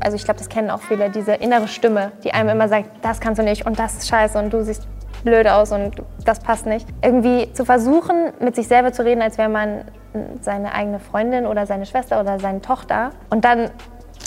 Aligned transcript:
Also 0.00 0.16
ich 0.16 0.24
glaube, 0.24 0.38
das 0.38 0.48
kennen 0.48 0.70
auch 0.70 0.80
viele, 0.80 1.10
diese 1.10 1.34
innere 1.34 1.68
Stimme, 1.68 2.12
die 2.24 2.32
einem 2.32 2.50
immer 2.50 2.68
sagt, 2.68 2.90
das 3.02 3.20
kannst 3.20 3.38
du 3.38 3.44
nicht 3.44 3.66
und 3.66 3.78
das 3.78 3.98
ist 3.98 4.08
scheiße 4.08 4.38
und 4.38 4.52
du 4.52 4.62
siehst 4.64 4.86
blöd 5.24 5.48
aus 5.48 5.72
und 5.72 6.02
das 6.24 6.40
passt 6.40 6.66
nicht. 6.66 6.86
Irgendwie 7.02 7.52
zu 7.52 7.64
versuchen, 7.64 8.32
mit 8.40 8.54
sich 8.54 8.68
selber 8.68 8.92
zu 8.92 9.04
reden, 9.04 9.22
als 9.22 9.38
wäre 9.38 9.48
man 9.48 9.82
seine 10.40 10.74
eigene 10.74 11.00
Freundin 11.00 11.46
oder 11.46 11.66
seine 11.66 11.86
Schwester 11.86 12.20
oder 12.20 12.38
seine 12.38 12.60
Tochter. 12.60 13.10
Und 13.30 13.44
dann 13.44 13.70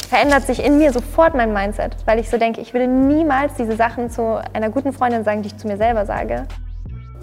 verändert 0.07 0.43
sich 0.43 0.63
in 0.63 0.77
mir 0.77 0.91
sofort 0.91 1.35
mein 1.35 1.53
Mindset, 1.53 1.95
weil 2.05 2.19
ich 2.19 2.29
so 2.29 2.37
denke, 2.37 2.61
ich 2.61 2.73
würde 2.73 2.87
niemals 2.87 3.53
diese 3.55 3.75
Sachen 3.75 4.09
zu 4.09 4.41
einer 4.53 4.69
guten 4.69 4.93
Freundin 4.93 5.23
sagen, 5.23 5.41
die 5.41 5.47
ich 5.47 5.57
zu 5.57 5.67
mir 5.67 5.77
selber 5.77 6.05
sage. 6.05 6.45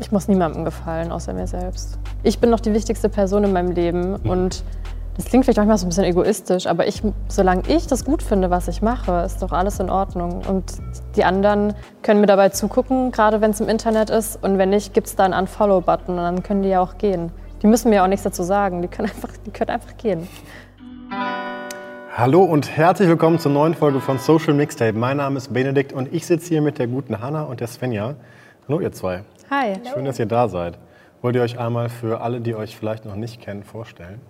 Ich 0.01 0.13
muss 0.13 0.29
niemandem 0.29 0.65
gefallen, 0.65 1.11
außer 1.11 1.33
mir 1.33 1.47
selbst. 1.47 1.99
Ich 2.23 2.39
bin 2.39 2.51
noch 2.51 2.61
die 2.61 2.73
wichtigste 2.73 3.09
Person 3.09 3.45
in 3.45 3.53
meinem 3.53 3.73
Leben 3.73 4.17
und 4.17 4.63
das 5.19 5.27
klingt 5.27 5.45
vielleicht 5.45 5.59
manchmal 5.59 5.79
so 5.79 5.85
ein 5.85 5.89
bisschen 5.89 6.05
egoistisch, 6.05 6.69
aber 6.69 6.87
ich, 6.87 7.03
solange 7.27 7.63
ich 7.67 7.89
das 7.89 8.05
gut 8.05 8.23
finde, 8.23 8.51
was 8.51 8.69
ich 8.69 8.83
mache, 8.83 9.25
ist 9.27 9.43
doch 9.43 9.51
alles 9.51 9.81
in 9.81 9.91
Ordnung. 9.91 10.43
Und 10.47 10.65
die 11.17 11.25
anderen 11.25 11.75
können 12.05 12.21
mir 12.21 12.29
dabei 12.29 12.51
zugucken, 12.51 13.11
gerade 13.11 13.41
wenn 13.41 13.51
es 13.51 13.61
im 13.61 13.69
Internet 13.69 14.11
ist. 14.11 14.41
Und 14.41 14.59
wenn 14.59 14.71
nicht, 14.71 14.95
gibt 14.95 15.09
es 15.09 15.17
da 15.17 15.25
einen 15.25 15.35
Unfollow-Button 15.35 16.17
und 16.17 16.23
dann 16.23 16.45
können 16.45 16.63
die 16.63 16.69
ja 16.69 16.81
auch 16.81 16.99
gehen. 16.99 17.33
Die 17.63 17.67
müssen 17.67 17.91
mir 17.91 18.05
auch 18.05 18.07
nichts 18.07 18.23
dazu 18.23 18.45
sagen, 18.45 18.81
die 18.81 18.87
können 18.87 19.09
einfach, 19.09 19.31
die 19.45 19.51
können 19.51 19.71
einfach 19.71 19.97
gehen. 19.97 20.29
Hallo 22.17 22.45
und 22.45 22.77
herzlich 22.77 23.09
willkommen 23.09 23.41
zur 23.41 23.51
neuen 23.51 23.75
Folge 23.75 24.01
von 24.01 24.21
Social 24.21 24.55
Mixtape. 24.55 24.97
Mein 24.97 25.17
Name 25.17 25.39
ist 25.39 25.53
Benedikt 25.53 25.93
und 25.93 26.15
ich 26.15 26.27
sitze 26.27 26.51
hier 26.51 26.63
mit 26.63 26.79
der 26.79 26.87
guten 26.87 27.21
Hanna 27.21 27.43
und 27.43 27.59
der 27.59 27.67
Svenja. 27.67 28.15
Hallo 28.69 28.79
ihr 28.79 28.93
zwei. 28.93 29.25
Hi. 29.51 29.75
Schön, 29.93 30.05
dass 30.05 30.21
ihr 30.21 30.27
da 30.27 30.49
seid. 30.49 30.79
Wollt 31.23 31.35
ihr 31.35 31.43
euch 31.43 31.59
einmal 31.59 31.89
für 31.89 32.21
alle, 32.21 32.41
die 32.41 32.55
euch 32.55 32.77
vielleicht 32.77 33.05
noch 33.05 33.17
nicht 33.17 33.41
kennen, 33.41 33.65
vorstellen? 33.65 34.21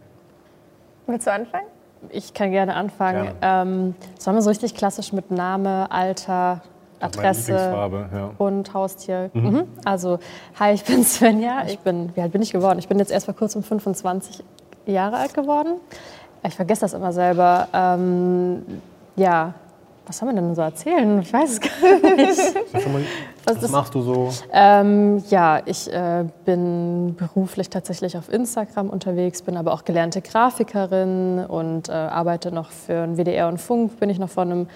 Willst 1.09 1.27
du 1.27 1.33
anfangen? 1.33 1.67
Ich 2.11 2.35
kann 2.35 2.51
gerne 2.51 2.75
anfangen. 2.75 3.33
Ähm, 3.41 3.95
sollen 4.19 4.37
wir 4.37 4.43
so 4.43 4.51
richtig 4.51 4.75
klassisch 4.75 5.13
mit 5.15 5.31
Name, 5.31 5.91
Alter, 5.91 6.61
Adresse 7.01 7.53
ja. 7.53 8.31
und 8.37 8.75
Haustier? 8.75 9.31
Mhm. 9.33 9.65
Also, 9.87 10.19
hi, 10.61 10.75
ich 10.75 10.85
bin 10.85 11.03
Svenja. 11.05 11.65
Ich 11.67 11.79
bin, 11.79 12.15
wie 12.15 12.21
alt 12.21 12.31
bin 12.31 12.43
ich 12.43 12.53
geworden? 12.53 12.79
Ich 12.79 12.89
bin 12.89 12.99
jetzt 12.99 13.11
erst 13.11 13.25
vor 13.25 13.35
kurzem 13.35 13.63
25 13.63 14.45
Jahre 14.85 15.17
alt 15.17 15.33
geworden. 15.33 15.81
Ich 16.47 16.55
vergesse 16.55 16.83
das 16.83 16.93
immer 16.93 17.13
selber. 17.15 17.69
Ähm, 17.73 18.83
ja, 19.17 19.55
was 20.07 20.21
haben 20.21 20.29
wir 20.29 20.35
denn 20.35 20.55
so 20.55 20.63
erzählen? 20.63 21.21
Ich 21.21 21.33
weiß 21.33 21.53
es 21.53 21.61
gar 21.61 22.17
nicht. 22.17 22.41
Mal, 23.57 23.63
was, 23.63 23.71
machst 23.71 23.95
du 23.95 24.03
so? 24.03 24.31
Ähm, 24.53 25.23
ja, 25.29 25.61
ich 25.65 25.93
äh, 25.93 26.25
bin 26.45 27.15
beruflich 27.17 27.71
tatsächlich 27.71 28.17
auf 28.17 28.33
Instagram 28.33 28.91
unterwegs, 28.91 29.43
bin 29.43 29.57
aber 29.57 29.73
auch 29.73 29.85
gelernte 29.85 30.23
Grafikerin 30.23 31.45
und 31.47 31.89
äh, 31.89 31.93
arbeite 31.93 32.53
noch 32.53 32.71
für 32.71 33.03
ein 33.03 33.17
WDR 33.17 33.49
und 33.49 33.59
Funk, 33.59 33.99
bin 33.99 34.11
ich 34.11 34.19
noch 34.19 34.29
von 34.29 34.51
einem 34.51 34.69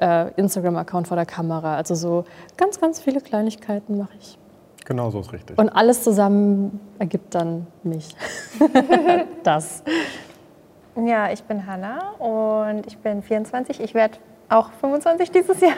äh, 0.00 0.30
Instagram-Account 0.34 1.08
vor 1.08 1.16
der 1.16 1.26
Kamera. 1.26 1.76
Also 1.76 1.94
so 1.94 2.24
ganz, 2.56 2.80
ganz 2.80 3.00
viele 3.00 3.20
Kleinigkeiten 3.20 3.98
mache 3.98 4.12
ich. 4.20 4.38
Genau 4.84 5.10
so 5.10 5.20
ist 5.20 5.32
richtig. 5.32 5.58
Und 5.58 5.68
alles 5.68 6.02
zusammen 6.02 6.80
ergibt 6.98 7.34
dann 7.34 7.66
mich. 7.82 8.16
das. 9.42 9.82
Ja, 10.96 11.30
ich 11.30 11.42
bin 11.44 11.66
Hanna 11.66 12.12
und 12.12 12.86
ich 12.86 12.96
bin 12.98 13.22
24. 13.22 13.80
Ich 13.80 13.94
werde 13.94 14.18
auch 14.48 14.70
25 14.80 15.30
dieses 15.30 15.60
Jahr. 15.60 15.72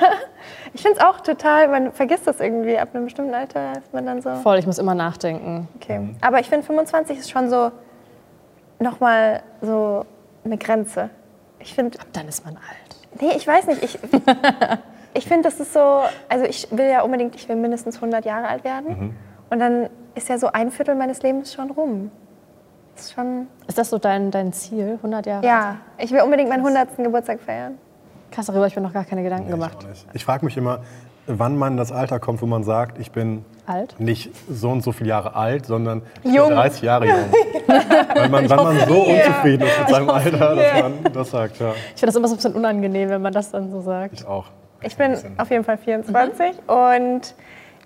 Ich 0.74 0.82
finde 0.82 0.98
es 0.98 1.04
auch 1.04 1.20
total, 1.20 1.68
man 1.68 1.92
vergisst 1.92 2.26
das 2.26 2.40
irgendwie. 2.40 2.78
Ab 2.78 2.90
einem 2.94 3.04
bestimmten 3.04 3.34
Alter 3.34 3.72
ist 3.78 3.92
man 3.92 4.06
dann 4.06 4.22
so. 4.22 4.30
Voll, 4.36 4.58
ich 4.58 4.66
muss 4.66 4.78
immer 4.78 4.94
nachdenken. 4.94 5.68
Okay. 5.76 6.14
Aber 6.20 6.38
ich 6.40 6.48
finde 6.48 6.64
25 6.66 7.18
ist 7.18 7.30
schon 7.30 7.50
so 7.50 7.72
nochmal 8.78 9.42
so 9.60 10.04
eine 10.44 10.56
Grenze. 10.56 11.10
Ich 11.58 11.74
finde, 11.74 11.98
Dann 12.12 12.28
ist 12.28 12.44
man 12.44 12.56
alt. 12.56 13.20
nee, 13.20 13.32
ich 13.36 13.46
weiß 13.46 13.66
nicht. 13.66 13.82
Ich, 13.82 13.98
ich 15.14 15.26
finde, 15.26 15.42
das 15.48 15.60
ist 15.60 15.72
so, 15.74 16.02
also 16.28 16.44
ich 16.46 16.68
will 16.70 16.88
ja 16.88 17.02
unbedingt, 17.02 17.34
ich 17.34 17.48
will 17.48 17.56
mindestens 17.56 17.96
100 17.96 18.24
Jahre 18.24 18.48
alt 18.48 18.64
werden. 18.64 19.16
Und 19.50 19.58
dann 19.58 19.90
ist 20.14 20.28
ja 20.28 20.38
so 20.38 20.46
ein 20.52 20.70
Viertel 20.70 20.94
meines 20.94 21.22
Lebens 21.22 21.52
schon 21.52 21.70
rum. 21.70 22.10
Ist 22.96 23.12
schon, 23.12 23.48
Ist 23.66 23.78
das 23.78 23.90
so 23.90 23.98
dein, 23.98 24.30
dein 24.30 24.52
Ziel, 24.52 24.94
100 24.96 25.26
Jahre? 25.26 25.44
ja, 25.46 25.76
ich 25.98 26.10
will 26.12 26.20
unbedingt 26.22 26.48
meinen 26.48 26.64
100. 26.64 26.96
Geburtstag 26.98 27.40
feiern. 27.40 27.78
Krass, 28.30 28.46
darüber 28.46 28.60
habe 28.60 28.68
ich 28.68 28.76
mir 28.76 28.82
noch 28.82 28.92
gar 28.92 29.04
keine 29.04 29.22
Gedanken 29.22 29.46
Nee, 29.46 29.50
gemacht. 29.52 29.78
Ich, 29.92 30.06
ich 30.14 30.24
frage 30.24 30.44
mich 30.44 30.56
immer, 30.56 30.80
wann 31.26 31.56
man 31.56 31.72
in 31.72 31.76
das 31.76 31.92
Alter 31.92 32.18
kommt, 32.20 32.40
wo 32.42 32.46
man 32.46 32.64
sagt, 32.64 32.98
ich 32.98 33.10
bin 33.12 33.44
Alt? 33.66 33.94
nicht 33.98 34.30
so 34.48 34.70
und 34.70 34.82
so 34.82 34.92
viele 34.92 35.10
Jahre 35.10 35.34
alt, 35.36 35.66
sondern 35.66 36.02
ich 36.22 36.32
Jung. 36.34 36.48
bin 36.48 36.56
30 36.56 36.82
Jahre 36.82 37.06
jung. 37.06 37.18
Weil 38.14 38.28
man, 38.28 38.48
wenn 38.50 38.56
man 38.56 38.78
so 38.88 39.02
unzufrieden 39.02 39.66
ist 39.66 39.78
mit 39.80 39.88
seinem 39.88 40.10
Alter, 40.10 40.56
dass 40.56 40.82
man 40.82 41.12
das 41.12 41.30
sagt. 41.30 41.58
Ja, 41.60 41.72
Ich 41.94 42.00
finde 42.00 42.06
das 42.06 42.16
immer 42.16 42.28
so 42.28 42.34
ein 42.34 42.36
bisschen 42.38 42.54
unangenehm, 42.54 43.08
wenn 43.10 43.22
man 43.22 43.32
das 43.32 43.50
dann 43.50 43.70
so 43.70 43.80
sagt. 43.80 44.14
ich 44.14 44.26
auch. 44.26 44.46
Ich 44.82 44.96
bin 44.96 45.14
auf 45.36 45.50
jeden 45.50 45.62
Fall 45.64 45.76
24 45.76 46.54
und 46.66 47.34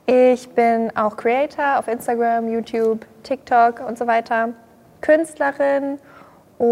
ich 0.07 0.49
bin 0.51 0.93
auch 0.97 1.17
Creator 1.17 1.79
auf 1.79 1.89
Instagram, 1.89 2.49
YouTube, 2.49 3.05
TikTok 3.25 3.81
und 3.87 3.99
so 3.99 4.07
weiter. 4.07 4.51
Künstlerin 5.01 5.99
und 6.59 6.69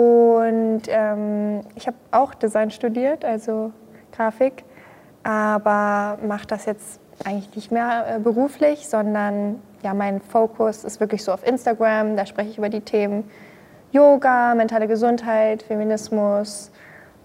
ähm, 0.88 1.60
ich 1.74 1.86
habe 1.86 1.96
auch 2.10 2.34
Design 2.34 2.70
studiert, 2.70 3.24
also 3.24 3.72
Grafik, 4.12 4.64
aber 5.22 6.18
mache 6.26 6.46
das 6.46 6.66
jetzt 6.66 7.00
eigentlich 7.24 7.54
nicht 7.54 7.70
mehr 7.70 8.16
äh, 8.16 8.18
beruflich, 8.18 8.88
sondern 8.88 9.60
ja, 9.82 9.94
mein 9.94 10.20
Fokus 10.20 10.84
ist 10.84 11.00
wirklich 11.00 11.24
so 11.24 11.32
auf 11.32 11.46
Instagram. 11.46 12.16
Da 12.16 12.26
spreche 12.26 12.50
ich 12.50 12.58
über 12.58 12.68
die 12.68 12.80
Themen 12.80 13.24
Yoga, 13.92 14.54
mentale 14.54 14.88
Gesundheit, 14.88 15.62
Feminismus, 15.62 16.70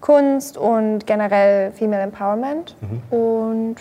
Kunst 0.00 0.58
und 0.58 1.06
generell 1.06 1.72
Female 1.72 2.02
Empowerment. 2.02 2.76
Und 3.10 3.76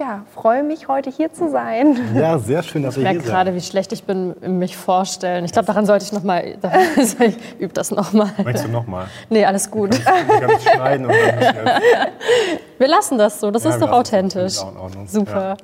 ja, 0.00 0.22
freue 0.34 0.64
mich, 0.64 0.88
heute 0.88 1.10
hier 1.10 1.32
zu 1.32 1.48
sein. 1.50 1.96
Ja, 2.16 2.38
sehr 2.38 2.62
schön, 2.64 2.82
dass 2.82 2.96
Ich 2.96 3.02
ihr 3.02 3.08
hier 3.08 3.12
merke 3.14 3.26
seid. 3.26 3.34
gerade, 3.34 3.54
wie 3.54 3.60
schlecht 3.60 3.92
ich 3.92 4.02
bin 4.04 4.34
mich 4.58 4.76
vorstellen. 4.76 5.44
Ich 5.44 5.52
glaube, 5.52 5.66
daran 5.66 5.86
sollte 5.86 6.04
ich 6.04 6.12
noch 6.12 6.24
mal, 6.24 6.42
ich 6.96 7.36
übe 7.60 7.72
das 7.72 7.90
noch 7.92 8.12
mal. 8.12 8.30
Möchtest 8.42 8.66
du 8.66 8.70
nochmal? 8.72 9.06
Nee, 9.30 9.44
alles 9.44 9.70
gut. 9.70 9.90
Ganz 10.04 10.62
schneiden 10.64 11.06
und 11.06 11.12
dann 11.12 11.38
müssen 11.38 11.54
wir 12.78 12.88
lassen 12.88 13.16
das 13.18 13.38
so, 13.38 13.50
das 13.52 13.62
Ja, 13.62 13.70
ist 13.70 13.80
doch 13.80 13.92
authentisch. 13.92 14.54
Ich 14.56 14.64
Ordnung. 14.64 15.06
Super. 15.06 15.50
Ja. 15.50 15.56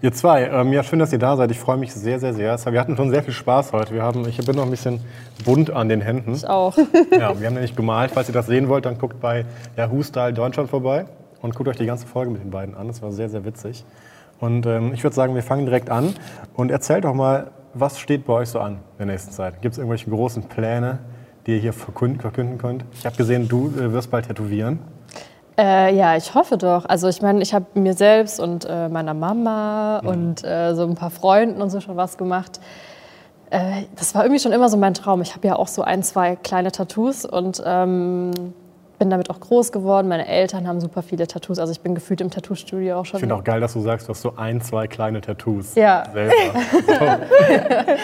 Ihr 0.00 0.12
zwei, 0.12 0.44
ähm, 0.46 0.72
ja, 0.72 0.82
schön, 0.82 0.98
dass 0.98 1.12
ihr 1.12 1.18
da 1.18 1.36
seid. 1.36 1.50
Ich 1.50 1.58
freue 1.60 1.76
mich 1.76 1.92
sehr, 1.92 2.18
sehr, 2.18 2.32
sehr. 2.32 2.56
Wir 2.72 2.80
hatten 2.80 2.96
schon 2.96 3.10
sehr 3.10 3.22
viel 3.22 3.34
Spaß 3.34 3.72
heute. 3.72 3.92
Wir 3.92 4.02
haben, 4.02 4.26
ich 4.26 4.38
bin 4.38 4.56
noch 4.56 4.64
ein 4.64 4.70
bisschen 4.70 5.00
bunt 5.44 5.70
an 5.70 5.90
den 5.90 6.00
Händen. 6.00 6.34
Ich 6.34 6.48
auch. 6.48 6.76
Ja, 7.10 7.38
wir 7.38 7.46
haben 7.46 7.54
nämlich 7.54 7.76
gemalt. 7.76 8.12
Falls 8.14 8.28
ihr 8.28 8.34
das 8.34 8.46
sehen 8.46 8.68
wollt, 8.68 8.86
dann 8.86 8.96
guckt 8.96 9.20
bei 9.20 9.44
Yahoo 9.76 10.02
Style 10.02 10.32
Deutschland 10.32 10.70
vorbei 10.70 11.04
und 11.42 11.54
guckt 11.54 11.68
euch 11.68 11.76
die 11.76 11.86
ganze 11.86 12.06
Folge 12.06 12.30
mit 12.30 12.42
den 12.42 12.50
beiden 12.50 12.74
an. 12.74 12.86
Das 12.86 13.02
war 13.02 13.12
sehr, 13.12 13.28
sehr 13.28 13.44
witzig. 13.44 13.84
Und 14.40 14.66
ähm, 14.66 14.92
ich 14.94 15.04
würde 15.04 15.14
sagen, 15.14 15.34
wir 15.34 15.42
fangen 15.42 15.66
direkt 15.66 15.90
an. 15.90 16.14
Und 16.54 16.70
erzählt 16.70 17.04
doch 17.04 17.14
mal, 17.14 17.50
was 17.74 17.98
steht 17.98 18.24
bei 18.24 18.32
euch 18.32 18.48
so 18.48 18.60
an 18.60 18.74
in 18.74 18.98
der 18.98 19.06
nächsten 19.06 19.32
Zeit? 19.32 19.60
Gibt 19.62 19.72
es 19.72 19.78
irgendwelche 19.78 20.10
großen 20.10 20.44
Pläne, 20.44 21.00
die 21.46 21.52
ihr 21.52 21.58
hier 21.58 21.72
verkünden, 21.72 22.20
verkünden 22.20 22.58
könnt? 22.58 22.84
Ich 22.92 23.04
habe 23.06 23.16
gesehen, 23.16 23.48
du 23.48 23.68
äh, 23.68 23.92
wirst 23.92 24.10
bald 24.10 24.26
tätowieren. 24.26 24.80
Äh, 25.58 25.94
ja, 25.94 26.16
ich 26.16 26.34
hoffe 26.34 26.56
doch. 26.56 26.86
Also 26.86 27.08
ich 27.08 27.20
meine, 27.22 27.42
ich 27.42 27.52
habe 27.52 27.66
mir 27.74 27.94
selbst 27.94 28.40
und 28.40 28.66
äh, 28.68 28.88
meiner 28.88 29.14
Mama 29.14 29.98
und 29.98 30.42
äh, 30.44 30.74
so 30.74 30.84
ein 30.84 30.94
paar 30.94 31.10
Freunden 31.10 31.60
und 31.60 31.70
so 31.70 31.80
schon 31.80 31.96
was 31.96 32.16
gemacht. 32.16 32.60
Äh, 33.50 33.82
das 33.96 34.14
war 34.14 34.24
irgendwie 34.24 34.40
schon 34.40 34.52
immer 34.52 34.68
so 34.70 34.76
mein 34.78 34.94
Traum. 34.94 35.20
Ich 35.20 35.34
habe 35.34 35.46
ja 35.46 35.56
auch 35.56 35.68
so 35.68 35.82
ein, 35.82 36.02
zwei 36.02 36.36
kleine 36.36 36.72
Tattoos 36.72 37.26
und 37.26 37.62
ähm, 37.64 38.54
bin 39.02 39.10
damit 39.10 39.30
auch 39.30 39.40
groß 39.40 39.72
geworden. 39.72 40.06
Meine 40.06 40.28
Eltern 40.28 40.68
haben 40.68 40.80
super 40.80 41.02
viele 41.02 41.26
Tattoos. 41.26 41.58
Also 41.58 41.72
ich 41.72 41.80
bin 41.80 41.92
gefühlt 41.96 42.20
im 42.20 42.30
Tattoo-Studio 42.30 43.00
auch 43.00 43.04
schon. 43.04 43.18
Ich 43.18 43.22
finde 43.22 43.34
auch 43.34 43.42
geil, 43.42 43.60
dass 43.60 43.72
du 43.72 43.80
sagst, 43.80 44.06
du 44.06 44.10
hast 44.10 44.22
so 44.22 44.36
ein, 44.36 44.60
zwei 44.60 44.86
kleine 44.86 45.20
Tattoos. 45.20 45.74
Ja. 45.74 46.04
Selber. 46.12 46.32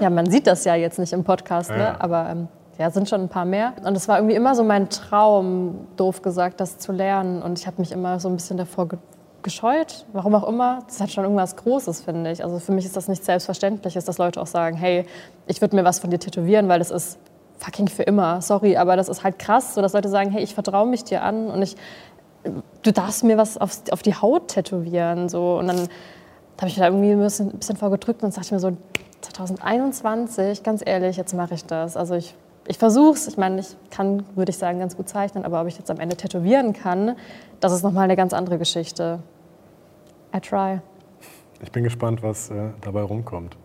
Ja, 0.00 0.10
man 0.10 0.30
sieht 0.30 0.46
das 0.46 0.64
ja 0.64 0.74
jetzt 0.74 0.98
nicht 0.98 1.14
im 1.14 1.24
Podcast, 1.24 1.70
Ja. 1.70 1.76
ne? 1.76 2.00
aber 2.02 2.28
ähm, 2.30 2.48
ja, 2.78 2.90
sind 2.90 3.08
schon 3.08 3.22
ein 3.22 3.28
paar 3.30 3.46
mehr. 3.46 3.72
Und 3.82 3.96
es 3.96 4.08
war 4.08 4.18
irgendwie 4.18 4.34
immer 4.34 4.54
so 4.54 4.62
mein 4.62 4.90
Traum, 4.90 5.86
doof 5.96 6.20
gesagt, 6.20 6.60
das 6.60 6.76
zu 6.76 6.92
lernen. 6.92 7.40
Und 7.40 7.58
ich 7.58 7.66
habe 7.66 7.76
mich 7.80 7.90
immer 7.90 8.20
so 8.20 8.28
ein 8.28 8.34
bisschen 8.36 8.58
davor 8.58 8.88
ge 8.88 8.98
gescheut, 9.42 10.04
warum 10.12 10.34
auch 10.36 10.46
immer. 10.46 10.80
Das 10.86 11.00
hat 11.00 11.10
schon 11.10 11.24
irgendwas 11.24 11.56
Großes, 11.56 12.02
finde 12.02 12.30
ich. 12.30 12.44
Also 12.44 12.58
für 12.60 12.70
mich 12.72 12.84
ist 12.84 12.94
das 12.96 13.08
nicht 13.08 13.24
selbstverständlich, 13.24 13.94
dass 13.94 14.18
Leute 14.18 14.40
auch 14.40 14.46
sagen, 14.46 14.76
hey, 14.76 15.06
ich 15.48 15.60
würde 15.62 15.74
mir 15.74 15.82
was 15.84 15.98
von 15.98 16.10
dir 16.10 16.20
tätowieren, 16.20 16.68
weil 16.68 16.78
das 16.78 16.92
ist 16.92 17.18
fucking 17.62 17.88
für 17.88 18.02
immer. 18.02 18.40
Sorry, 18.42 18.76
aber 18.76 18.96
das 18.96 19.08
ist 19.08 19.22
halt 19.22 19.38
krass, 19.38 19.74
so 19.74 19.82
dass 19.82 19.92
Leute 19.92 20.08
sagen, 20.08 20.30
hey, 20.30 20.42
ich 20.42 20.54
vertraue 20.54 20.86
mich 20.86 21.04
dir 21.04 21.22
an 21.22 21.46
und 21.48 21.62
ich, 21.62 21.76
du 22.82 22.92
darfst 22.92 23.24
mir 23.24 23.38
was 23.38 23.56
auf, 23.58 23.80
auf 23.90 24.02
die 24.02 24.14
Haut 24.14 24.48
tätowieren. 24.48 25.28
So. 25.28 25.58
Und 25.58 25.68
dann 25.68 25.76
habe 25.76 26.68
ich 26.68 26.76
mich 26.76 26.76
da 26.76 26.86
irgendwie 26.86 27.12
ein 27.12 27.20
bisschen, 27.20 27.50
ein 27.50 27.58
bisschen 27.58 27.76
vorgedrückt 27.76 28.22
und 28.22 28.32
sagte 28.32 28.54
mir 28.54 28.60
so, 28.60 28.76
2021, 29.20 30.62
ganz 30.62 30.82
ehrlich, 30.84 31.16
jetzt 31.16 31.34
mache 31.34 31.54
ich 31.54 31.64
das. 31.64 31.96
Also 31.96 32.14
ich, 32.14 32.34
ich 32.66 32.78
versuche 32.78 33.14
es. 33.14 33.28
Ich 33.28 33.36
meine, 33.36 33.60
ich 33.60 33.76
kann, 33.90 34.24
würde 34.34 34.50
ich 34.50 34.58
sagen, 34.58 34.78
ganz 34.78 34.96
gut 34.96 35.08
zeichnen, 35.08 35.44
aber 35.44 35.60
ob 35.60 35.68
ich 35.68 35.78
jetzt 35.78 35.90
am 35.90 36.00
Ende 36.00 36.16
tätowieren 36.16 36.72
kann, 36.72 37.16
das 37.60 37.72
ist 37.72 37.82
nochmal 37.82 38.04
eine 38.04 38.16
ganz 38.16 38.32
andere 38.32 38.58
Geschichte. 38.58 39.20
I 40.34 40.40
try. 40.40 40.80
Ich 41.62 41.70
bin 41.70 41.84
gespannt, 41.84 42.22
was 42.22 42.50
äh, 42.50 42.70
dabei 42.80 43.02
rumkommt. 43.02 43.56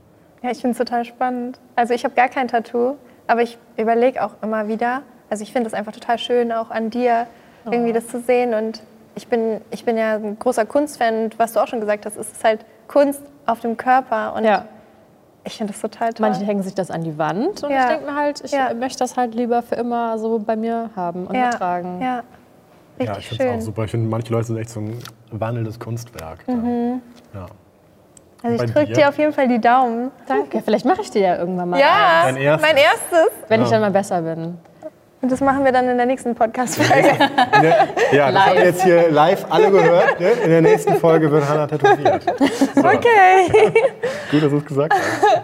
Ja, 0.43 0.51
ich 0.51 0.59
finde 0.59 0.71
es 0.71 0.77
total 0.77 1.03
spannend. 1.03 1.59
Also 1.75 1.93
ich 1.93 2.03
habe 2.03 2.13
gar 2.13 2.29
kein 2.29 2.47
Tattoo, 2.47 2.95
aber 3.27 3.41
ich 3.41 3.57
überlege 3.77 4.23
auch 4.23 4.31
immer 4.41 4.67
wieder. 4.67 5.01
Also 5.29 5.43
ich 5.43 5.51
finde 5.53 5.67
es 5.67 5.73
einfach 5.73 5.91
total 5.91 6.17
schön, 6.17 6.51
auch 6.51 6.71
an 6.71 6.89
dir 6.89 7.27
irgendwie 7.69 7.91
das 7.93 8.07
zu 8.07 8.21
sehen. 8.21 8.53
Und 8.53 8.81
ich 9.15 9.27
bin, 9.27 9.61
ich 9.71 9.83
bin 9.85 9.97
ja 9.97 10.15
ein 10.15 10.39
großer 10.39 10.65
Kunstfan. 10.65 11.25
Und 11.25 11.39
was 11.39 11.53
du 11.53 11.59
auch 11.59 11.67
schon 11.67 11.79
gesagt 11.81 12.05
hast, 12.05 12.15
es 12.17 12.31
ist 12.31 12.43
halt 12.43 12.65
Kunst 12.87 13.21
auf 13.45 13.59
dem 13.59 13.75
Körper. 13.77 14.33
Und 14.35 14.45
Ja. 14.45 14.65
ich 15.43 15.57
finde 15.57 15.73
das 15.73 15.81
total 15.81 16.13
toll. 16.13 16.27
Manche 16.29 16.45
hängen 16.45 16.63
sich 16.63 16.75
das 16.75 16.89
an 16.91 17.03
die 17.03 17.17
Wand 17.17 17.63
und 17.63 17.71
Ja. 17.71 17.81
ich 17.81 17.85
denke 17.87 18.05
mir 18.05 18.15
halt, 18.15 18.41
ich 18.43 18.51
Ja. 18.53 18.73
möchte 18.73 18.99
das 18.99 19.17
halt 19.17 19.35
lieber 19.35 19.61
für 19.61 19.75
immer 19.75 20.17
so 20.17 20.39
bei 20.39 20.55
mir 20.55 20.89
haben 20.95 21.27
und 21.27 21.35
ja. 21.35 21.47
mittragen. 21.47 22.01
Ja, 22.01 22.23
richtig 22.99 23.07
ja, 23.15 23.17
ich 23.19 23.27
finde 23.29 23.43
es 23.55 23.61
auch 23.61 23.65
super. 23.65 23.83
Ich 23.85 23.91
finde, 23.91 24.09
manche 24.09 24.31
Leute 24.31 24.47
sind 24.47 24.57
echt 24.57 24.69
so 24.69 24.79
ein 24.79 24.99
wandelndes 25.31 25.77
Kunstwerk. 25.79 26.39
da. 26.47 26.53
Ja. 26.53 27.45
Also 28.43 28.63
ich 28.63 28.71
drücke 28.71 28.93
dir? 28.93 29.09
auf 29.09 29.17
jeden 29.17 29.33
Fall 29.33 29.47
die 29.47 29.59
Daumen. 29.59 30.11
Danke. 30.27 30.61
Vielleicht 30.61 30.85
mache 30.85 31.01
ich 31.01 31.09
dir 31.11 31.21
ja 31.21 31.35
irgendwann 31.37 31.69
mal 31.69 31.79
Ja, 31.79 32.23
Dein 32.25 32.37
erstes. 32.37 32.67
mein 32.69 32.77
erstes. 32.77 33.31
wenn 33.47 33.63
ich 33.63 33.69
dann 33.69 33.81
mal 33.81 33.91
besser 33.91 34.21
bin. 34.21 34.57
Und 35.19 35.31
das 35.31 35.41
machen 35.41 35.65
wir 35.65 35.71
dann 35.71 35.89
in 35.89 35.97
der 35.97 36.05
nächsten 36.05 36.35
Podcast-Folge. 36.35 37.09
Ja, 38.11 38.31
das 38.31 38.45
haben 38.45 38.57
wir 38.57 38.65
jetzt 38.65 38.83
hier 38.83 39.09
live 39.09 39.45
alle 39.49 39.71
gehört. 39.71 40.19
Ne? 40.19 40.29
In 40.29 40.49
der 40.51 40.61
nächsten 40.61 40.93
Folge 40.97 41.31
wird 41.31 41.49
Hannah 41.49 41.65
tätowiert. 41.67 42.23
So, 42.75 42.83
okay. 42.87 43.49
Gut, 44.31 44.43
dass 44.43 44.51
du 44.51 44.57
es 44.57 44.65
gesagt 44.65 44.93
hast. 44.93 45.41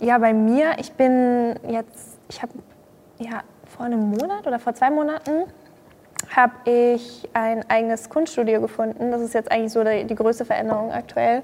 Ja, 0.00 0.18
bei 0.18 0.32
mir, 0.32 0.72
ich 0.78 0.92
bin 0.92 1.54
jetzt, 1.68 2.18
ich 2.28 2.42
habe 2.42 2.52
ja 3.18 3.42
vor 3.76 3.86
einem 3.86 4.10
Monat 4.10 4.46
oder 4.46 4.58
vor 4.58 4.74
zwei 4.74 4.90
Monaten 4.90 5.44
habe 6.34 6.52
ich 6.64 7.28
ein 7.32 7.64
eigenes 7.70 8.08
Kunststudio 8.10 8.60
gefunden. 8.60 9.12
Das 9.12 9.20
ist 9.20 9.34
jetzt 9.34 9.50
eigentlich 9.52 9.72
so 9.72 9.84
die, 9.84 10.04
die 10.04 10.14
größte 10.16 10.44
Veränderung 10.44 10.92
aktuell. 10.92 11.42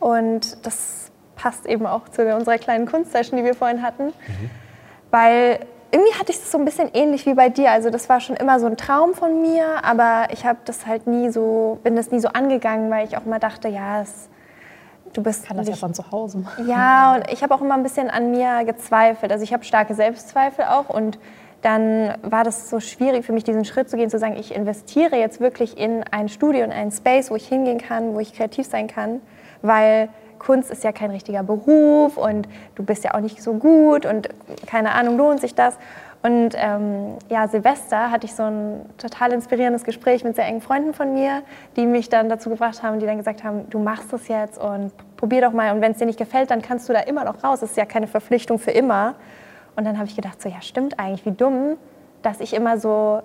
Und 0.00 0.64
das 0.66 1.10
passt 1.36 1.66
eben 1.66 1.86
auch 1.86 2.08
zu 2.08 2.22
unserer 2.34 2.58
kleinen 2.58 2.86
Kunstsession, 2.86 3.38
die 3.38 3.44
wir 3.44 3.54
vorhin 3.54 3.82
hatten. 3.82 4.12
Weil 5.10 5.60
irgendwie 5.92 6.12
hatte 6.14 6.32
ich 6.32 6.38
das 6.38 6.50
so 6.50 6.58
ein 6.58 6.64
bisschen 6.64 6.90
ähnlich 6.92 7.26
wie 7.26 7.34
bei 7.34 7.48
dir. 7.48 7.70
Also 7.70 7.90
das 7.90 8.08
war 8.08 8.20
schon 8.20 8.36
immer 8.36 8.58
so 8.60 8.66
ein 8.66 8.76
Traum 8.76 9.14
von 9.14 9.40
mir, 9.40 9.84
aber 9.84 10.26
ich 10.30 10.44
habe 10.44 10.58
das 10.64 10.86
halt 10.86 11.06
nie 11.06 11.30
so, 11.30 11.78
bin 11.82 11.96
das 11.96 12.10
nie 12.10 12.20
so 12.20 12.28
angegangen, 12.28 12.90
weil 12.90 13.06
ich 13.06 13.16
auch 13.16 13.24
immer 13.24 13.38
dachte, 13.38 13.68
ja, 13.68 14.02
es, 14.02 14.28
du 15.12 15.22
bist 15.22 15.46
Kann 15.46 15.56
das 15.56 15.68
ja 15.68 15.76
von 15.76 15.94
zu 15.94 16.10
Hause 16.10 16.38
machen. 16.38 16.68
ja, 16.68 17.14
und 17.14 17.30
ich 17.30 17.42
habe 17.42 17.54
auch 17.54 17.60
immer 17.60 17.74
ein 17.74 17.82
bisschen 17.82 18.10
an 18.10 18.30
mir 18.30 18.64
gezweifelt. 18.64 19.30
Also 19.32 19.44
ich 19.44 19.52
habe 19.52 19.64
starke 19.64 19.94
Selbstzweifel 19.94 20.64
auch 20.64 20.88
und 20.88 21.18
dann 21.62 22.14
war 22.22 22.44
das 22.44 22.68
so 22.68 22.80
schwierig 22.80 23.24
für 23.24 23.32
mich, 23.32 23.44
diesen 23.44 23.64
Schritt 23.64 23.88
zu 23.88 23.96
gehen, 23.96 24.10
zu 24.10 24.18
sagen, 24.18 24.36
ich 24.38 24.54
investiere 24.54 25.16
jetzt 25.16 25.40
wirklich 25.40 25.78
in 25.78 26.04
ein 26.10 26.28
Studio, 26.28 26.62
in 26.64 26.72
einen 26.72 26.92
Space, 26.92 27.30
wo 27.30 27.36
ich 27.36 27.48
hingehen 27.48 27.78
kann, 27.78 28.14
wo 28.14 28.20
ich 28.20 28.34
kreativ 28.34 28.66
sein 28.66 28.86
kann, 28.86 29.20
weil 29.62 30.08
Kunst 30.38 30.70
ist 30.70 30.84
ja 30.84 30.92
kein 30.92 31.10
richtiger 31.10 31.42
Beruf 31.42 32.16
und 32.16 32.48
du 32.74 32.82
bist 32.82 33.04
ja 33.04 33.14
auch 33.14 33.20
nicht 33.20 33.42
so 33.42 33.54
gut 33.54 34.06
und 34.06 34.28
keine 34.66 34.92
Ahnung, 34.92 35.16
lohnt 35.16 35.40
sich 35.40 35.54
das? 35.54 35.78
Und 36.22 36.54
ähm, 36.56 37.18
ja, 37.28 37.46
Silvester 37.46 38.10
hatte 38.10 38.26
ich 38.26 38.34
so 38.34 38.42
ein 38.42 38.80
total 38.98 39.32
inspirierendes 39.32 39.84
Gespräch 39.84 40.24
mit 40.24 40.34
sehr 40.34 40.46
engen 40.46 40.60
Freunden 40.60 40.92
von 40.92 41.14
mir, 41.14 41.42
die 41.76 41.86
mich 41.86 42.08
dann 42.08 42.28
dazu 42.28 42.50
gebracht 42.50 42.82
haben, 42.82 42.98
die 42.98 43.06
dann 43.06 43.18
gesagt 43.18 43.44
haben, 43.44 43.70
du 43.70 43.78
machst 43.78 44.12
es 44.12 44.26
jetzt 44.26 44.58
und 44.58 44.90
probier 45.16 45.42
doch 45.42 45.52
mal 45.52 45.72
und 45.72 45.80
wenn 45.80 45.92
es 45.92 45.98
dir 45.98 46.06
nicht 46.06 46.18
gefällt, 46.18 46.50
dann 46.50 46.62
kannst 46.62 46.88
du 46.88 46.92
da 46.92 47.00
immer 47.00 47.24
noch 47.24 47.44
raus. 47.44 47.62
Es 47.62 47.70
ist 47.70 47.76
ja 47.76 47.84
keine 47.84 48.06
Verpflichtung 48.08 48.58
für 48.58 48.72
immer. 48.72 49.14
Und 49.76 49.84
dann 49.84 49.98
habe 49.98 50.08
ich 50.08 50.16
gedacht, 50.16 50.42
so 50.42 50.48
ja 50.48 50.60
stimmt 50.62 50.98
eigentlich, 50.98 51.26
wie 51.26 51.32
dumm, 51.32 51.76
dass 52.22 52.40
ich 52.40 52.54
immer 52.54 52.78
so 52.78 53.22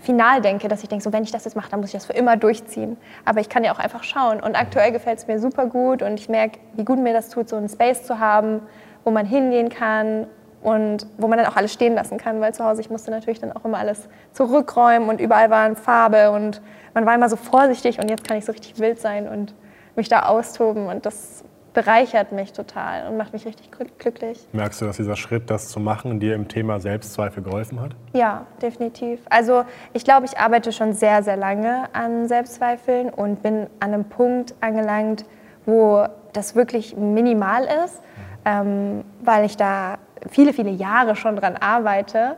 final 0.00 0.40
denke, 0.40 0.68
dass 0.68 0.82
ich 0.82 0.88
denke, 0.88 1.04
so 1.04 1.12
wenn 1.12 1.22
ich 1.22 1.30
das 1.30 1.44
jetzt 1.44 1.56
mache, 1.56 1.70
dann 1.70 1.80
muss 1.80 1.90
ich 1.90 1.94
das 1.94 2.06
für 2.06 2.12
immer 2.12 2.36
durchziehen. 2.36 2.96
Aber 3.24 3.40
ich 3.40 3.48
kann 3.48 3.64
ja 3.64 3.72
auch 3.72 3.78
einfach 3.78 4.02
schauen. 4.04 4.40
Und 4.40 4.56
aktuell 4.56 4.92
gefällt 4.92 5.18
es 5.18 5.26
mir 5.26 5.38
super 5.38 5.66
gut 5.66 6.02
und 6.02 6.18
ich 6.18 6.28
merke, 6.28 6.58
wie 6.74 6.84
gut 6.84 6.98
mir 6.98 7.12
das 7.12 7.28
tut, 7.28 7.48
so 7.48 7.56
einen 7.56 7.68
Space 7.68 8.04
zu 8.04 8.18
haben, 8.18 8.60
wo 9.04 9.10
man 9.10 9.26
hingehen 9.26 9.68
kann 9.68 10.26
und 10.62 11.06
wo 11.16 11.26
man 11.26 11.38
dann 11.38 11.46
auch 11.46 11.56
alles 11.56 11.72
stehen 11.72 11.94
lassen 11.94 12.18
kann, 12.18 12.40
weil 12.40 12.52
zu 12.54 12.64
Hause 12.64 12.80
ich 12.80 12.90
musste 12.90 13.10
natürlich 13.10 13.40
dann 13.40 13.52
auch 13.52 13.64
immer 13.64 13.78
alles 13.78 14.08
zurückräumen 14.32 15.08
und 15.08 15.20
überall 15.20 15.50
war 15.50 15.74
Farbe 15.74 16.30
und 16.30 16.60
man 16.94 17.06
war 17.06 17.14
immer 17.14 17.28
so 17.28 17.36
vorsichtig 17.36 17.98
und 17.98 18.10
jetzt 18.10 18.24
kann 18.26 18.36
ich 18.36 18.44
so 18.44 18.52
richtig 18.52 18.78
wild 18.78 19.00
sein 19.00 19.28
und 19.28 19.54
mich 19.96 20.08
da 20.08 20.26
austoben 20.26 20.86
und 20.86 21.06
das 21.06 21.44
bereichert 21.72 22.32
mich 22.32 22.52
total 22.52 23.08
und 23.08 23.16
macht 23.16 23.32
mich 23.32 23.46
richtig 23.46 23.70
glück- 23.70 23.98
glücklich. 23.98 24.46
Merkst 24.52 24.80
du, 24.80 24.86
dass 24.86 24.96
dieser 24.96 25.16
Schritt, 25.16 25.50
das 25.50 25.68
zu 25.68 25.80
machen, 25.80 26.20
dir 26.20 26.34
im 26.34 26.48
Thema 26.48 26.80
Selbstzweifel 26.80 27.42
geholfen 27.42 27.80
hat? 27.80 27.92
Ja, 28.12 28.46
definitiv. 28.60 29.20
Also 29.30 29.64
ich 29.92 30.04
glaube, 30.04 30.26
ich 30.26 30.38
arbeite 30.38 30.72
schon 30.72 30.92
sehr, 30.92 31.22
sehr 31.22 31.36
lange 31.36 31.84
an 31.92 32.26
Selbstzweifeln 32.28 33.10
und 33.10 33.42
bin 33.42 33.66
an 33.80 33.94
einem 33.94 34.04
Punkt 34.04 34.54
angelangt, 34.60 35.24
wo 35.66 36.06
das 36.32 36.54
wirklich 36.54 36.96
minimal 36.96 37.64
ist, 37.84 38.00
ähm, 38.44 39.04
weil 39.22 39.44
ich 39.44 39.56
da 39.56 39.98
viele, 40.28 40.52
viele 40.52 40.70
Jahre 40.70 41.16
schon 41.16 41.36
dran 41.36 41.56
arbeite. 41.56 42.36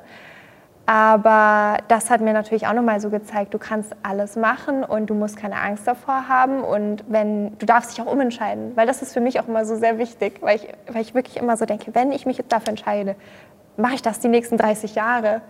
Aber 0.84 1.78
das 1.86 2.10
hat 2.10 2.20
mir 2.20 2.32
natürlich 2.32 2.66
auch 2.66 2.72
nochmal 2.72 3.00
so 3.00 3.08
gezeigt, 3.08 3.54
du 3.54 3.58
kannst 3.58 3.94
alles 4.02 4.34
machen 4.34 4.82
und 4.82 5.06
du 5.06 5.14
musst 5.14 5.36
keine 5.36 5.56
Angst 5.56 5.86
davor 5.86 6.28
haben. 6.28 6.64
Und 6.64 7.04
wenn 7.08 7.56
du 7.58 7.66
darfst 7.66 7.92
dich 7.92 8.04
auch 8.04 8.10
umentscheiden, 8.10 8.72
weil 8.76 8.86
das 8.86 9.00
ist 9.00 9.12
für 9.12 9.20
mich 9.20 9.38
auch 9.38 9.46
immer 9.46 9.64
so 9.64 9.76
sehr 9.76 9.98
wichtig, 9.98 10.38
weil 10.40 10.56
ich, 10.56 10.68
weil 10.92 11.02
ich 11.02 11.14
wirklich 11.14 11.36
immer 11.36 11.56
so 11.56 11.66
denke, 11.66 11.94
wenn 11.94 12.10
ich 12.10 12.26
mich 12.26 12.38
jetzt 12.38 12.50
dafür 12.52 12.70
entscheide, 12.70 13.14
mache 13.76 13.94
ich 13.94 14.02
das 14.02 14.18
die 14.18 14.28
nächsten 14.28 14.56
30 14.56 14.96
Jahre. 14.96 15.40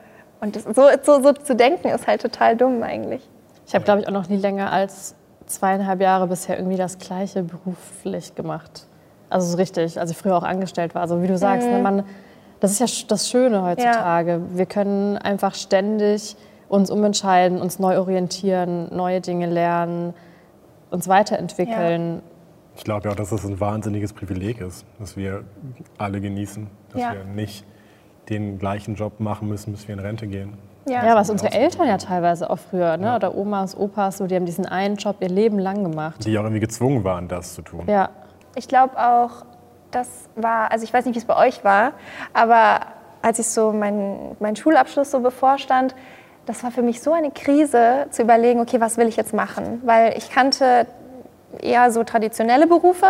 Und 0.41 0.57
das, 0.57 0.65
so, 0.65 0.89
so, 1.03 1.23
so 1.23 1.33
zu 1.33 1.57
denken 1.57 1.89
ist 1.89 2.07
halt 2.07 2.21
total 2.21 2.57
dumm 2.57 2.83
eigentlich. 2.83 3.27
Ich 3.67 3.75
habe, 3.75 3.85
glaube 3.85 4.01
ich, 4.01 4.09
auch 4.09 4.13
noch 4.13 4.29
nie 4.29 4.37
länger 4.37 4.71
als 4.71 5.15
zweieinhalb 5.47 6.01
Jahre 6.01 6.27
bisher 6.27 6.59
irgendwie 6.59 6.77
das 6.77 6.99
Gleiche 6.99 7.43
beruflich 7.43 8.35
gemacht. 8.35 8.87
Also 9.31 9.47
so 9.47 9.57
richtig, 9.57 9.99
als 9.99 10.11
ich 10.11 10.17
früher 10.17 10.37
auch 10.37 10.43
angestellt 10.43 10.95
war. 10.95 11.03
Also 11.03 11.23
wie 11.23 11.27
du 11.27 11.39
sagst, 11.39 11.67
ne, 11.67 11.79
man, 11.79 12.05
das 12.63 12.71
ist 12.71 12.79
ja 12.79 12.87
das 13.09 13.29
Schöne 13.29 13.63
heutzutage. 13.65 14.41
Wir 14.55 14.67
können 14.67 15.19
einfach 15.19 15.55
ständig 15.57 16.37
uns 16.69 16.91
umentscheiden, 16.93 17.61
uns 17.61 17.81
neu 17.81 17.99
orientieren, 17.99 18.89
neue 18.95 19.21
Dinge 19.21 19.47
lernen, 19.47 20.15
uns 20.91 21.09
weiterentwickeln. 21.09 22.23
Ich 22.77 22.85
glaube 22.85 23.07
ja 23.07 23.11
auch, 23.11 23.17
dass 23.17 23.31
das 23.31 23.45
ein 23.45 23.59
wahnsinniges 23.59 24.13
Privileg 24.13 24.61
ist, 24.61 24.87
dass 25.01 25.17
wir 25.17 25.43
alle 25.99 26.21
genießen, 26.21 26.69
dass 26.93 27.01
Ja. 27.03 27.13
wir 27.15 27.25
nicht 27.25 27.65
den 28.29 28.61
gleichen 28.61 28.95
Job 28.95 29.19
machen 29.19 29.49
müssen, 29.49 29.73
bis 29.73 29.87
wir 29.89 29.95
in 29.95 30.01
Rente 30.01 30.29
gehen. 30.29 30.55
Ja, 30.89 31.15
was 31.17 31.31
unsere 31.31 31.53
Eltern 31.53 31.89
ja 31.89 31.97
teilweise 31.99 32.49
auch 32.49 32.59
früher, 32.59 32.97
ne? 32.97 33.17
oder 33.17 33.37
Omas, 33.37 33.77
Opas, 33.77 34.19
so, 34.19 34.27
die 34.29 34.37
haben 34.37 34.47
diesen 34.47 34.67
einen 34.67 34.97
Job 34.97 35.17
ihr 35.21 35.29
Leben 35.29 35.59
lang 35.59 35.83
gemacht. 35.83 36.25
Die 36.25 36.39
auch 36.39 36.43
irgendwie 36.45 36.61
gezwungen 36.61 37.03
waren, 37.03 37.27
das 37.27 37.55
zu 37.55 37.63
tun. 37.63 37.85
Ja, 37.89 38.11
Ich 38.55 38.69
glaube 38.69 38.97
auch, 38.99 39.45
das 39.93 40.09
war, 40.37 40.73
also 40.73 40.85
ich 40.85 40.93
weiß 40.93 41.05
nicht, 41.05 41.15
wie 41.15 41.21
es 41.21 41.25
bei 41.25 41.37
euch 41.37 41.65
war, 41.65 41.93
aber 42.33 42.81
als 43.23 43.39
ich 43.39 43.49
so 43.49 43.73
meinen 43.73 44.37
mein 44.41 44.57
Schulabschluss 44.57 45.11
so 45.11 45.21
bevorstand, 45.21 45.95
das 46.47 46.65
war 46.65 46.73
für 46.73 46.83
mich 46.83 47.01
so 47.01 47.13
eine 47.13 47.31
Krise 47.31 48.07
zu 48.11 48.23
überlegen, 48.23 48.61
okay, 48.61 48.81
was 48.81 48.97
will 48.97 49.07
ich 49.07 49.17
jetzt 49.17 49.33
machen? 49.33 49.81
Weil 49.85 50.17
ich 50.19 50.31
kannte 50.31 50.87
eher 51.61 51.91
so 51.91 52.03
traditionelle 52.03 52.67
Berufe 52.67 53.07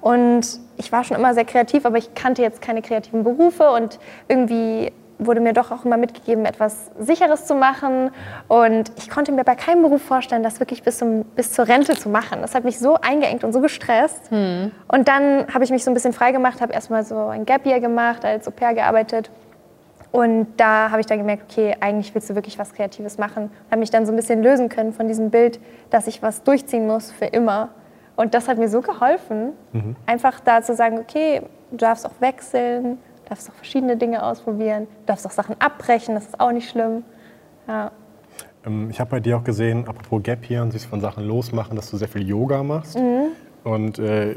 und 0.00 0.46
ich 0.76 0.92
war 0.92 1.04
schon 1.04 1.16
immer 1.16 1.34
sehr 1.34 1.44
kreativ, 1.44 1.84
aber 1.84 1.98
ich 1.98 2.14
kannte 2.14 2.40
jetzt 2.40 2.62
keine 2.62 2.82
kreativen 2.82 3.24
Berufe 3.24 3.70
und 3.70 3.98
irgendwie 4.28 4.92
wurde 5.20 5.40
mir 5.40 5.52
doch 5.52 5.70
auch 5.70 5.84
immer 5.84 5.96
mitgegeben, 5.96 6.44
etwas 6.44 6.90
Sicheres 6.98 7.46
zu 7.46 7.54
machen. 7.54 8.10
Und 8.48 8.90
ich 8.96 9.08
konnte 9.10 9.32
mir 9.32 9.44
bei 9.44 9.54
keinem 9.54 9.82
Beruf 9.82 10.02
vorstellen, 10.02 10.42
das 10.42 10.58
wirklich 10.60 10.82
bis, 10.82 10.98
zum, 10.98 11.24
bis 11.24 11.52
zur 11.52 11.68
Rente 11.68 11.94
zu 11.94 12.08
machen. 12.08 12.40
Das 12.40 12.54
hat 12.54 12.64
mich 12.64 12.78
so 12.78 12.96
eingeengt 13.00 13.44
und 13.44 13.52
so 13.52 13.60
gestresst. 13.60 14.30
Und 14.88 15.08
dann 15.08 15.46
habe 15.52 15.64
ich 15.64 15.70
mich 15.70 15.84
so 15.84 15.90
ein 15.90 15.94
bisschen 15.94 16.12
frei 16.12 16.32
gemacht, 16.32 16.60
habe 16.60 16.72
erstmal 16.72 17.04
so 17.04 17.26
ein 17.26 17.44
Gap 17.44 17.66
Year 17.66 17.80
gemacht, 17.80 18.24
als 18.24 18.48
Au 18.48 18.50
pair 18.50 18.74
gearbeitet. 18.74 19.30
Und 20.12 20.48
da 20.56 20.90
habe 20.90 21.00
ich 21.00 21.06
dann 21.06 21.18
gemerkt, 21.18 21.44
okay, 21.50 21.76
eigentlich 21.80 22.12
willst 22.14 22.28
du 22.30 22.34
wirklich 22.34 22.58
was 22.58 22.72
Kreatives 22.74 23.18
machen. 23.18 23.44
Und 23.44 23.70
habe 23.70 23.80
mich 23.80 23.90
dann 23.90 24.06
so 24.06 24.12
ein 24.12 24.16
bisschen 24.16 24.42
lösen 24.42 24.68
können 24.68 24.92
von 24.92 25.06
diesem 25.06 25.30
Bild, 25.30 25.60
dass 25.90 26.06
ich 26.08 26.22
was 26.22 26.42
durchziehen 26.42 26.86
muss 26.86 27.12
für 27.12 27.26
immer. 27.26 27.68
Und 28.16 28.34
das 28.34 28.48
hat 28.48 28.58
mir 28.58 28.68
so 28.68 28.80
geholfen, 28.80 29.52
einfach 30.06 30.40
da 30.40 30.62
zu 30.62 30.74
sagen, 30.74 30.98
okay, 30.98 31.42
du 31.70 31.76
darfst 31.76 32.04
auch 32.04 32.20
wechseln, 32.20 32.98
darfst 33.30 33.48
auch 33.48 33.54
verschiedene 33.54 33.96
Dinge 33.96 34.22
ausprobieren, 34.22 34.86
du 35.00 35.06
darfst 35.06 35.26
auch 35.26 35.30
Sachen 35.30 35.56
abbrechen, 35.60 36.14
das 36.14 36.26
ist 36.26 36.40
auch 36.40 36.52
nicht 36.52 36.68
schlimm. 36.68 37.04
Ja. 37.66 37.92
Ähm, 38.66 38.90
Ich 38.90 39.00
habe 39.00 39.10
bei 39.10 39.20
dir 39.20 39.38
auch 39.38 39.44
gesehen, 39.44 39.88
apropos 39.88 40.22
Gap 40.22 40.44
hier 40.44 40.62
und 40.62 40.72
sich 40.72 40.86
von 40.86 41.00
Sachen 41.00 41.24
losmachen, 41.24 41.76
dass 41.76 41.90
du 41.90 41.96
sehr 41.96 42.08
viel 42.08 42.28
Yoga 42.28 42.62
machst. 42.62 42.98
Und 43.64 43.98
äh, 43.98 44.36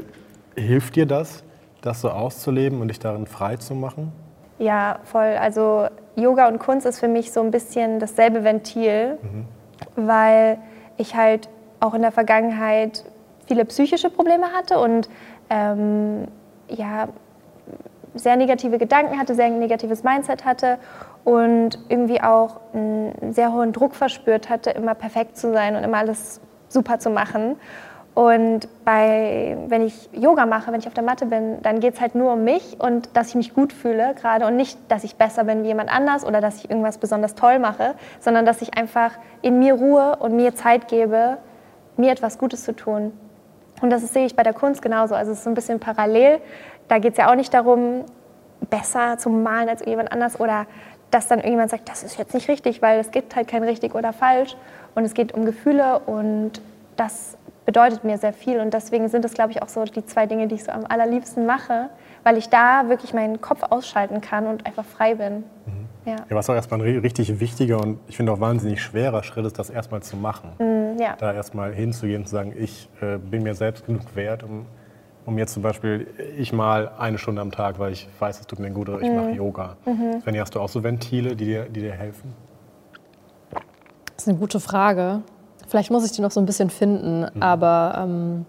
hilft 0.56 0.96
dir 0.96 1.06
das, 1.06 1.42
das 1.82 2.00
so 2.00 2.10
auszuleben 2.10 2.80
und 2.80 2.88
dich 2.88 3.00
darin 3.00 3.26
frei 3.26 3.56
zu 3.56 3.74
machen? 3.74 4.12
Ja, 4.58 5.00
voll. 5.02 5.36
Also 5.40 5.88
Yoga 6.14 6.46
und 6.46 6.58
Kunst 6.60 6.86
ist 6.86 7.00
für 7.00 7.08
mich 7.08 7.32
so 7.32 7.40
ein 7.40 7.50
bisschen 7.50 7.98
dasselbe 7.98 8.44
Ventil, 8.44 9.18
weil 9.96 10.58
ich 10.96 11.16
halt 11.16 11.48
auch 11.80 11.94
in 11.94 12.02
der 12.02 12.12
Vergangenheit 12.12 13.04
viele 13.46 13.64
psychische 13.64 14.08
Probleme 14.08 14.46
hatte 14.56 14.78
und 14.78 15.08
ähm, 15.50 16.28
ja, 16.68 17.08
sehr 18.14 18.36
negative 18.36 18.78
Gedanken 18.78 19.18
hatte, 19.18 19.34
sehr 19.34 19.50
negatives 19.50 20.02
Mindset 20.02 20.44
hatte 20.44 20.78
und 21.24 21.78
irgendwie 21.88 22.20
auch 22.20 22.60
einen 22.72 23.32
sehr 23.32 23.52
hohen 23.52 23.72
Druck 23.72 23.94
verspürt 23.94 24.48
hatte, 24.48 24.70
immer 24.70 24.94
perfekt 24.94 25.36
zu 25.36 25.52
sein 25.52 25.76
und 25.76 25.82
immer 25.84 25.98
alles 25.98 26.40
super 26.68 26.98
zu 26.98 27.10
machen. 27.10 27.56
Und 28.14 28.68
bei, 28.84 29.56
wenn 29.66 29.84
ich 29.84 30.08
Yoga 30.12 30.46
mache, 30.46 30.70
wenn 30.70 30.78
ich 30.78 30.86
auf 30.86 30.94
der 30.94 31.02
Matte 31.02 31.26
bin, 31.26 31.60
dann 31.62 31.80
geht 31.80 31.94
es 31.94 32.00
halt 32.00 32.14
nur 32.14 32.32
um 32.34 32.44
mich 32.44 32.76
und 32.78 33.08
dass 33.16 33.30
ich 33.30 33.34
mich 33.34 33.54
gut 33.54 33.72
fühle 33.72 34.14
gerade 34.14 34.46
und 34.46 34.54
nicht, 34.54 34.78
dass 34.88 35.02
ich 35.02 35.16
besser 35.16 35.42
bin 35.42 35.64
wie 35.64 35.68
jemand 35.68 35.90
anders 35.90 36.24
oder 36.24 36.40
dass 36.40 36.58
ich 36.58 36.70
irgendwas 36.70 36.98
besonders 36.98 37.34
toll 37.34 37.58
mache, 37.58 37.94
sondern 38.20 38.46
dass 38.46 38.62
ich 38.62 38.78
einfach 38.78 39.12
in 39.42 39.58
mir 39.58 39.74
Ruhe 39.74 40.16
und 40.20 40.36
mir 40.36 40.54
Zeit 40.54 40.86
gebe, 40.86 41.38
mir 41.96 42.12
etwas 42.12 42.38
Gutes 42.38 42.62
zu 42.62 42.76
tun. 42.76 43.12
Und 43.80 43.90
das 43.90 44.02
sehe 44.12 44.26
ich 44.26 44.36
bei 44.36 44.44
der 44.44 44.54
Kunst 44.54 44.80
genauso. 44.80 45.16
Also 45.16 45.32
es 45.32 45.38
ist 45.38 45.44
so 45.44 45.50
ein 45.50 45.54
bisschen 45.54 45.80
parallel. 45.80 46.38
Da 46.88 46.98
geht 46.98 47.12
es 47.12 47.18
ja 47.18 47.30
auch 47.30 47.34
nicht 47.36 47.52
darum, 47.54 48.04
besser 48.70 49.18
zu 49.18 49.30
malen 49.30 49.68
als 49.68 49.84
jemand 49.84 50.12
anders 50.12 50.38
oder 50.40 50.66
dass 51.10 51.28
dann 51.28 51.38
irgendjemand 51.38 51.70
sagt, 51.70 51.88
das 51.88 52.02
ist 52.02 52.18
jetzt 52.18 52.34
nicht 52.34 52.48
richtig, 52.48 52.82
weil 52.82 52.98
es 52.98 53.10
gibt 53.10 53.36
halt 53.36 53.46
kein 53.46 53.62
richtig 53.62 53.94
oder 53.94 54.12
falsch. 54.12 54.56
Und 54.94 55.04
es 55.04 55.14
geht 55.14 55.32
um 55.32 55.44
Gefühle 55.44 56.00
und 56.00 56.60
das 56.96 57.36
bedeutet 57.66 58.04
mir 58.04 58.18
sehr 58.18 58.32
viel. 58.32 58.58
Und 58.60 58.74
deswegen 58.74 59.08
sind 59.08 59.24
es, 59.24 59.32
glaube 59.34 59.52
ich, 59.52 59.62
auch 59.62 59.68
so 59.68 59.84
die 59.84 60.04
zwei 60.06 60.26
Dinge, 60.26 60.48
die 60.48 60.56
ich 60.56 60.64
so 60.64 60.72
am 60.72 60.84
allerliebsten 60.88 61.46
mache, 61.46 61.88
weil 62.24 62.36
ich 62.36 62.48
da 62.48 62.88
wirklich 62.88 63.14
meinen 63.14 63.40
Kopf 63.40 63.62
ausschalten 63.70 64.20
kann 64.20 64.46
und 64.46 64.66
einfach 64.66 64.84
frei 64.84 65.14
bin. 65.14 65.44
Ja. 66.04 66.16
Ja, 66.28 66.36
was 66.36 66.50
auch 66.50 66.54
erstmal 66.54 66.80
ein 66.80 66.86
ri- 66.86 67.02
richtig 67.02 67.40
wichtiger 67.40 67.80
und 67.80 67.98
ich 68.08 68.16
finde 68.16 68.32
auch 68.32 68.40
wahnsinnig 68.40 68.82
schwerer 68.82 69.22
Schritt 69.22 69.46
ist, 69.46 69.58
das 69.58 69.70
erstmal 69.70 70.02
zu 70.02 70.16
machen. 70.16 70.50
Mm, 70.58 71.00
ja. 71.00 71.16
Da 71.18 71.32
erstmal 71.32 71.72
hinzugehen 71.72 72.22
und 72.22 72.26
zu 72.28 72.32
sagen, 72.34 72.52
ich 72.56 72.88
äh, 73.00 73.16
bin 73.18 73.42
mir 73.42 73.54
selbst 73.54 73.86
genug 73.86 74.02
wert, 74.14 74.42
um, 74.42 74.66
um 75.26 75.38
jetzt 75.38 75.54
zum 75.54 75.62
Beispiel, 75.62 76.06
ich 76.36 76.52
mal 76.52 76.90
eine 76.98 77.18
Stunde 77.18 77.40
am 77.40 77.50
Tag, 77.50 77.78
weil 77.78 77.92
ich 77.92 78.08
weiß, 78.18 78.40
es 78.40 78.46
tut 78.46 78.58
mir 78.58 78.70
gut 78.70 78.88
oder 78.88 79.00
ich 79.00 79.08
Mhm. 79.10 79.16
mache 79.16 79.30
Yoga. 79.30 79.76
Svenja, 80.22 80.42
hast 80.42 80.54
du 80.54 80.60
auch 80.60 80.68
so 80.68 80.82
Ventile, 80.82 81.34
die 81.36 81.46
dir, 81.46 81.64
die 81.64 81.80
dir 81.80 81.92
helfen? 81.92 82.34
Das 84.16 84.24
ist 84.24 84.28
eine 84.28 84.38
gute 84.38 84.60
Frage. 84.60 85.22
Vielleicht 85.68 85.90
muss 85.90 86.04
ich 86.04 86.12
die 86.12 86.20
noch 86.20 86.30
so 86.30 86.40
ein 86.40 86.46
bisschen 86.46 86.70
finden, 86.70 87.26
aber 87.42 88.04
ähm, 88.04 88.46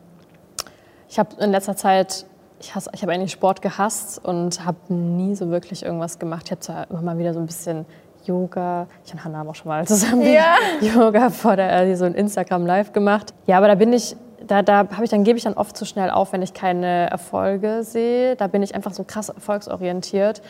ich 1.09 1.17
habe 1.17 1.29
in 1.39 1.51
letzter 1.51 1.75
Zeit, 1.75 2.25
ich, 2.59 2.75
hasse- 2.75 2.89
ich 2.93 3.01
habe 3.01 3.11
eigentlich 3.13 3.31
Sport 3.31 3.61
gehasst 3.61 4.23
und 4.23 4.65
habe 4.65 4.77
nie 4.93 5.35
so 5.35 5.49
wirklich 5.49 5.83
irgendwas 5.83 6.19
gemacht. 6.19 6.43
Ich 6.45 6.51
habe 6.51 6.61
zwar 6.61 6.89
immer 6.89 7.01
mal 7.01 7.17
wieder 7.17 7.33
so 7.33 7.39
ein 7.39 7.45
bisschen 7.45 7.85
Yoga, 8.25 8.87
ich 9.05 9.13
und 9.13 9.23
Hannah 9.23 9.39
haben 9.39 9.49
auch 9.49 9.55
schon 9.55 9.69
mal 9.69 9.85
zusammen 9.87 10.23
Ja. 10.23 10.55
Yoga 10.81 11.29
vor 11.29 11.55
der, 11.55 11.71
äh, 11.83 11.95
so 11.95 12.05
ein 12.05 12.15
Instagram 12.15 12.65
Live 12.65 12.91
gemacht. 12.91 13.33
Ja, 13.45 13.57
aber 13.57 13.67
da 13.67 13.75
bin 13.75 13.93
ich, 13.93 14.15
da, 14.47 14.61
da 14.61 14.77
habe 14.77 15.03
ich 15.03 15.09
dann 15.09 15.23
gebe 15.23 15.37
ich 15.37 15.43
dann 15.43 15.53
oft 15.53 15.75
zu 15.75 15.85
schnell 15.85 16.09
auf, 16.09 16.33
wenn 16.33 16.41
ich 16.41 16.53
keine 16.53 17.09
Erfolge 17.09 17.83
sehe. 17.83 18.35
Da 18.35 18.47
bin 18.47 18.63
ich 18.63 18.75
einfach 18.75 18.93
so 18.93 19.03
krass 19.03 19.29
erfolgsorientiert. 19.29 20.41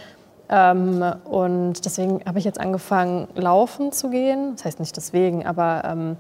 Ähm, 0.49 1.03
und 1.25 1.85
deswegen 1.85 2.21
habe 2.25 2.39
ich 2.39 2.45
jetzt 2.45 2.59
angefangen, 2.59 3.27
laufen 3.35 3.91
zu 3.91 4.09
gehen. 4.09 4.53
Das 4.55 4.65
heißt 4.65 4.79
nicht 4.79 4.95
deswegen, 4.95 5.45
aber 5.45 5.83
ähm, 5.85 6.17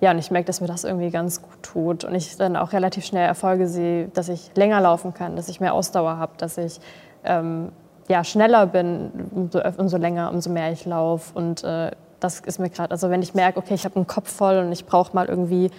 ja, 0.00 0.12
und 0.12 0.18
ich 0.18 0.30
merke, 0.30 0.46
dass 0.46 0.60
mir 0.60 0.66
das 0.66 0.84
irgendwie 0.84 1.10
ganz 1.10 1.42
gut 1.42 1.62
tut. 1.62 2.04
Und 2.04 2.14
ich 2.14 2.36
dann 2.36 2.56
auch 2.56 2.72
relativ 2.72 3.04
schnell 3.04 3.26
Erfolge 3.26 3.68
sehe, 3.68 4.08
dass 4.08 4.28
ich 4.28 4.50
länger 4.54 4.80
laufen 4.80 5.12
kann, 5.12 5.36
dass 5.36 5.48
ich 5.48 5.60
mehr 5.60 5.74
Ausdauer 5.74 6.16
habe, 6.16 6.32
dass 6.38 6.58
ich 6.58 6.80
ähm, 7.24 7.70
ja, 8.08 8.24
schneller 8.24 8.66
bin, 8.66 9.10
umso, 9.30 9.60
umso 9.78 9.96
länger, 9.96 10.30
umso 10.32 10.50
mehr 10.50 10.72
ich 10.72 10.86
laufe. 10.86 11.36
Und 11.36 11.64
äh, 11.64 11.90
das 12.18 12.40
ist 12.40 12.58
mir 12.60 12.70
gerade, 12.70 12.90
also 12.92 13.10
wenn 13.10 13.22
ich 13.22 13.34
merke, 13.34 13.58
okay, 13.58 13.74
ich 13.74 13.84
habe 13.84 13.96
einen 13.96 14.06
Kopf 14.06 14.30
voll 14.30 14.58
und 14.58 14.72
ich 14.72 14.86
brauche 14.86 15.14
mal 15.14 15.26
irgendwie 15.26 15.70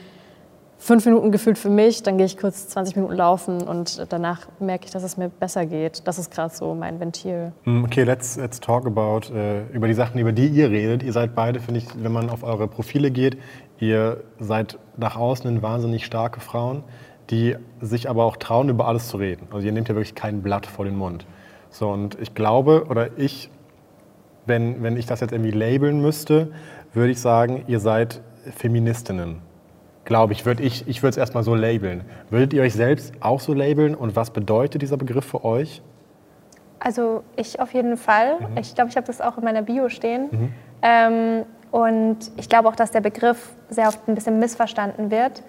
fünf 0.82 1.06
Minuten 1.06 1.32
gefühlt 1.32 1.60
für 1.60 1.70
mich, 1.70 2.02
dann 2.02 2.18
gehe 2.18 2.26
ich 2.26 2.38
kurz 2.38 2.68
20 2.70 2.96
Minuten 2.96 3.14
laufen 3.14 3.62
und 3.62 4.08
danach 4.10 4.48
merke 4.60 4.86
ich, 4.86 4.92
dass 4.92 5.04
es 5.04 5.16
mir 5.16 5.30
besser 5.30 5.68
geht. 5.68 6.08
Das 6.08 6.18
ist 6.18 6.32
gerade 6.32 6.54
so 6.54 6.74
mein 6.74 7.00
Ventil. 7.00 7.52
Mm, 7.66 7.84
Okay, 7.84 8.04
let's, 8.04 8.36
let's 8.36 8.60
talk 8.60 8.88
about 8.88 9.32
äh, 9.32 9.68
über 9.74 9.88
die 9.88 9.94
Sachen, 9.94 10.20
über 10.20 10.32
die 10.32 10.48
ihr 10.48 10.72
redet. 10.72 11.04
Ihr 11.04 11.14
seid 11.14 11.36
beide, 11.36 11.60
finde 11.60 11.82
ich, 11.82 11.86
wenn 12.02 12.12
man 12.12 12.32
auf 12.32 12.42
eure 12.44 12.68
Profile 12.68 13.12
geht, 13.12 13.38
ihr 13.78 14.24
seid 14.40 14.80
nach 14.98 15.16
außen 15.18 15.48
hin 15.50 15.62
wahnsinnig 15.62 16.04
starke 16.04 16.40
Frauen, 16.40 16.84
die 17.30 17.56
sich 17.80 18.10
aber 18.10 18.26
auch 18.26 18.38
trauen, 18.38 18.68
über 18.70 18.88
alles 18.88 19.08
zu 19.08 19.18
reden. 19.18 19.48
Also 19.52 19.68
ihr 19.68 19.74
nehmt 19.74 19.88
ja 19.88 19.94
wirklich 19.94 20.16
kein 20.16 20.42
Blatt 20.42 20.66
vor 20.66 20.86
den 20.86 20.96
Mund. 20.96 21.28
So, 21.70 21.90
und 21.90 22.20
ich 22.20 22.34
glaube, 22.34 22.88
oder 22.90 23.20
ich, 23.20 23.52
wenn, 24.48 24.82
wenn 24.82 24.98
ich 24.98 25.06
das 25.06 25.20
jetzt 25.20 25.32
irgendwie 25.32 25.52
labeln 25.52 26.02
müsste, 26.02 26.52
würde 26.92 27.12
ich 27.12 27.22
sagen, 27.22 27.66
ihr 27.68 27.80
seid 27.80 28.22
Feministinnen. 28.58 29.51
Glaube 30.06 30.34
ich, 30.34 30.46
würde 30.46 30.64
ich, 30.64 30.88
ich 30.88 31.04
würde 31.04 31.12
es 31.12 31.18
erstmal 31.18 31.44
so 31.44 31.56
labeln. 31.56 32.04
Würdet 32.30 32.54
ihr 32.54 32.64
euch 32.64 32.74
selbst 32.74 33.14
auch 33.20 33.40
so 33.40 33.54
labeln 33.54 33.96
und 33.96 34.16
was 34.16 34.32
bedeutet 34.32 34.82
dieser 34.82 34.98
Begriff 34.98 35.26
für 35.26 35.46
euch? 35.46 35.82
Also 36.80 37.24
ich 37.36 37.60
auf 37.60 37.74
jeden 37.74 37.96
Fall. 37.96 38.38
Ich 38.60 38.74
glaube, 38.74 38.90
ich 38.90 38.98
habe 38.98 39.06
das 39.06 39.22
auch 39.22 39.38
in 39.38 39.44
meiner 39.44 39.62
Bio 39.62 39.90
stehen. 39.90 40.54
Ähm, 40.82 41.46
und 41.70 42.18
ich 42.38 42.50
glaube 42.50 42.68
auch, 42.68 42.76
dass 42.76 42.90
der 42.92 43.02
Begriff 43.02 43.52
sehr 43.70 43.88
oft 43.88 44.08
ein 44.08 44.16
bisschen 44.16 44.40
missverstanden 44.40 45.12
wird, 45.12 45.44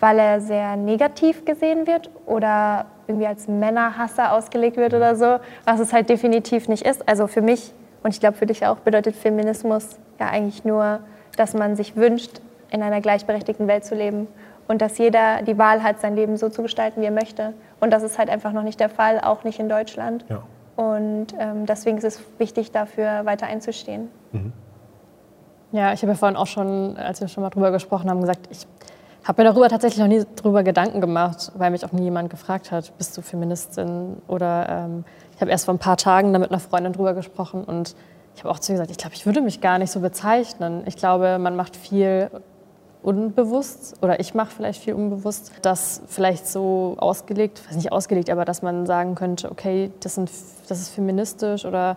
weil 0.00 0.18
er 0.18 0.40
sehr 0.40 0.76
negativ 0.76 1.44
gesehen 1.44 1.86
wird 1.86 2.10
oder 2.24 2.86
irgendwie 3.06 3.26
als 3.26 3.46
Männerhasser 3.46 4.32
ausgelegt 4.32 4.78
wird 4.78 4.94
oder 4.94 5.14
so, 5.14 5.38
was 5.66 5.78
es 5.80 5.92
halt 5.92 6.08
definitiv 6.08 6.68
nicht 6.68 6.86
ist. 6.86 7.06
Also 7.06 7.26
für 7.26 7.42
mich 7.42 7.74
und 8.02 8.14
ich 8.14 8.20
glaube 8.20 8.36
für 8.36 8.46
dich 8.46 8.66
auch 8.66 8.78
bedeutet 8.78 9.14
Feminismus 9.14 9.98
ja 10.18 10.28
eigentlich 10.28 10.64
nur, 10.64 11.00
dass 11.36 11.54
man 11.54 11.76
sich 11.76 11.96
wünscht, 11.96 12.40
in 12.70 12.82
einer 12.82 13.00
gleichberechtigten 13.00 13.66
Welt 13.68 13.84
zu 13.84 13.94
leben 13.94 14.28
und 14.68 14.80
dass 14.80 14.98
jeder 14.98 15.42
die 15.42 15.58
Wahl 15.58 15.82
hat, 15.82 16.00
sein 16.00 16.14
Leben 16.14 16.36
so 16.36 16.48
zu 16.48 16.62
gestalten, 16.62 17.00
wie 17.00 17.06
er 17.06 17.10
möchte. 17.10 17.54
Und 17.80 17.90
das 17.92 18.02
ist 18.02 18.18
halt 18.18 18.30
einfach 18.30 18.52
noch 18.52 18.62
nicht 18.62 18.78
der 18.78 18.88
Fall, 18.88 19.20
auch 19.20 19.44
nicht 19.44 19.58
in 19.58 19.68
Deutschland. 19.68 20.24
Ja. 20.28 20.42
Und 20.76 21.34
ähm, 21.38 21.66
deswegen 21.66 21.98
ist 21.98 22.04
es 22.04 22.22
wichtig, 22.38 22.70
dafür 22.70 23.26
weiter 23.26 23.46
einzustehen. 23.46 24.08
Ja, 25.72 25.92
ich 25.92 26.02
habe 26.02 26.12
ja 26.12 26.18
vorhin 26.18 26.36
auch 26.36 26.46
schon, 26.46 26.96
als 26.96 27.20
wir 27.20 27.28
schon 27.28 27.42
mal 27.42 27.50
drüber 27.50 27.70
gesprochen 27.70 28.08
haben, 28.08 28.20
gesagt, 28.20 28.48
ich 28.50 28.66
habe 29.24 29.42
mir 29.42 29.48
darüber 29.48 29.68
tatsächlich 29.68 30.00
noch 30.00 30.08
nie 30.08 30.24
drüber 30.36 30.62
Gedanken 30.62 31.00
gemacht, 31.00 31.52
weil 31.56 31.70
mich 31.70 31.84
auch 31.84 31.92
nie 31.92 32.04
jemand 32.04 32.30
gefragt 32.30 32.72
hat, 32.72 32.96
bist 32.96 33.16
du 33.16 33.22
Feministin? 33.22 34.22
Oder 34.26 34.68
ähm, 34.68 35.04
ich 35.34 35.40
habe 35.40 35.50
erst 35.50 35.66
vor 35.66 35.74
ein 35.74 35.78
paar 35.78 35.96
Tagen 35.96 36.32
da 36.32 36.38
mit 36.38 36.50
einer 36.50 36.60
Freundin 36.60 36.92
drüber 36.92 37.14
gesprochen 37.14 37.64
und 37.64 37.94
ich 38.34 38.44
habe 38.44 38.54
auch 38.54 38.58
zu 38.58 38.72
ihr 38.72 38.76
gesagt, 38.76 38.90
ich 38.90 38.96
glaube, 38.96 39.14
ich 39.14 39.26
würde 39.26 39.40
mich 39.40 39.60
gar 39.60 39.78
nicht 39.78 39.90
so 39.90 40.00
bezeichnen. 40.00 40.82
Ich 40.86 40.96
glaube, 40.96 41.38
man 41.38 41.56
macht 41.56 41.76
viel 41.76 42.30
unbewusst 43.02 43.96
oder 44.02 44.20
ich 44.20 44.34
mache 44.34 44.50
vielleicht 44.54 44.82
viel 44.82 44.94
unbewusst, 44.94 45.52
das 45.62 46.02
vielleicht 46.06 46.46
so 46.46 46.96
ausgelegt, 46.98 47.62
weiß 47.68 47.76
nicht 47.76 47.92
ausgelegt, 47.92 48.30
aber 48.30 48.44
dass 48.44 48.62
man 48.62 48.86
sagen 48.86 49.14
könnte, 49.14 49.50
okay, 49.50 49.90
das, 50.00 50.14
sind, 50.16 50.30
das 50.68 50.80
ist 50.80 50.90
feministisch 50.90 51.64
oder 51.64 51.96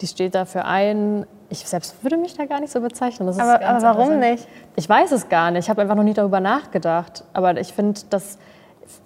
die 0.00 0.06
steht 0.06 0.34
dafür 0.34 0.64
ein. 0.64 1.26
Ich 1.48 1.66
selbst 1.68 2.02
würde 2.02 2.16
mich 2.16 2.34
da 2.36 2.44
gar 2.46 2.60
nicht 2.60 2.72
so 2.72 2.80
bezeichnen. 2.80 3.28
Aber, 3.28 3.54
aber 3.64 3.82
warum 3.82 4.08
nicht? 4.20 4.48
Ich 4.76 4.88
weiß 4.88 5.12
es 5.12 5.28
gar 5.28 5.50
nicht. 5.50 5.64
Ich 5.64 5.70
habe 5.70 5.82
einfach 5.82 5.94
noch 5.94 6.02
nie 6.02 6.14
darüber 6.14 6.40
nachgedacht. 6.40 7.24
Aber 7.34 7.56
ich 7.58 7.72
finde, 7.72 8.00
dass 8.10 8.38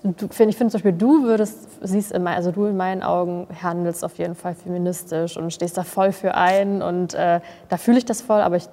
ich 0.02 0.36
finde 0.36 0.54
zum 0.56 0.70
Beispiel, 0.70 0.92
du 0.92 1.24
würdest, 1.24 1.58
siehst 1.82 2.12
in, 2.12 2.22
mein- 2.22 2.34
also 2.36 2.50
du 2.50 2.66
in 2.66 2.76
meinen 2.76 3.02
Augen 3.02 3.46
handelst 3.62 4.04
auf 4.04 4.16
jeden 4.18 4.34
Fall 4.34 4.54
feministisch 4.54 5.36
und 5.36 5.52
stehst 5.52 5.76
da 5.76 5.82
voll 5.84 6.12
für 6.12 6.34
ein 6.34 6.82
und 6.82 7.14
äh, 7.14 7.40
da 7.68 7.76
fühle 7.76 7.98
ich 7.98 8.04
das 8.04 8.20
voll. 8.22 8.40
Aber 8.40 8.56
ich, 8.56 8.66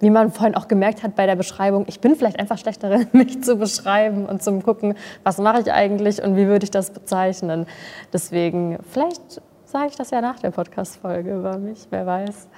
wie 0.00 0.10
man 0.10 0.30
vorhin 0.30 0.54
auch 0.54 0.68
gemerkt 0.68 1.02
hat 1.02 1.16
bei 1.16 1.26
der 1.26 1.36
Beschreibung, 1.36 1.84
ich 1.88 2.00
bin 2.00 2.16
vielleicht 2.16 2.38
einfach 2.38 2.58
schlecht 2.58 2.82
darin, 2.82 3.06
mich 3.12 3.42
zu 3.42 3.56
beschreiben 3.56 4.26
und 4.26 4.42
zum 4.42 4.62
gucken, 4.62 4.94
was 5.24 5.38
mache 5.38 5.60
ich 5.60 5.72
eigentlich 5.72 6.22
und 6.22 6.36
wie 6.36 6.46
würde 6.46 6.64
ich 6.64 6.70
das 6.70 6.90
bezeichnen. 6.90 7.66
Deswegen, 8.12 8.78
vielleicht 8.90 9.40
sage 9.64 9.88
ich 9.88 9.96
das 9.96 10.10
ja 10.10 10.20
nach 10.20 10.38
der 10.38 10.50
Podcast-Folge 10.50 11.34
über 11.34 11.58
mich, 11.58 11.86
wer 11.90 12.06
weiß. 12.06 12.48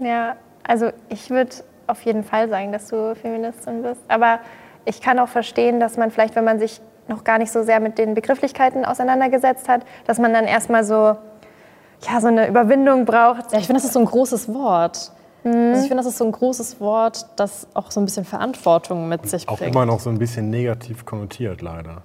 Ja, 0.00 0.36
also 0.66 0.90
ich 1.08 1.30
würde 1.30 1.56
auf 1.86 2.02
jeden 2.02 2.24
Fall 2.24 2.48
sagen, 2.48 2.72
dass 2.72 2.88
du 2.88 3.14
Feministin 3.14 3.82
bist. 3.82 4.00
Aber 4.08 4.40
ich 4.84 5.00
kann 5.00 5.18
auch 5.18 5.28
verstehen, 5.28 5.80
dass 5.80 5.96
man 5.96 6.10
vielleicht, 6.10 6.36
wenn 6.36 6.44
man 6.44 6.58
sich 6.58 6.80
noch 7.08 7.24
gar 7.24 7.38
nicht 7.38 7.52
so 7.52 7.62
sehr 7.62 7.80
mit 7.80 7.98
den 7.98 8.14
Begrifflichkeiten 8.14 8.84
auseinandergesetzt 8.84 9.68
hat, 9.68 9.82
dass 10.06 10.18
man 10.18 10.32
dann 10.32 10.44
erstmal 10.44 10.84
so, 10.84 10.94
ja, 10.94 12.20
so 12.20 12.28
eine 12.28 12.48
Überwindung 12.48 13.04
braucht. 13.04 13.52
Ja, 13.52 13.58
ich 13.58 13.66
finde, 13.66 13.80
das 13.80 13.84
ist 13.84 13.92
so 13.92 14.00
ein 14.00 14.06
großes 14.06 14.52
Wort. 14.52 15.12
Also 15.54 15.82
ich 15.82 15.88
finde, 15.88 15.96
das 16.02 16.06
ist 16.06 16.18
so 16.18 16.24
ein 16.24 16.32
großes 16.32 16.80
Wort, 16.80 17.26
das 17.36 17.66
auch 17.74 17.90
so 17.90 18.00
ein 18.00 18.04
bisschen 18.04 18.24
Verantwortung 18.24 19.08
mit 19.08 19.28
sich 19.28 19.48
Auch 19.48 19.58
bringt. 19.58 19.74
immer 19.74 19.86
noch 19.86 20.00
so 20.00 20.10
ein 20.10 20.18
bisschen 20.18 20.50
negativ 20.50 21.04
konnotiert, 21.04 21.62
leider. 21.62 22.02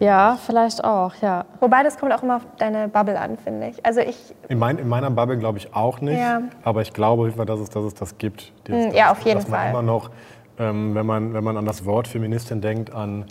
Ja, 0.00 0.38
vielleicht 0.46 0.82
auch, 0.82 1.12
ja. 1.20 1.44
Wobei 1.60 1.82
das 1.82 1.98
kommt 1.98 2.12
auch 2.14 2.22
immer 2.22 2.36
auf 2.36 2.42
deine 2.58 2.88
Bubble 2.88 3.18
an, 3.20 3.36
finde 3.36 3.68
ich. 3.68 3.84
Also 3.84 4.00
ich, 4.00 4.16
In, 4.48 4.58
mein, 4.58 4.78
in 4.78 4.88
meiner 4.88 5.10
Bubble 5.10 5.36
glaube 5.36 5.58
ich 5.58 5.74
auch 5.74 6.00
nicht, 6.00 6.18
Ja. 6.18 6.40
aber 6.64 6.80
ich 6.80 6.92
glaube 6.94 7.20
auf 7.22 7.26
jeden 7.28 7.36
Fall, 7.36 7.44
dass 7.46 7.60
es, 7.60 7.68
dass 7.68 7.84
es 7.84 7.94
das 7.94 8.16
gibt. 8.16 8.50
Dieses- 8.66 8.92
Mm, 8.92 8.96
ja, 8.96 9.08
dass- 9.10 9.18
auf 9.18 9.24
jeden 9.26 9.40
dass 9.40 9.48
man 9.48 9.60
Fall. 9.60 9.70
immer 9.70 9.82
noch, 9.82 10.10
ähm, 10.58 10.94
wenn, 10.94 11.04
man, 11.06 11.34
wenn 11.34 11.44
man 11.44 11.56
an 11.58 11.66
das 11.66 11.84
Wort 11.84 12.08
Feministin 12.08 12.60
denkt, 12.62 12.94
an 12.94 13.26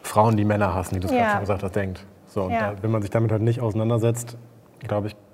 Frauen, 0.00 0.36
die 0.36 0.44
Männer 0.46 0.74
hassen, 0.74 0.94
wie 0.96 1.00
du 1.00 1.06
es 1.08 1.12
Ja. 1.12 1.18
gerade 1.18 1.30
schon 1.32 1.40
gesagt 1.40 1.62
hast, 1.62 1.76
denkt. 1.76 2.06
So, 2.26 2.44
und 2.44 2.52
Ja. 2.52 2.72
da, 2.72 2.82
wenn 2.82 2.90
man 2.90 3.02
sich 3.02 3.10
damit 3.10 3.30
halt 3.30 3.42
nicht 3.42 3.60
auseinandersetzt, 3.60 4.36
glaube 4.80 5.08
ich, 5.08 5.12
Dieses 5.14 5.25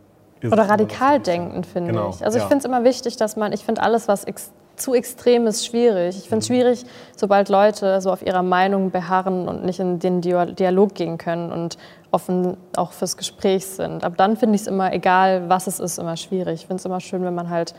Oder 0.51 0.69
radikal 0.69 1.21
denken, 1.21 1.65
finde 1.65 1.93
Genau, 1.93 2.11
ich. 2.11 2.25
Also 2.25 2.37
ich 2.39 2.43
ja. 2.43 2.49
finde 2.49 2.59
es 2.61 2.65
immer 2.65 2.85
wichtig, 2.85 3.17
dass 3.17 3.37
man, 3.37 3.53
ich 3.53 3.65
finde 3.65 3.83
alles, 3.83 4.09
was 4.09 4.25
ex 4.25 4.53
zu 4.75 4.95
extrem 4.95 5.47
ist, 5.47 5.67
schwierig. 5.67 6.17
Ich 6.17 6.23
finde 6.29 6.39
es 6.39 6.47
schwierig, 6.47 6.85
sobald 7.15 7.51
Leute 7.51 8.01
so 8.01 8.11
auf 8.11 8.27
ihrer 8.27 8.43
Meinung 8.43 8.91
beharren 8.91 9.47
und 9.47 9.65
nicht 9.67 9.79
in 9.79 9.99
den 9.99 10.23
Dia- 10.23 10.47
Dialog 10.47 10.95
gehen 10.95 11.19
können 11.19 11.53
und 11.53 11.77
offen 12.11 12.57
auch 12.75 12.93
fürs 12.93 13.19
Gespräch 13.19 13.67
sind. 13.67 14.03
Aber 14.03 14.17
dann 14.17 14.37
finde 14.37 14.55
ich 14.57 14.63
es 14.63 14.67
immer, 14.67 14.93
egal 14.93 15.49
was 15.49 15.67
es 15.67 15.79
ist, 15.79 15.99
immer 15.99 16.17
schwierig. 16.17 16.55
Ich 16.63 16.67
finde 16.67 16.77
es 16.81 16.85
immer 16.87 17.01
schön, 17.01 17.23
wenn 17.23 17.35
man 17.35 17.51
halt 17.51 17.75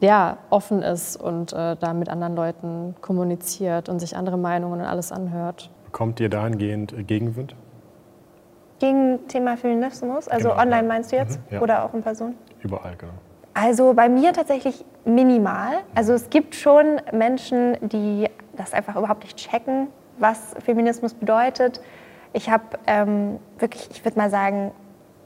ja, 0.00 0.38
offen 0.50 0.80
ist 0.82 1.16
und 1.20 1.52
äh, 1.52 1.76
da 1.78 1.92
mit 1.92 2.08
anderen 2.08 2.36
Leuten 2.36 2.94
kommuniziert 3.00 3.88
und 3.88 3.98
sich 4.00 4.16
andere 4.16 4.38
Meinungen 4.38 4.80
und 4.80 4.86
alles 4.86 5.12
anhört. 5.12 5.70
Kommt 5.92 6.20
dir 6.20 6.28
dahingehend 6.30 6.92
äh, 6.92 7.02
Gegenwind? 7.02 7.54
Gegen 8.78 9.26
Thema 9.28 9.56
Feminismus, 9.56 10.28
also 10.28 10.50
Genau, 10.50 10.60
online 10.60 10.86
meinst 10.86 11.12
du 11.12 11.16
jetzt? 11.16 11.38
Mhm, 11.50 11.54
ja. 11.56 11.60
Oder 11.60 11.84
auch 11.84 11.94
in 11.94 12.02
Person? 12.02 12.34
Überall, 12.62 12.94
genau. 12.96 13.12
Also 13.54 13.92
bei 13.94 14.08
mir 14.08 14.32
tatsächlich 14.32 14.84
minimal. 15.04 15.78
Also 15.94 16.12
es 16.12 16.30
gibt 16.30 16.54
schon 16.54 17.00
Menschen, 17.12 17.76
die 17.80 18.28
das 18.56 18.72
einfach 18.72 18.94
überhaupt 18.94 19.24
nicht 19.24 19.36
checken, 19.36 19.88
was 20.18 20.54
Feminismus 20.64 21.14
bedeutet. 21.14 21.80
Ich 22.32 22.50
habe 22.50 22.64
ähm, 22.86 23.40
wirklich, 23.58 23.88
ich 23.90 24.04
würde 24.04 24.16
mal 24.18 24.30
sagen, 24.30 24.70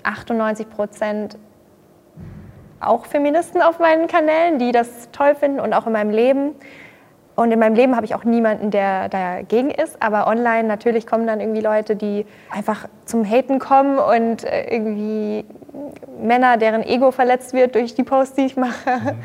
98 0.05 0.71
Prozent 0.71 1.37
auch 2.81 3.07
Feministen 3.07 3.63
auf 3.63 3.79
meinen 3.79 4.07
Kanälen, 4.07 4.59
die 4.59 4.73
das 4.73 5.11
toll 5.13 5.35
finden 5.35 5.61
und 5.61 5.73
auch 5.73 5.87
in 5.87 5.93
meinem 5.93 6.11
Leben. 6.11 6.55
Und 7.35 7.51
in 7.51 7.59
meinem 7.59 7.75
Leben 7.75 7.97
habe 7.97 8.05
ich 8.05 8.15
auch 8.15 8.25
niemanden, 8.25 8.71
der 8.71 9.09
dagegen 9.09 9.71
ist. 9.71 10.03
Aber 10.03 10.27
online 10.27 10.65
natürlich 10.65 11.07
kommen 11.07 11.27
dann 11.27 11.41
irgendwie 11.41 11.61
Leute, 11.61 11.97
die 11.97 12.27
einfach 12.51 12.89
zum 13.07 13.25
Haten 13.25 13.59
kommen 13.59 13.99
und 13.99 14.45
äh, 14.45 14.75
irgendwie 14.75 15.45
Männer, 16.21 16.59
deren 16.59 16.83
Ego 16.83 17.11
verletzt 17.11 17.55
wird 17.55 17.75
durch 17.75 17.95
die 17.95 18.03
Posts, 18.03 18.37
die 18.37 18.47
ich 18.47 18.57
mache. 18.57 19.17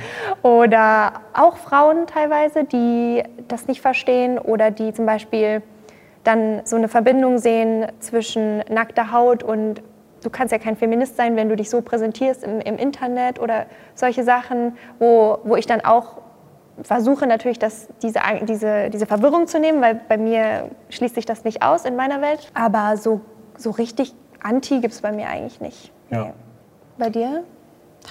Oder 0.42 1.14
auch 1.34 1.58
Frauen 1.58 2.08
teilweise, 2.08 2.64
die 2.64 3.24
das 3.48 3.68
nicht 3.68 3.82
verstehen 3.82 4.40
oder 4.40 4.72
die 4.72 4.94
zum 4.94 5.06
Beispiel 5.06 5.62
dann 6.24 6.62
so 6.66 6.76
eine 6.76 6.88
Verbindung 6.88 7.38
sehen 7.38 7.88
zwischen 8.00 8.60
nackter 8.70 9.12
Haut 9.12 9.44
und 9.44 9.82
du 10.24 10.30
kannst 10.30 10.52
ja 10.52 10.60
kein 10.60 10.76
Feminist 10.76 11.16
sein, 11.16 11.36
wenn 11.36 11.48
du 11.48 11.56
dich 11.56 11.70
so 11.70 11.82
präsentierst 11.82 12.44
im, 12.44 12.60
im 12.60 12.78
Internet 12.78 13.40
oder 13.40 13.66
solche 13.96 14.24
Sachen, 14.24 14.78
wo, 15.00 15.40
wo 15.44 15.56
ich 15.56 15.68
dann 15.68 15.82
auch 15.82 16.18
versuche 16.84 17.28
natürlich, 17.28 17.60
das, 17.60 17.88
diese, 18.02 18.20
diese, 18.44 18.90
diese 18.90 19.06
Verwirrung 19.06 19.48
zu 19.48 19.60
nehmen, 19.60 19.82
weil 19.82 19.96
bei 20.08 20.18
mir 20.18 20.70
schließt 20.90 21.16
sich 21.16 21.26
das 21.26 21.44
nicht 21.44 21.64
aus 21.64 21.86
in 21.86 21.96
meiner 21.96 22.22
Welt. 22.22 22.52
Aber 22.54 22.98
so, 22.98 23.22
so 23.58 23.72
richtig 23.72 24.14
anti 24.42 24.80
gibt 24.80 24.94
es 24.94 25.02
bei 25.02 25.12
mir 25.12 25.28
eigentlich 25.28 25.60
nicht. 25.62 25.92
Ja. 26.10 26.26
Nee. 26.26 26.34
Bei 26.98 27.10
dir? 27.10 27.44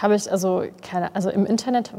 Habe 0.00 0.14
ich 0.14 0.30
also 0.30 0.64
keine, 0.82 1.14
also 1.14 1.30
im 1.30 1.46
Internet 1.46 1.92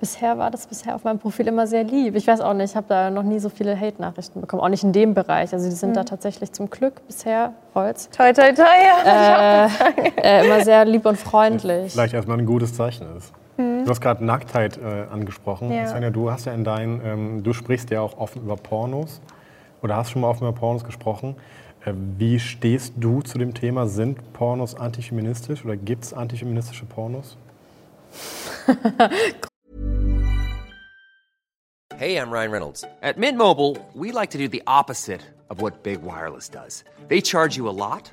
bisher 0.00 0.36
war 0.36 0.50
das 0.50 0.66
bisher 0.66 0.94
auf 0.94 1.04
meinem 1.04 1.18
Profil 1.18 1.46
immer 1.48 1.66
sehr 1.66 1.84
lieb. 1.84 2.16
Ich 2.16 2.26
weiß 2.26 2.40
auch 2.40 2.54
nicht, 2.54 2.70
ich 2.70 2.76
habe 2.76 2.86
da 2.88 3.10
noch 3.10 3.22
nie 3.22 3.38
so 3.38 3.48
viele 3.48 3.78
Hate-Nachrichten 3.78 4.40
bekommen, 4.40 4.62
auch 4.62 4.68
nicht 4.68 4.84
in 4.84 4.92
dem 4.92 5.14
Bereich. 5.14 5.52
Also 5.52 5.68
die 5.68 5.74
sind 5.74 5.96
da 5.96 6.04
tatsächlich 6.04 6.52
zum 6.52 6.70
Glück 6.70 7.06
bisher 7.06 7.52
Holz 7.74 8.10
Toi, 8.10 8.32
toi, 8.32 8.52
toi. 8.52 8.64
Ja. 9.06 9.66
äh, 10.16 10.44
immer 10.44 10.64
sehr 10.64 10.84
lieb 10.84 11.06
und 11.06 11.16
freundlich. 11.16 11.92
Vielleicht 11.92 12.14
erstmal 12.14 12.38
ein 12.38 12.46
gutes 12.46 12.74
Zeichen 12.74 13.16
ist. 13.16 13.32
Du 13.56 13.86
hast 13.88 14.00
gerade 14.00 14.24
Nacktheit 14.24 14.78
äh, 14.78 15.06
angesprochen. 15.10 15.72
Ja. 15.72 15.86
Svenja, 15.86 16.10
du 16.10 16.30
hast 16.30 16.44
ja 16.44 16.52
in 16.52 16.64
deinen, 16.64 17.00
ähm, 17.04 17.42
du 17.42 17.52
sprichst 17.52 17.90
ja 17.90 18.00
auch 18.00 18.18
offen 18.18 18.42
über 18.42 18.56
Pornos 18.56 19.20
oder 19.82 19.96
hast 19.96 20.10
schon 20.10 20.22
mal 20.22 20.28
offen 20.28 20.46
über 20.46 20.52
Pornos 20.52 20.84
gesprochen. 20.84 21.36
Äh, 21.84 21.92
wie 22.18 22.38
stehst 22.38 22.94
du 22.96 23.22
zu 23.22 23.38
dem 23.38 23.54
Thema? 23.54 23.86
Sind 23.86 24.32
Pornos 24.32 24.74
antifeministisch 24.74 25.64
oder 25.64 25.76
gibt 25.76 26.04
es 26.04 26.12
antifeministische 26.12 26.84
Pornos? 26.84 27.36
Hey, 31.98 32.18
I'm 32.18 32.30
Ryan 32.30 32.50
Reynolds. 32.50 32.84
At 33.00 33.16
Mint 33.16 33.38
Mobile, 33.38 33.78
we 33.94 34.12
like 34.12 34.32
to 34.32 34.38
do 34.38 34.48
the 34.48 34.62
opposite 34.66 35.22
of 35.48 35.62
what 35.62 35.82
Big 35.82 36.02
Wireless 36.02 36.50
does. 36.50 36.84
They 37.08 37.22
charge 37.22 37.56
you 37.56 37.70
a 37.70 37.72
lot, 37.72 38.12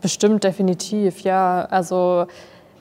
bestimmt 0.00 0.44
definitiv, 0.44 1.20
ja. 1.20 1.66
Also 1.70 2.26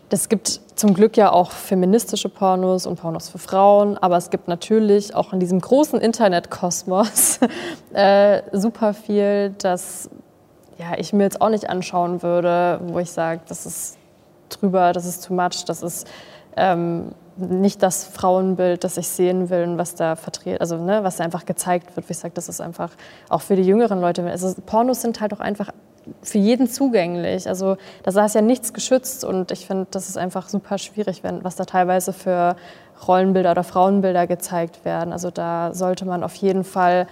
es 0.09 0.29
gibt 0.29 0.61
zum 0.75 0.93
Glück 0.93 1.17
ja 1.17 1.31
auch 1.31 1.51
feministische 1.51 2.29
Pornos 2.29 2.85
und 2.85 2.99
Pornos 2.99 3.29
für 3.29 3.39
Frauen, 3.39 3.97
aber 3.97 4.17
es 4.17 4.29
gibt 4.29 4.47
natürlich 4.47 5.15
auch 5.15 5.33
in 5.33 5.39
diesem 5.39 5.59
großen 5.59 5.99
Internetkosmos 5.99 7.39
äh, 7.93 8.41
super 8.53 8.93
viel, 8.93 9.53
das 9.57 10.09
ja, 10.77 10.97
ich 10.97 11.11
mir 11.11 11.23
jetzt 11.23 11.41
auch 11.41 11.49
nicht 11.49 11.69
anschauen 11.69 12.21
würde, 12.21 12.79
wo 12.83 12.99
ich 12.99 13.11
sage, 13.11 13.41
das 13.47 13.65
ist 13.65 13.97
drüber, 14.49 14.93
das 14.93 15.05
ist 15.05 15.25
too 15.25 15.33
much, 15.33 15.65
das 15.65 15.81
ist 15.81 16.07
ähm, 16.55 17.11
nicht 17.35 17.83
das 17.83 18.03
Frauenbild, 18.03 18.83
das 18.83 18.97
ich 18.97 19.07
sehen 19.07 19.49
will 19.49 19.63
und 19.63 19.77
was 19.77 19.95
da 19.95 20.15
vertreten, 20.15 20.59
also 20.59 20.77
ne, 20.77 21.03
was 21.03 21.17
da 21.17 21.23
einfach 21.23 21.45
gezeigt 21.45 21.95
wird. 21.95 22.07
Wie 22.09 22.11
ich 22.11 22.17
sage, 22.17 22.33
das 22.33 22.49
ist 22.49 22.61
einfach 22.61 22.91
auch 23.29 23.41
für 23.41 23.55
die 23.55 23.63
jüngeren 23.63 24.01
Leute. 24.01 24.23
Also 24.25 24.53
Pornos 24.65 25.01
sind 25.01 25.21
halt 25.21 25.33
auch 25.33 25.39
einfach 25.39 25.71
für 26.23 26.37
jeden 26.37 26.67
zugänglich. 26.69 27.47
Also 27.47 27.77
da 28.03 28.25
ist 28.25 28.35
ja 28.35 28.41
nichts 28.41 28.73
geschützt 28.73 29.23
und 29.23 29.51
ich 29.51 29.67
finde, 29.67 29.87
das 29.91 30.09
ist 30.09 30.17
einfach 30.17 30.49
super 30.49 30.77
schwierig, 30.77 31.23
wenn, 31.23 31.43
was 31.43 31.55
da 31.55 31.65
teilweise 31.65 32.13
für 32.13 32.55
Rollenbilder 33.07 33.51
oder 33.51 33.63
Frauenbilder 33.63 34.27
gezeigt 34.27 34.85
werden. 34.85 35.13
Also 35.13 35.29
da 35.31 35.73
sollte 35.73 36.05
man 36.05 36.23
auf 36.23 36.35
jeden 36.35 36.63
Fall 36.63 37.07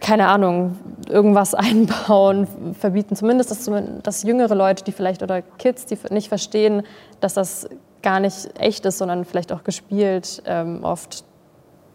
keine 0.00 0.28
Ahnung, 0.28 0.78
irgendwas 1.08 1.54
einbauen, 1.54 2.46
verbieten. 2.78 3.16
Zumindest, 3.16 3.50
dass, 3.50 3.68
dass 4.02 4.22
jüngere 4.22 4.54
Leute, 4.54 4.84
die 4.84 4.92
vielleicht 4.92 5.22
oder 5.22 5.42
Kids, 5.42 5.86
die 5.86 5.98
nicht 6.10 6.28
verstehen, 6.28 6.82
dass 7.20 7.34
das 7.34 7.68
gar 8.02 8.20
nicht 8.20 8.48
echt 8.60 8.86
ist, 8.86 8.98
sondern 8.98 9.24
vielleicht 9.24 9.52
auch 9.52 9.64
gespielt, 9.64 10.42
ähm, 10.46 10.84
oft. 10.84 11.24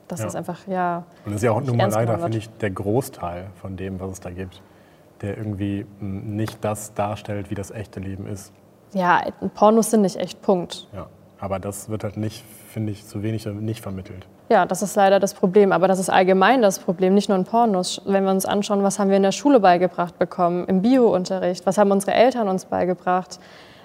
Das 0.09 0.19
Ja. 0.19 0.27
ist 0.27 0.35
einfach, 0.35 0.67
ja. 0.67 1.05
Und 1.25 1.31
das 1.31 1.35
ist 1.35 1.43
ja 1.43 1.51
auch 1.51 1.61
nun 1.61 1.77
mal 1.77 1.89
leider, 1.89 2.19
finde 2.19 2.37
ich, 2.37 2.49
der 2.59 2.71
Großteil 2.71 3.47
von 3.61 3.77
dem, 3.77 3.99
was 3.99 4.11
es 4.11 4.19
da 4.19 4.29
gibt, 4.31 4.61
der 5.23 5.37
irgendwie 5.37 5.85
mh, 5.99 6.21
nicht 6.35 6.63
das 6.63 6.93
darstellt, 6.93 7.49
wie 7.49 7.55
das 7.55 7.71
echte 7.71 7.99
Leben 7.99 8.27
ist. 8.27 8.53
Ja, 8.93 9.21
Pornos 9.55 9.89
sind 9.89 10.01
nicht 10.01 10.17
echt, 10.17 10.41
Punkt. 10.43 10.87
Ja. 10.93 11.07
Aber 11.39 11.59
das 11.59 11.89
wird 11.89 12.03
halt 12.05 12.15
nicht, 12.15 12.45
finde 12.69 12.91
ich, 12.91 13.05
zu 13.05 13.21
wenig 13.21 13.45
nicht 13.45 13.81
vermittelt. 13.81 14.27
Ja, 14.49 14.65
das 14.65 14.81
ist 14.81 14.95
leider 14.95 15.19
das 15.19 15.33
Problem. 15.33 15.71
Aber 15.71 15.87
das 15.87 15.99
ist 15.99 16.09
allgemein 16.09 16.61
das 16.61 16.79
Problem, 16.79 17.13
nicht 17.15 17.27
nur 17.27 17.37
in 17.37 17.43
Pornos. 17.43 18.01
Wenn 18.05 18.23
wir 18.23 18.31
uns 18.31 18.45
anschauen, 18.45 18.83
was 18.83 18.99
haben 18.99 19.09
wir 19.09 19.17
in 19.17 19.23
der 19.23 19.31
Schule 19.33 19.59
beigebracht 19.59 20.17
bekommen, 20.19 20.65
im 20.67 20.81
Biounterricht, 20.81 21.65
was 21.65 21.77
haben 21.77 21.91
unsere 21.91 22.13
Eltern 22.13 22.47
uns 22.47 22.65
beigebracht. 22.65 23.39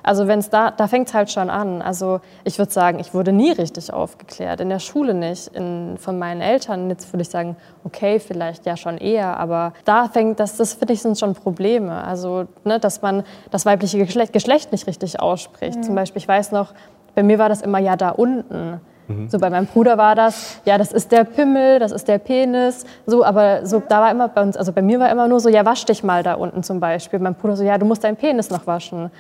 Also 0.09 0.27
wenn's 0.27 0.49
da, 0.49 0.71
da 0.71 0.89
fängt 0.89 1.09
es 1.09 1.13
halt 1.13 1.31
schon 1.31 1.51
an. 1.51 1.83
Also 1.83 2.23
ich 2.43 2.59
würde 2.59 2.73
sagen, 2.73 2.99
ich 2.99 3.13
wurde 3.13 3.31
nie 3.31 3.53
richtig 3.53 3.93
aufgeklärt, 3.93 4.59
in 4.59 4.71
der 4.71 4.79
Schule 4.79 5.13
nicht, 5.13 5.49
in, 5.49 5.99
von 5.99 6.19
meinen 6.19 6.41
Eltern. 6.41 6.89
Jetzt 6.89 7.13
würde 7.13 7.21
ich 7.21 7.29
sagen, 7.29 7.57
okay, 7.85 8.19
vielleicht 8.19 8.65
ja 8.65 8.79
schon 8.79 8.97
eher, 8.97 9.39
aber 9.39 9.75
da 9.85 10.09
fängt 10.09 10.41
das, 10.41 10.57
das 10.57 10.73
finde 10.73 10.95
ich 10.95 11.03
sind 11.03 11.19
schon 11.19 11.35
Probleme. 11.35 12.03
Also 12.03 12.47
ne, 12.65 12.81
dass 12.81 13.03
man 13.03 13.23
das 13.51 13.67
weibliche 13.67 13.99
Geschlecht, 13.99 14.33
Geschlecht 14.33 14.73
nicht 14.73 14.87
richtig 14.87 15.21
ausspricht. 15.21 15.85
Zum 15.85 15.95
Beispiel, 15.95 16.23
ich 16.23 16.29
weiß 16.29 16.53
noch, 16.53 16.73
bei 17.15 17.23
mir 17.23 17.39
war 17.39 17.51
das 17.51 17.61
immer 17.61 17.79
ja 17.79 17.95
da 17.97 18.09
unten. 18.09 18.81
So 19.29 19.39
bei 19.39 19.51
meinem 19.51 19.67
Bruder 19.67 19.99
war 19.99 20.15
das, 20.15 20.61
ja, 20.65 20.77
das 20.77 20.93
ist 20.93 21.13
der 21.13 21.25
Pimmel, 21.25 21.79
das 21.79 21.93
ist 21.93 22.09
der 22.09 22.19
Penis, 22.19 22.85
so, 23.07 23.25
aber 23.25 23.65
so 23.65 23.83
da 23.87 24.03
war 24.03 24.11
immer 24.11 24.29
bei 24.29 24.43
uns, 24.43 24.55
also 24.55 24.71
bei 24.71 24.83
mir 24.83 25.01
war 25.01 25.11
immer 25.11 25.29
nur 25.29 25.41
so, 25.41 25.49
ja, 25.49 25.65
wasch 25.65 25.87
dich 25.87 26.03
mal 26.03 26.23
da 26.23 26.35
unten 26.35 26.63
zum 26.63 26.79
Beispiel. 26.79 27.19
Mein 27.19 27.35
Bruder 27.35 27.57
so, 27.57 27.65
ja, 27.65 27.79
du 27.79 27.87
musst 27.87 28.05
deinen 28.05 28.17
Penis 28.17 28.51
noch 28.51 28.67
waschen. 28.67 29.11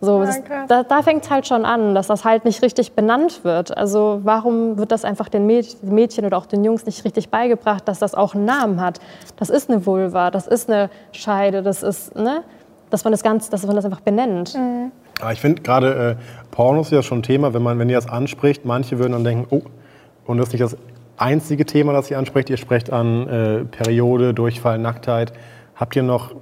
So, 0.00 0.22
das, 0.22 0.44
krass. 0.44 0.68
da, 0.68 0.82
da 0.82 1.02
fängt 1.02 1.24
es 1.24 1.30
halt 1.30 1.46
schon 1.46 1.64
an, 1.64 1.94
dass 1.94 2.06
das 2.08 2.24
halt 2.24 2.44
nicht 2.44 2.62
richtig 2.62 2.92
benannt 2.92 3.44
wird. 3.44 3.76
Also 3.76 4.20
warum 4.24 4.76
wird 4.76 4.92
das 4.92 5.04
einfach 5.06 5.30
den 5.30 5.46
Mäd- 5.46 5.76
den 5.80 5.94
Mädchen 5.94 6.26
oder 6.26 6.36
auch 6.36 6.44
den 6.46 6.64
Jungs 6.64 6.84
nicht 6.84 7.02
richtig 7.04 7.30
beigebracht, 7.30 7.88
dass 7.88 7.98
das 7.98 8.14
auch 8.14 8.34
einen 8.34 8.44
Namen 8.44 8.80
hat? 8.80 9.00
Das 9.38 9.48
ist 9.48 9.70
eine 9.70 9.86
Vulva, 9.86 10.30
das 10.30 10.46
ist 10.46 10.68
eine 10.68 10.90
Scheide, 11.12 11.62
das 11.62 11.82
ist, 11.82 12.14
ne? 12.14 12.42
Dass 12.90 13.04
man 13.04 13.12
das 13.12 13.22
Ganze, 13.22 13.50
dass 13.50 13.66
man 13.66 13.74
das 13.74 13.84
einfach 13.86 14.00
benennt. 14.00 14.56
Aber 15.20 15.32
ich 15.32 15.40
finde 15.40 15.62
gerade 15.62 16.18
äh, 16.20 16.46
Pornos 16.50 16.88
ist 16.88 16.92
ja 16.92 17.02
schon 17.02 17.20
ein 17.20 17.22
Thema, 17.22 17.54
wenn 17.54 17.62
man, 17.62 17.78
wenn 17.78 17.88
ihr 17.88 17.96
das 17.96 18.08
anspricht, 18.08 18.66
manche 18.66 18.98
würden 18.98 19.12
dann 19.12 19.24
denken, 19.24 19.46
oh, 19.50 19.62
und 20.26 20.36
das 20.38 20.48
ist 20.48 20.52
nicht 20.52 20.62
das 20.62 20.76
einzige 21.16 21.64
Thema, 21.64 21.94
das 21.94 22.10
ihr 22.10 22.18
ansprecht. 22.18 22.50
Ihr 22.50 22.58
sprecht 22.58 22.92
an 22.92 23.26
äh, 23.28 23.64
Periode, 23.64 24.34
Durchfall, 24.34 24.78
Nacktheit. 24.78 25.32
Habt 25.74 25.96
ihr 25.96 26.02
noch 26.02 26.34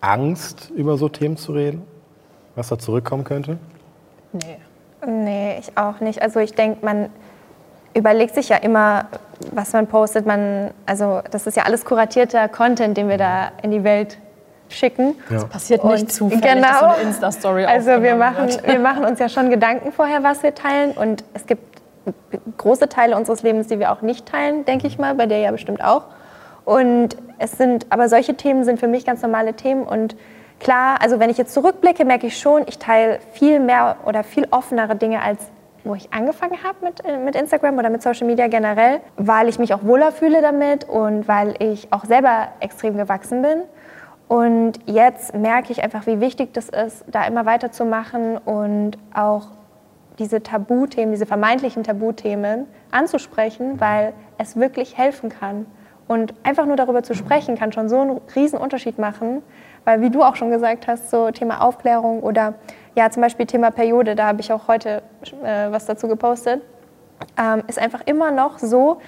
Angst, 0.00 0.70
über 0.74 0.96
so 0.96 1.08
Themen 1.08 1.36
zu 1.36 1.52
reden? 1.52 1.82
Was 2.60 2.68
da 2.68 2.78
zurückkommen 2.78 3.24
könnte? 3.24 3.56
Nee. 4.32 4.58
Nee, 5.06 5.56
ich 5.60 5.78
auch 5.78 6.00
nicht. 6.00 6.20
Also 6.20 6.40
ich 6.40 6.52
denke, 6.52 6.84
man 6.84 7.08
überlegt 7.94 8.34
sich 8.34 8.50
ja 8.50 8.58
immer, 8.58 9.06
was 9.52 9.72
man 9.72 9.86
postet. 9.86 10.26
Man, 10.26 10.72
also 10.84 11.22
das 11.30 11.46
ist 11.46 11.56
ja 11.56 11.62
alles 11.62 11.86
kuratierter 11.86 12.50
Content, 12.50 12.98
den 12.98 13.08
wir 13.08 13.16
da 13.16 13.52
in 13.62 13.70
die 13.70 13.82
Welt 13.82 14.18
schicken. 14.68 15.14
Ja. 15.30 15.44
Passiert 15.44 15.82
nicht 15.84 16.02
Und 16.02 16.12
zufällig, 16.12 16.42
dass 16.42 16.80
so 16.80 16.84
genau. 16.84 16.92
eine 16.92 17.02
Insta-Story 17.02 17.64
Also 17.64 18.02
wir 18.02 18.14
machen, 18.14 18.48
wird. 18.48 18.66
wir 18.66 18.78
machen 18.78 19.06
uns 19.06 19.18
ja 19.20 19.30
schon 19.30 19.48
Gedanken 19.48 19.90
vorher, 19.90 20.22
was 20.22 20.42
wir 20.42 20.54
teilen. 20.54 20.90
Und 20.90 21.24
es 21.32 21.46
gibt 21.46 21.80
große 22.58 22.90
Teile 22.90 23.16
unseres 23.16 23.42
Lebens, 23.42 23.68
die 23.68 23.78
wir 23.78 23.90
auch 23.90 24.02
nicht 24.02 24.26
teilen, 24.26 24.66
denke 24.66 24.86
ich 24.86 24.98
mal, 24.98 25.14
bei 25.14 25.24
dir 25.24 25.38
ja 25.38 25.50
bestimmt 25.50 25.82
auch. 25.82 26.02
Und 26.66 27.16
es 27.38 27.52
sind, 27.52 27.86
aber 27.88 28.10
solche 28.10 28.34
Themen 28.34 28.64
sind 28.64 28.78
für 28.78 28.86
mich 28.86 29.06
ganz 29.06 29.22
normale 29.22 29.54
Themen. 29.54 29.84
Und 29.84 30.14
klar, 30.60 31.00
also 31.00 31.18
wenn 31.18 31.30
ich 31.30 31.38
jetzt 31.38 31.52
zurückblicke, 31.54 32.04
merke 32.04 32.28
ich 32.28 32.38
schon, 32.38 32.62
ich 32.68 32.78
teile 32.78 33.18
viel 33.32 33.58
mehr 33.58 33.96
oder 34.04 34.22
viel 34.22 34.46
offenere 34.50 34.94
Dinge 34.96 35.22
als 35.22 35.50
wo 35.84 35.94
ich 35.94 36.12
angefangen 36.12 36.62
habe 36.62 36.76
mit, 36.82 37.04
äh, 37.04 37.16
mit 37.16 37.34
Instagram 37.34 37.78
oder 37.78 37.90
mit 37.90 38.02
Social 38.02 38.26
Media 38.26 38.48
generell, 38.48 39.00
weil 39.16 39.48
ich 39.48 39.58
mich 39.58 39.72
auch 39.74 39.82
wohler 39.82 40.12
fühle 40.12 40.42
damit 40.42 40.84
und 40.84 41.26
weil 41.28 41.54
ich 41.58 41.92
auch 41.92 42.04
selber 42.04 42.48
extrem 42.60 42.96
gewachsen 42.96 43.42
bin. 43.42 43.62
Und 44.28 44.78
jetzt 44.86 45.34
merke 45.34 45.72
ich 45.72 45.82
einfach, 45.82 46.06
wie 46.06 46.20
wichtig 46.20 46.52
das 46.52 46.68
ist, 46.68 47.04
da 47.08 47.26
immer 47.26 47.46
weiterzumachen 47.46 48.38
und 48.38 48.92
auch 49.12 49.48
diese 50.18 50.42
Tabuthemen, 50.42 51.12
diese 51.12 51.26
vermeintlichen 51.26 51.82
Tabuthemen 51.82 52.66
anzusprechen, 52.90 53.80
weil 53.80 54.12
es 54.38 54.56
wirklich 54.56 54.96
helfen 54.96 55.30
kann. 55.30 55.66
Und 56.10 56.34
einfach 56.42 56.66
nur 56.66 56.74
darüber 56.74 57.04
zu 57.04 57.14
sprechen, 57.14 57.56
kann 57.56 57.70
schon 57.70 57.88
so 57.88 58.00
einen 58.00 58.20
riesen 58.34 58.58
Unterschied 58.58 58.98
machen, 58.98 59.42
weil 59.84 60.00
wie 60.00 60.10
du 60.10 60.24
auch 60.24 60.34
schon 60.34 60.50
gesagt 60.50 60.88
hast, 60.88 61.08
so 61.08 61.30
Thema 61.30 61.60
Aufklärung 61.60 62.24
oder 62.24 62.54
ja 62.96 63.08
zum 63.10 63.22
Beispiel 63.22 63.46
Thema 63.46 63.70
Periode, 63.70 64.16
da 64.16 64.26
habe 64.26 64.40
ich 64.40 64.52
auch 64.52 64.66
heute 64.66 65.04
äh, 65.44 65.70
was 65.70 65.86
dazu 65.86 66.08
gepostet, 66.08 66.62
ähm, 67.38 67.62
ist 67.68 67.78
einfach 67.78 68.00
immer 68.06 68.32
noch 68.32 68.58
so 68.58 69.00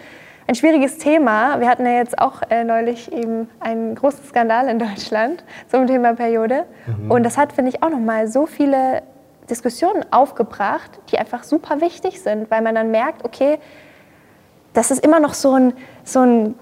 ein 0.47 0.55
schwieriges 0.55 0.99
Thema. 0.99 1.59
Wir 1.59 1.69
hatten 1.69 1.85
ja 1.85 1.95
jetzt 1.95 2.21
auch 2.21 2.41
äh, 2.51 2.63
neulich 2.63 3.13
eben 3.13 3.49
einen 3.59 3.97
großen 3.97 4.25
Skandal 4.25 4.69
in 4.69 4.79
Deutschland 4.79 5.43
zum 5.73 5.89
Thema 5.89 6.15
Periode. 6.15 6.67
Und 7.09 7.25
das 7.25 7.37
hat, 7.37 7.53
finde 7.53 7.73
ich, 7.73 7.83
auch 7.83 7.91
nochmal 7.91 8.29
so 8.29 8.47
viele 8.47 9.03
Diskussionen 9.51 10.05
aufgebracht, 10.13 11.01
die 11.11 11.19
einfach 11.19 11.43
super 11.43 11.81
wichtig 11.81 12.23
sind, 12.23 12.49
weil 12.49 12.63
man 12.63 12.77
dann 12.77 12.93
merkt, 12.93 13.25
okay, 13.25 13.59
das 14.73 14.91
ist 14.91 15.05
immer 15.05 15.21
noch 15.21 15.35
so 15.35 15.55
ein, 15.55 15.73
so 16.05 16.21
ein, 16.21 16.55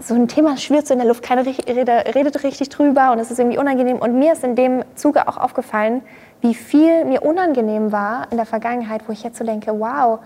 so 0.00 0.14
ein 0.14 0.28
Thema, 0.28 0.56
schwirrt 0.56 0.86
so 0.86 0.94
in 0.94 1.00
der 1.00 1.08
Luft, 1.08 1.22
keiner 1.22 1.44
redet 1.44 2.42
richtig 2.44 2.68
drüber 2.68 3.12
und 3.12 3.18
es 3.18 3.30
ist 3.30 3.38
irgendwie 3.38 3.58
unangenehm. 3.58 3.98
Und 3.98 4.18
mir 4.18 4.32
ist 4.32 4.44
in 4.44 4.54
dem 4.54 4.84
Zuge 4.94 5.28
auch 5.28 5.36
aufgefallen, 5.36 6.02
wie 6.40 6.54
viel 6.54 7.04
mir 7.04 7.22
unangenehm 7.22 7.92
war 7.92 8.30
in 8.30 8.36
der 8.36 8.46
Vergangenheit, 8.46 9.02
wo 9.08 9.12
ich 9.12 9.22
jetzt 9.22 9.38
so 9.38 9.44
denke, 9.44 9.78
wow, 9.78 10.20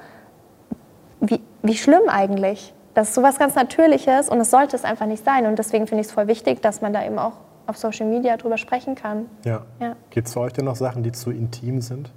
wie, 1.21 1.41
wie 1.63 1.77
schlimm 1.77 2.09
eigentlich. 2.09 2.75
Das 2.95 3.09
ist 3.09 3.15
sowas 3.15 3.39
ganz 3.39 3.55
Natürliches 3.55 4.29
und 4.29 4.41
es 4.41 4.51
sollte 4.51 4.77
es 4.77 4.85
einfach 4.85 5.07
nicht 5.07 5.25
sein. 5.25 5.47
Und 5.47 5.59
deswegen 5.59 5.87
finde 5.87 6.03
ich 6.03 6.09
es 6.09 6.13
voll 6.13 6.27
wichtig, 6.27 6.61
dass 6.61 6.83
man 6.83 6.93
da 6.93 7.05
eben 7.05 7.19
auch 7.19 7.33
auf 7.67 7.79
Social 7.79 8.07
Media 8.07 8.37
drüber 8.37 8.59
sprechen 8.59 8.95
kann. 8.95 9.27
Ja. 9.45 9.63
Ja. 9.81 9.97
Gibt 10.11 10.27
es 10.27 10.35
für 10.35 10.41
euch 10.41 10.53
denn 10.53 10.67
noch 10.67 10.77
Sachen, 10.77 11.03
die 11.03 11.13
zu 11.13 11.31
intim 11.31 11.81
sind, 11.81 12.11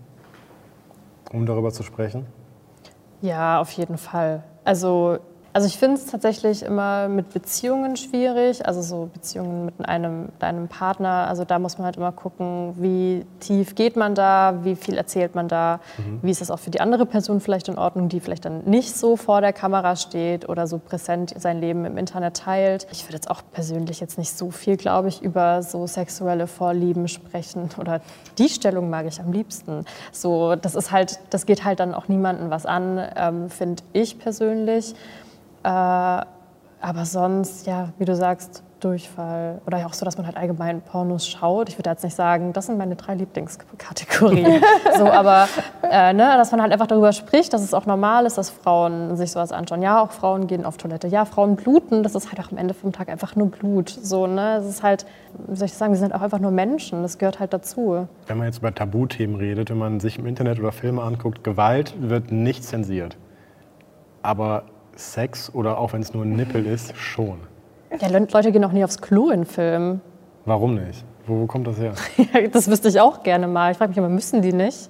um 1.32 1.46
darüber 1.46 1.72
zu 1.72 1.84
sprechen? 1.84 2.26
Ja, 3.22 3.62
auf 3.62 3.72
jeden 3.72 3.98
Fall. 3.98 4.44
Also, 4.66 5.20
also 5.56 5.68
ich 5.68 5.78
finde 5.78 5.96
es 5.96 6.08
tatsächlich 6.08 6.64
immer 6.64 7.08
mit 7.08 7.34
Beziehungen 7.34 7.96
schwierig, 7.96 8.66
also 8.68 8.82
so 8.82 9.10
Beziehungen 9.14 9.68
mit 9.68 9.88
einem, 9.88 10.24
mit 10.24 10.44
einem 10.44 10.68
Partner. 10.68 11.28
Also 11.30 11.46
da 11.46 11.60
muss 11.60 11.78
man 11.78 11.86
halt 11.86 11.96
immer 11.96 12.12
gucken, 12.12 12.74
wie 12.78 13.26
tief 13.40 13.74
geht 13.74 13.96
man 13.96 14.16
da, 14.16 14.60
wie 14.64 14.76
viel 14.76 14.98
erzählt 14.98 15.34
man 15.34 15.48
da, 15.48 15.80
wie 16.22 16.30
ist 16.30 16.42
das 16.42 16.52
auch 16.52 16.60
für 16.60 16.72
die 16.72 16.82
andere 16.82 17.06
Person 17.06 17.40
vielleicht 17.40 17.70
in 17.70 17.78
Ordnung, 17.78 18.10
die 18.10 18.20
vielleicht 18.20 18.44
dann 18.44 18.66
nicht 18.66 18.98
so 18.98 19.16
vor 19.16 19.40
der 19.40 19.54
Kamera 19.54 19.96
steht 19.96 20.50
oder 20.50 20.68
so 20.68 20.78
präsent 20.78 21.34
sein 21.38 21.62
Leben 21.62 21.86
im 21.86 21.98
Internet 21.98 22.36
teilt. 22.36 22.86
Ich 22.92 23.06
würde 23.06 23.16
jetzt 23.16 23.32
auch 23.32 23.42
persönlich 23.54 24.02
jetzt 24.02 24.18
nicht 24.18 24.38
so 24.38 24.52
viel, 24.52 24.76
glaube 24.76 25.08
ich, 25.08 25.22
über 25.22 25.64
so 25.64 25.88
sexuelle 25.88 26.48
Vorlieben 26.48 27.08
sprechen 27.08 27.70
oder 27.80 28.02
die 28.38 28.50
Stellung 28.50 28.90
mag 28.90 29.06
ich 29.06 29.22
am 29.22 29.32
liebsten. 29.32 29.86
So, 30.12 30.58
das 30.58 30.76
ist 30.76 30.92
halt, 30.92 31.18
das 31.30 31.46
geht 31.46 31.64
halt 31.64 31.80
dann 31.80 31.94
auch 31.94 32.10
niemandem 32.10 32.50
was 32.50 32.66
an, 32.66 33.02
ähm, 33.16 33.50
finde 33.50 33.84
ich 33.94 34.20
persönlich. 34.20 34.96
Äh, 35.66 36.26
aber 36.82 37.06
sonst, 37.06 37.66
ja, 37.66 37.90
wie 37.98 38.06
du 38.06 38.16
sagst, 38.16 38.62
Durchfall 38.80 39.62
oder 39.66 39.84
auch 39.88 39.94
so, 39.94 40.06
dass 40.06 40.18
man 40.18 40.28
halt 40.28 40.38
allgemein 40.38 40.82
Pornos 40.82 41.28
schaut. 41.28 41.70
Ich 41.70 41.80
würde 41.80 41.90
jetzt 41.90 42.04
nicht 42.04 42.16
sagen, 42.16 42.54
das 42.54 42.68
sind 42.68 42.78
meine 42.78 42.96
drei 42.96 43.16
Lieblingskategorien. 43.16 44.62
so, 44.98 45.06
aber 45.06 45.48
äh, 45.90 46.14
ne, 46.14 46.36
dass 46.38 46.52
man 46.52 46.62
halt 46.62 46.72
einfach 46.72 46.86
darüber 46.86 47.12
spricht, 47.12 47.54
dass 47.54 47.64
es 47.64 47.74
auch 47.74 47.88
normal 47.88 48.28
ist, 48.28 48.38
dass 48.38 48.52
Frauen 48.52 49.18
sich 49.18 49.32
sowas 49.32 49.52
anschauen. 49.52 49.82
Ja, 49.82 50.04
auch 50.04 50.12
Frauen 50.12 50.46
gehen 50.46 50.66
auf 50.66 50.78
Toilette. 50.78 51.08
Ja, 51.08 51.26
Frauen 51.26 51.56
bluten. 51.56 52.04
Das 52.04 52.14
ist 52.14 52.28
halt 52.28 52.40
auch 52.46 52.52
am 52.52 52.60
Ende 52.60 52.76
vom 52.76 52.92
Tag 52.92 53.10
einfach 53.10 53.36
nur 53.36 53.50
Blut. 53.50 53.90
So, 53.90 54.28
ne, 54.28 54.58
es 54.58 54.68
ist 54.68 54.84
halt, 54.84 55.08
wie 55.48 55.56
soll 55.56 55.66
ich 55.66 55.74
sagen, 55.74 55.94
wir 55.94 56.00
sind 56.00 56.14
auch 56.14 56.22
einfach 56.22 56.40
nur 56.40 56.52
Menschen. 56.52 57.02
Das 57.02 57.18
gehört 57.18 57.40
halt 57.40 57.54
dazu. 57.54 58.08
Wenn 58.28 58.38
man 58.38 58.46
jetzt 58.46 58.60
über 58.60 58.76
Tabuthemen 58.76 59.38
redet, 59.38 59.72
wenn 59.72 59.80
man 59.80 60.00
sich 60.00 60.20
im 60.20 60.28
Internet 60.28 60.60
oder 60.60 60.72
Filme 60.72 61.02
anguckt, 61.02 61.44
Gewalt 61.44 61.96
wird 61.98 62.32
nicht 62.32 62.64
zensiert. 62.64 63.18
Aber 64.22 64.66
Sex 64.96 65.52
oder 65.54 65.78
auch 65.78 65.94
wenn 65.94 66.02
es 66.02 66.14
nur 66.14 66.24
ein 66.24 66.34
Nippel 66.36 66.66
ist, 66.66 66.96
schon. 66.98 67.38
Ja, 68.00 68.08
Le- 68.08 68.28
Leute 68.32 68.52
gehen 68.52 68.64
auch 68.66 68.72
nie 68.72 68.84
aufs 68.84 69.00
Klo 69.02 69.30
in 69.30 69.46
Filmen. 69.46 70.02
Warum 70.46 70.76
nicht? 70.76 71.04
Wo, 71.28 71.42
wo 71.42 71.46
kommt 71.48 71.68
das 71.68 71.78
her? 71.78 71.94
Das 72.52 72.70
wüsste 72.70 72.90
ich 72.90 73.00
auch 73.00 73.24
gerne 73.24 73.48
mal. 73.48 73.72
Ich 73.72 73.78
frage 73.78 73.90
mich 73.90 73.98
immer, 73.98 74.10
müssen 74.10 74.42
die 74.42 74.54
nicht? 74.54 74.90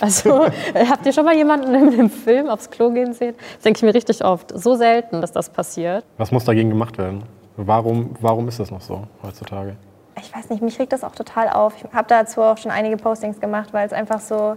Also, 0.00 0.46
habt 0.88 1.04
ihr 1.06 1.12
schon 1.12 1.24
mal 1.24 1.34
jemanden 1.34 1.74
in 1.74 1.92
einem 1.92 2.10
Film 2.10 2.48
aufs 2.48 2.70
Klo 2.70 2.90
gehen 2.90 3.12
sehen? 3.12 3.34
Das 3.54 3.62
denke 3.64 3.78
ich 3.78 3.82
mir 3.82 3.94
richtig 3.94 4.24
oft. 4.24 4.52
So 4.58 4.74
selten, 4.74 5.20
dass 5.20 5.32
das 5.32 5.50
passiert. 5.50 6.04
Was 6.18 6.30
muss 6.30 6.44
dagegen 6.44 6.70
gemacht 6.70 6.96
werden? 6.98 7.22
Warum, 7.56 8.10
warum 8.20 8.46
ist 8.48 8.60
das 8.60 8.70
noch 8.70 8.80
so 8.80 9.02
heutzutage? 9.22 9.76
Ich 10.18 10.34
weiß 10.34 10.50
nicht, 10.50 10.62
mich 10.62 10.78
regt 10.78 10.92
das 10.92 11.02
auch 11.02 11.14
total 11.14 11.48
auf. 11.48 11.74
Ich 11.76 11.84
habe 11.92 12.06
dazu 12.08 12.42
auch 12.42 12.58
schon 12.58 12.70
einige 12.70 12.96
Postings 12.96 13.40
gemacht, 13.40 13.70
weil 13.72 13.86
es 13.86 13.92
einfach 13.92 14.20
so. 14.20 14.56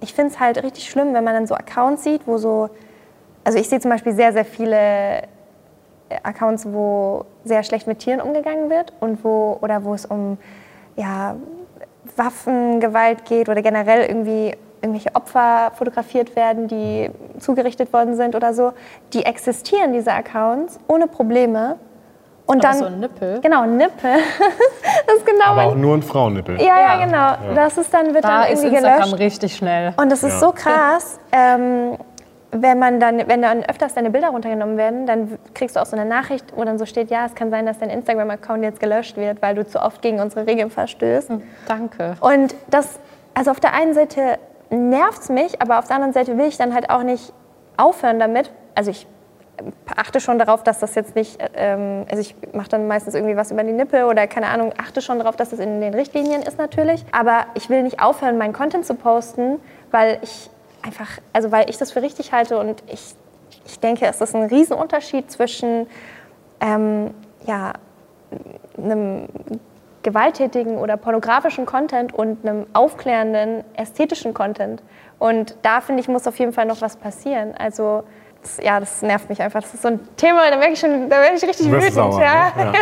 Ich 0.00 0.12
finde 0.14 0.32
es 0.32 0.40
halt 0.40 0.62
richtig 0.62 0.88
schlimm, 0.90 1.14
wenn 1.14 1.22
man 1.24 1.34
dann 1.34 1.46
so 1.46 1.54
Accounts 1.54 2.04
sieht, 2.04 2.26
wo 2.26 2.38
so. 2.38 2.70
Also 3.44 3.58
ich 3.58 3.68
sehe 3.68 3.80
zum 3.80 3.90
Beispiel 3.90 4.12
sehr, 4.12 4.32
sehr 4.32 4.44
viele 4.44 4.76
äh, 4.78 5.22
Accounts, 6.22 6.66
wo 6.72 7.24
sehr 7.44 7.62
schlecht 7.62 7.86
mit 7.86 7.98
Tieren 8.00 8.20
umgegangen 8.20 8.70
wird 8.70 8.92
und 9.00 9.24
wo 9.24 9.58
oder 9.60 9.84
wo 9.84 9.94
es 9.94 10.06
um 10.06 10.38
ja, 10.96 11.34
Waffengewalt 12.16 13.24
geht 13.24 13.48
oder 13.48 13.62
generell 13.62 14.06
irgendwie 14.06 14.54
irgendwelche 14.80 15.14
Opfer 15.14 15.70
fotografiert 15.76 16.34
werden, 16.34 16.66
die 16.66 17.10
zugerichtet 17.38 17.92
worden 17.92 18.16
sind 18.16 18.34
oder 18.34 18.52
so. 18.52 18.72
Die 19.12 19.24
existieren, 19.24 19.92
diese 19.92 20.12
Accounts, 20.12 20.78
ohne 20.88 21.06
Probleme. 21.06 21.76
Und 22.46 22.56
Aber 22.64 22.72
dann, 22.72 22.78
so 22.78 22.84
ein 22.86 22.98
Nippel? 22.98 23.40
Genau, 23.40 23.62
ein 23.62 23.76
Nippel. 23.76 24.10
das 25.06 25.16
ist 25.18 25.26
genau 25.26 25.44
Aber 25.52 25.64
auch 25.66 25.74
nur 25.76 25.94
ein 25.96 26.02
Frauennippel. 26.02 26.60
ja, 26.60 26.80
ja, 26.80 27.04
genau. 27.04 27.54
Das 27.54 27.78
ist 27.78 27.94
dann, 27.94 28.12
wird 28.12 28.24
Da 28.24 28.42
dann 28.42 28.52
ist 28.52 28.58
irgendwie 28.64 28.76
Instagram 28.78 29.02
gelöscht. 29.04 29.20
richtig 29.22 29.56
schnell. 29.56 29.94
Und 29.96 30.10
das 30.10 30.24
ist 30.24 30.32
Ja. 30.34 30.38
so 30.40 30.50
krass, 30.52 31.20
ähm, 31.30 31.96
wenn 32.52 32.78
man 32.78 33.00
dann, 33.00 33.26
wenn 33.28 33.40
dann 33.40 33.64
öfters 33.64 33.94
deine 33.94 34.10
Bilder 34.10 34.28
runtergenommen 34.28 34.76
werden, 34.76 35.06
dann 35.06 35.38
kriegst 35.54 35.76
du 35.76 35.80
auch 35.80 35.86
so 35.86 35.96
eine 35.96 36.04
Nachricht, 36.04 36.54
wo 36.54 36.62
dann 36.64 36.78
so 36.78 36.84
steht, 36.84 37.10
ja, 37.10 37.24
es 37.24 37.34
kann 37.34 37.50
sein, 37.50 37.64
dass 37.64 37.78
dein 37.78 37.88
Instagram-Account 37.88 38.62
jetzt 38.62 38.78
gelöscht 38.78 39.16
wird, 39.16 39.40
weil 39.40 39.54
du 39.54 39.66
zu 39.66 39.80
oft 39.80 40.02
gegen 40.02 40.20
unsere 40.20 40.46
Regeln 40.46 40.70
verstößt. 40.70 41.30
Danke. 41.66 42.14
Und 42.20 42.54
das, 42.68 43.00
also 43.32 43.50
auf 43.50 43.60
der 43.60 43.72
einen 43.72 43.94
Seite 43.94 44.38
nervt 44.68 45.22
es 45.22 45.28
mich, 45.30 45.62
aber 45.62 45.78
auf 45.78 45.86
der 45.86 45.96
anderen 45.96 46.12
Seite 46.12 46.36
will 46.36 46.46
ich 46.46 46.58
dann 46.58 46.74
halt 46.74 46.90
auch 46.90 47.02
nicht 47.02 47.32
aufhören 47.78 48.18
damit. 48.18 48.50
Also 48.74 48.90
ich 48.90 49.06
achte 49.96 50.20
schon 50.20 50.38
darauf, 50.38 50.62
dass 50.62 50.78
das 50.80 50.94
jetzt 50.94 51.14
nicht, 51.14 51.38
ähm, 51.54 52.04
also 52.10 52.20
ich 52.20 52.34
mache 52.52 52.68
dann 52.68 52.86
meistens 52.86 53.14
irgendwie 53.14 53.36
was 53.36 53.50
über 53.50 53.64
die 53.64 53.72
Nippel 53.72 54.04
oder 54.04 54.26
keine 54.26 54.48
Ahnung, 54.48 54.74
achte 54.76 55.00
schon 55.00 55.18
darauf, 55.18 55.36
dass 55.36 55.50
das 55.50 55.58
in 55.58 55.80
den 55.80 55.94
Richtlinien 55.94 56.42
ist 56.42 56.58
natürlich. 56.58 57.04
Aber 57.12 57.46
ich 57.54 57.70
will 57.70 57.82
nicht 57.82 58.02
aufhören, 58.02 58.36
meinen 58.36 58.52
Content 58.52 58.84
zu 58.84 58.94
posten, 58.94 59.58
weil 59.90 60.18
ich 60.22 60.50
einfach, 60.82 61.18
also 61.32 61.52
weil 61.52 61.68
ich 61.70 61.78
das 61.78 61.92
für 61.92 62.02
richtig 62.02 62.32
halte 62.32 62.58
und 62.58 62.82
ich, 62.86 63.14
ich 63.66 63.80
denke, 63.80 64.06
es 64.06 64.20
ist 64.20 64.34
ein 64.34 64.44
Riesenunterschied 64.44 65.30
zwischen 65.30 65.86
ähm, 66.60 67.12
ja, 67.46 67.72
einem 68.76 69.28
gewalttätigen 70.02 70.78
oder 70.78 70.96
pornografischen 70.96 71.66
Content 71.66 72.12
und 72.12 72.44
einem 72.44 72.66
aufklärenden, 72.72 73.64
ästhetischen 73.74 74.34
Content. 74.34 74.82
Und 75.18 75.56
da 75.62 75.80
finde 75.80 76.02
ich, 76.02 76.08
muss 76.08 76.26
auf 76.26 76.38
jeden 76.38 76.52
Fall 76.52 76.66
noch 76.66 76.80
was 76.80 76.96
passieren. 76.96 77.54
Also 77.56 78.02
das, 78.42 78.58
ja, 78.62 78.80
das 78.80 79.02
nervt 79.02 79.28
mich 79.28 79.40
einfach. 79.40 79.62
Das 79.62 79.72
ist 79.72 79.82
so 79.82 79.88
ein 79.88 80.00
Thema, 80.16 80.50
da 80.50 80.56
merke 80.56 80.72
ich 80.72 80.80
schon, 80.80 81.08
da 81.08 81.20
werde 81.20 81.36
ich 81.36 81.42
richtig 81.42 81.70
wütend. 81.70 81.92
sauer. 81.92 82.20
ja. 82.20 82.52
Ne? 82.56 82.72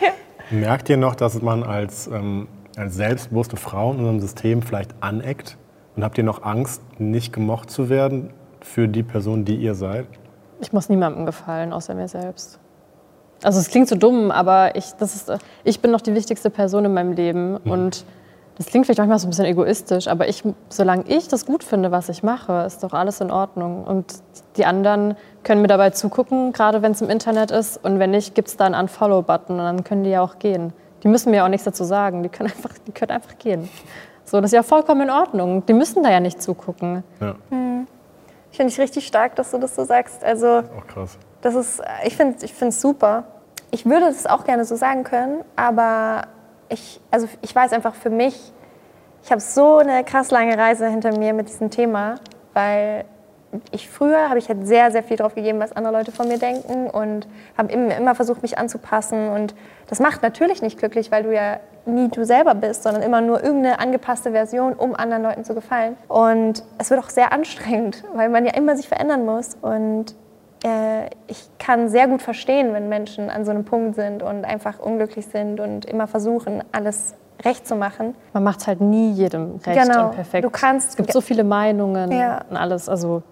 Ja. 0.00 0.08
Merkt 0.50 0.88
ihr 0.88 0.96
noch, 0.96 1.14
dass 1.14 1.40
man 1.40 1.62
als, 1.62 2.06
ähm, 2.08 2.48
als 2.76 2.94
selbstbewusste 2.94 3.56
Frau 3.56 3.92
in 3.92 3.98
unserem 3.98 4.20
System 4.20 4.62
vielleicht 4.62 4.94
aneckt? 5.00 5.56
Und 5.96 6.04
habt 6.04 6.16
ihr 6.18 6.24
noch 6.24 6.42
Angst, 6.42 6.82
nicht 6.98 7.32
gemocht 7.32 7.70
zu 7.70 7.88
werden 7.88 8.30
für 8.60 8.88
die 8.88 9.02
Person, 9.02 9.44
die 9.44 9.56
ihr 9.56 9.74
seid? 9.74 10.06
Ich 10.60 10.72
muss 10.72 10.88
niemandem 10.88 11.26
gefallen, 11.26 11.72
außer 11.72 11.94
mir 11.94 12.08
selbst. 12.08 12.58
Also 13.42 13.58
es 13.58 13.68
klingt 13.68 13.88
so 13.88 13.96
dumm, 13.96 14.30
aber 14.30 14.76
ich, 14.76 14.92
das 14.98 15.14
ist, 15.16 15.32
ich 15.64 15.80
bin 15.80 15.90
noch 15.90 16.00
die 16.00 16.14
wichtigste 16.14 16.48
Person 16.48 16.84
in 16.84 16.94
meinem 16.94 17.12
Leben. 17.12 17.56
Und 17.56 18.04
das 18.56 18.66
klingt 18.66 18.86
vielleicht 18.86 18.98
manchmal 18.98 19.18
so 19.18 19.26
ein 19.26 19.30
bisschen 19.30 19.46
egoistisch, 19.46 20.06
aber 20.06 20.28
ich, 20.28 20.44
solange 20.68 21.04
ich 21.08 21.26
das 21.26 21.46
gut 21.46 21.64
finde, 21.64 21.90
was 21.90 22.08
ich 22.08 22.22
mache, 22.22 22.62
ist 22.66 22.84
doch 22.84 22.92
alles 22.92 23.20
in 23.20 23.30
Ordnung. 23.30 23.84
Und 23.84 24.14
die 24.56 24.64
anderen 24.64 25.16
können 25.42 25.62
mir 25.62 25.68
dabei 25.68 25.90
zugucken, 25.90 26.52
gerade 26.52 26.82
wenn 26.82 26.92
es 26.92 27.00
im 27.00 27.10
Internet 27.10 27.50
ist. 27.50 27.82
Und 27.82 27.98
wenn 27.98 28.12
nicht, 28.12 28.34
gibt 28.34 28.48
es 28.48 28.56
da 28.56 28.66
einen 28.66 28.74
Unfollow-Button 28.76 29.58
und 29.58 29.64
dann 29.64 29.84
können 29.84 30.04
die 30.04 30.10
ja 30.10 30.22
auch 30.22 30.38
gehen. 30.38 30.72
Die 31.02 31.08
müssen 31.08 31.30
mir 31.30 31.44
auch 31.44 31.48
nichts 31.48 31.64
dazu 31.64 31.82
sagen, 31.82 32.22
die 32.22 32.28
können 32.28 32.52
einfach, 32.56 32.78
die 32.86 32.92
können 32.92 33.10
einfach 33.10 33.36
gehen. 33.38 33.68
So, 34.32 34.40
das 34.40 34.48
ist 34.48 34.54
ja 34.54 34.62
vollkommen 34.62 35.02
in 35.02 35.10
Ordnung. 35.10 35.66
Die 35.66 35.74
müssen 35.74 36.02
da 36.02 36.10
ja 36.10 36.18
nicht 36.18 36.40
zugucken. 36.40 37.04
Ja, 37.20 37.34
Ich 38.50 38.56
finde 38.56 38.72
es 38.72 38.78
richtig 38.78 39.06
stark, 39.06 39.36
dass 39.36 39.50
du 39.50 39.58
das 39.58 39.74
so 39.74 39.84
sagst. 39.84 40.24
Also 40.24 40.62
auch 40.74 40.86
krass. 40.86 41.18
das 41.42 41.54
ist, 41.54 41.82
ich 42.02 42.16
finde 42.16 42.36
es 42.38 42.42
ich 42.42 42.54
find's 42.54 42.80
super. 42.80 43.24
Ich 43.70 43.84
würde 43.84 44.06
das 44.06 44.24
auch 44.24 44.44
gerne 44.44 44.64
so 44.64 44.74
sagen 44.74 45.04
können, 45.04 45.44
aber 45.54 46.22
ich, 46.70 46.98
also 47.10 47.28
ich 47.42 47.54
weiß 47.54 47.74
einfach 47.74 47.94
für 47.94 48.08
mich, 48.08 48.54
ich 49.22 49.30
habe 49.30 49.42
so 49.42 49.76
eine 49.76 50.02
krass 50.02 50.30
lange 50.30 50.56
Reise 50.56 50.88
hinter 50.88 51.14
mir 51.18 51.34
mit 51.34 51.50
diesem 51.50 51.68
Thema, 51.68 52.14
weil 52.54 53.04
ich 53.70 53.88
früher 53.90 54.28
habe 54.28 54.38
ich 54.38 54.48
halt 54.48 54.66
sehr, 54.66 54.90
sehr 54.90 55.02
viel 55.02 55.16
drauf 55.16 55.34
gegeben, 55.34 55.60
was 55.60 55.72
andere 55.72 55.92
Leute 55.92 56.10
von 56.12 56.26
mir 56.28 56.38
denken 56.38 56.88
und 56.88 57.26
habe 57.58 57.70
immer, 57.72 58.14
versucht, 58.14 58.42
mich 58.42 58.56
anzupassen. 58.58 59.28
Und 59.28 59.54
das 59.88 60.00
macht 60.00 60.22
natürlich 60.22 60.62
nicht 60.62 60.78
glücklich, 60.78 61.10
weil 61.12 61.22
du 61.22 61.34
ja 61.34 61.58
nie 61.84 62.08
du 62.08 62.24
selber 62.24 62.54
bist, 62.54 62.82
sondern 62.82 63.02
immer 63.02 63.20
nur 63.20 63.42
irgendeine 63.42 63.78
angepasste 63.80 64.30
Version, 64.32 64.72
um 64.72 64.94
anderen 64.94 65.22
Leuten 65.22 65.44
zu 65.44 65.54
gefallen. 65.54 65.96
Und 66.08 66.62
es 66.78 66.90
wird 66.90 67.00
auch 67.02 67.10
sehr 67.10 67.32
anstrengend, 67.32 68.04
weil 68.14 68.28
man 68.28 68.46
ja 68.46 68.54
immer 68.54 68.76
sich 68.76 68.88
verändern 68.88 69.26
muss. 69.26 69.56
Und 69.60 70.14
äh, 70.64 71.06
ich 71.26 71.50
kann 71.58 71.88
sehr 71.88 72.06
gut 72.08 72.22
verstehen, 72.22 72.72
wenn 72.72 72.88
Menschen 72.88 73.28
an 73.30 73.44
so 73.44 73.50
einem 73.50 73.64
Punkt 73.64 73.96
sind 73.96 74.22
und 74.22 74.44
einfach 74.44 74.78
unglücklich 74.78 75.26
sind 75.26 75.60
und 75.60 75.84
immer 75.84 76.06
versuchen, 76.06 76.62
alles 76.72 77.14
recht 77.44 77.66
zu 77.66 77.74
machen. 77.74 78.14
Man 78.32 78.44
macht 78.44 78.60
es 78.60 78.68
halt 78.68 78.80
nie 78.80 79.10
jedem 79.10 79.56
recht 79.66 79.82
Genau. 79.82 80.04
und 80.06 80.14
perfekt. 80.14 80.44
Du 80.44 80.50
kannst- 80.50 80.90
es 80.90 80.96
gibt 80.96 81.12
so 81.12 81.20
viele 81.20 81.42
Meinungen 81.42 82.12
Ja. 82.12 82.42
und 82.48 82.56
alles. 82.56 82.88
Also 82.88 83.24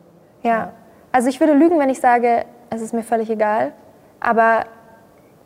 Ja. 0.42 0.72
Also 1.12 1.28
ich 1.28 1.40
würde 1.40 1.54
lügen, 1.54 1.78
wenn 1.78 1.90
ich 1.90 2.00
sage, 2.00 2.44
es 2.70 2.80
ist 2.82 2.94
mir 2.94 3.02
völlig 3.02 3.30
egal. 3.30 3.72
Aber 4.20 4.64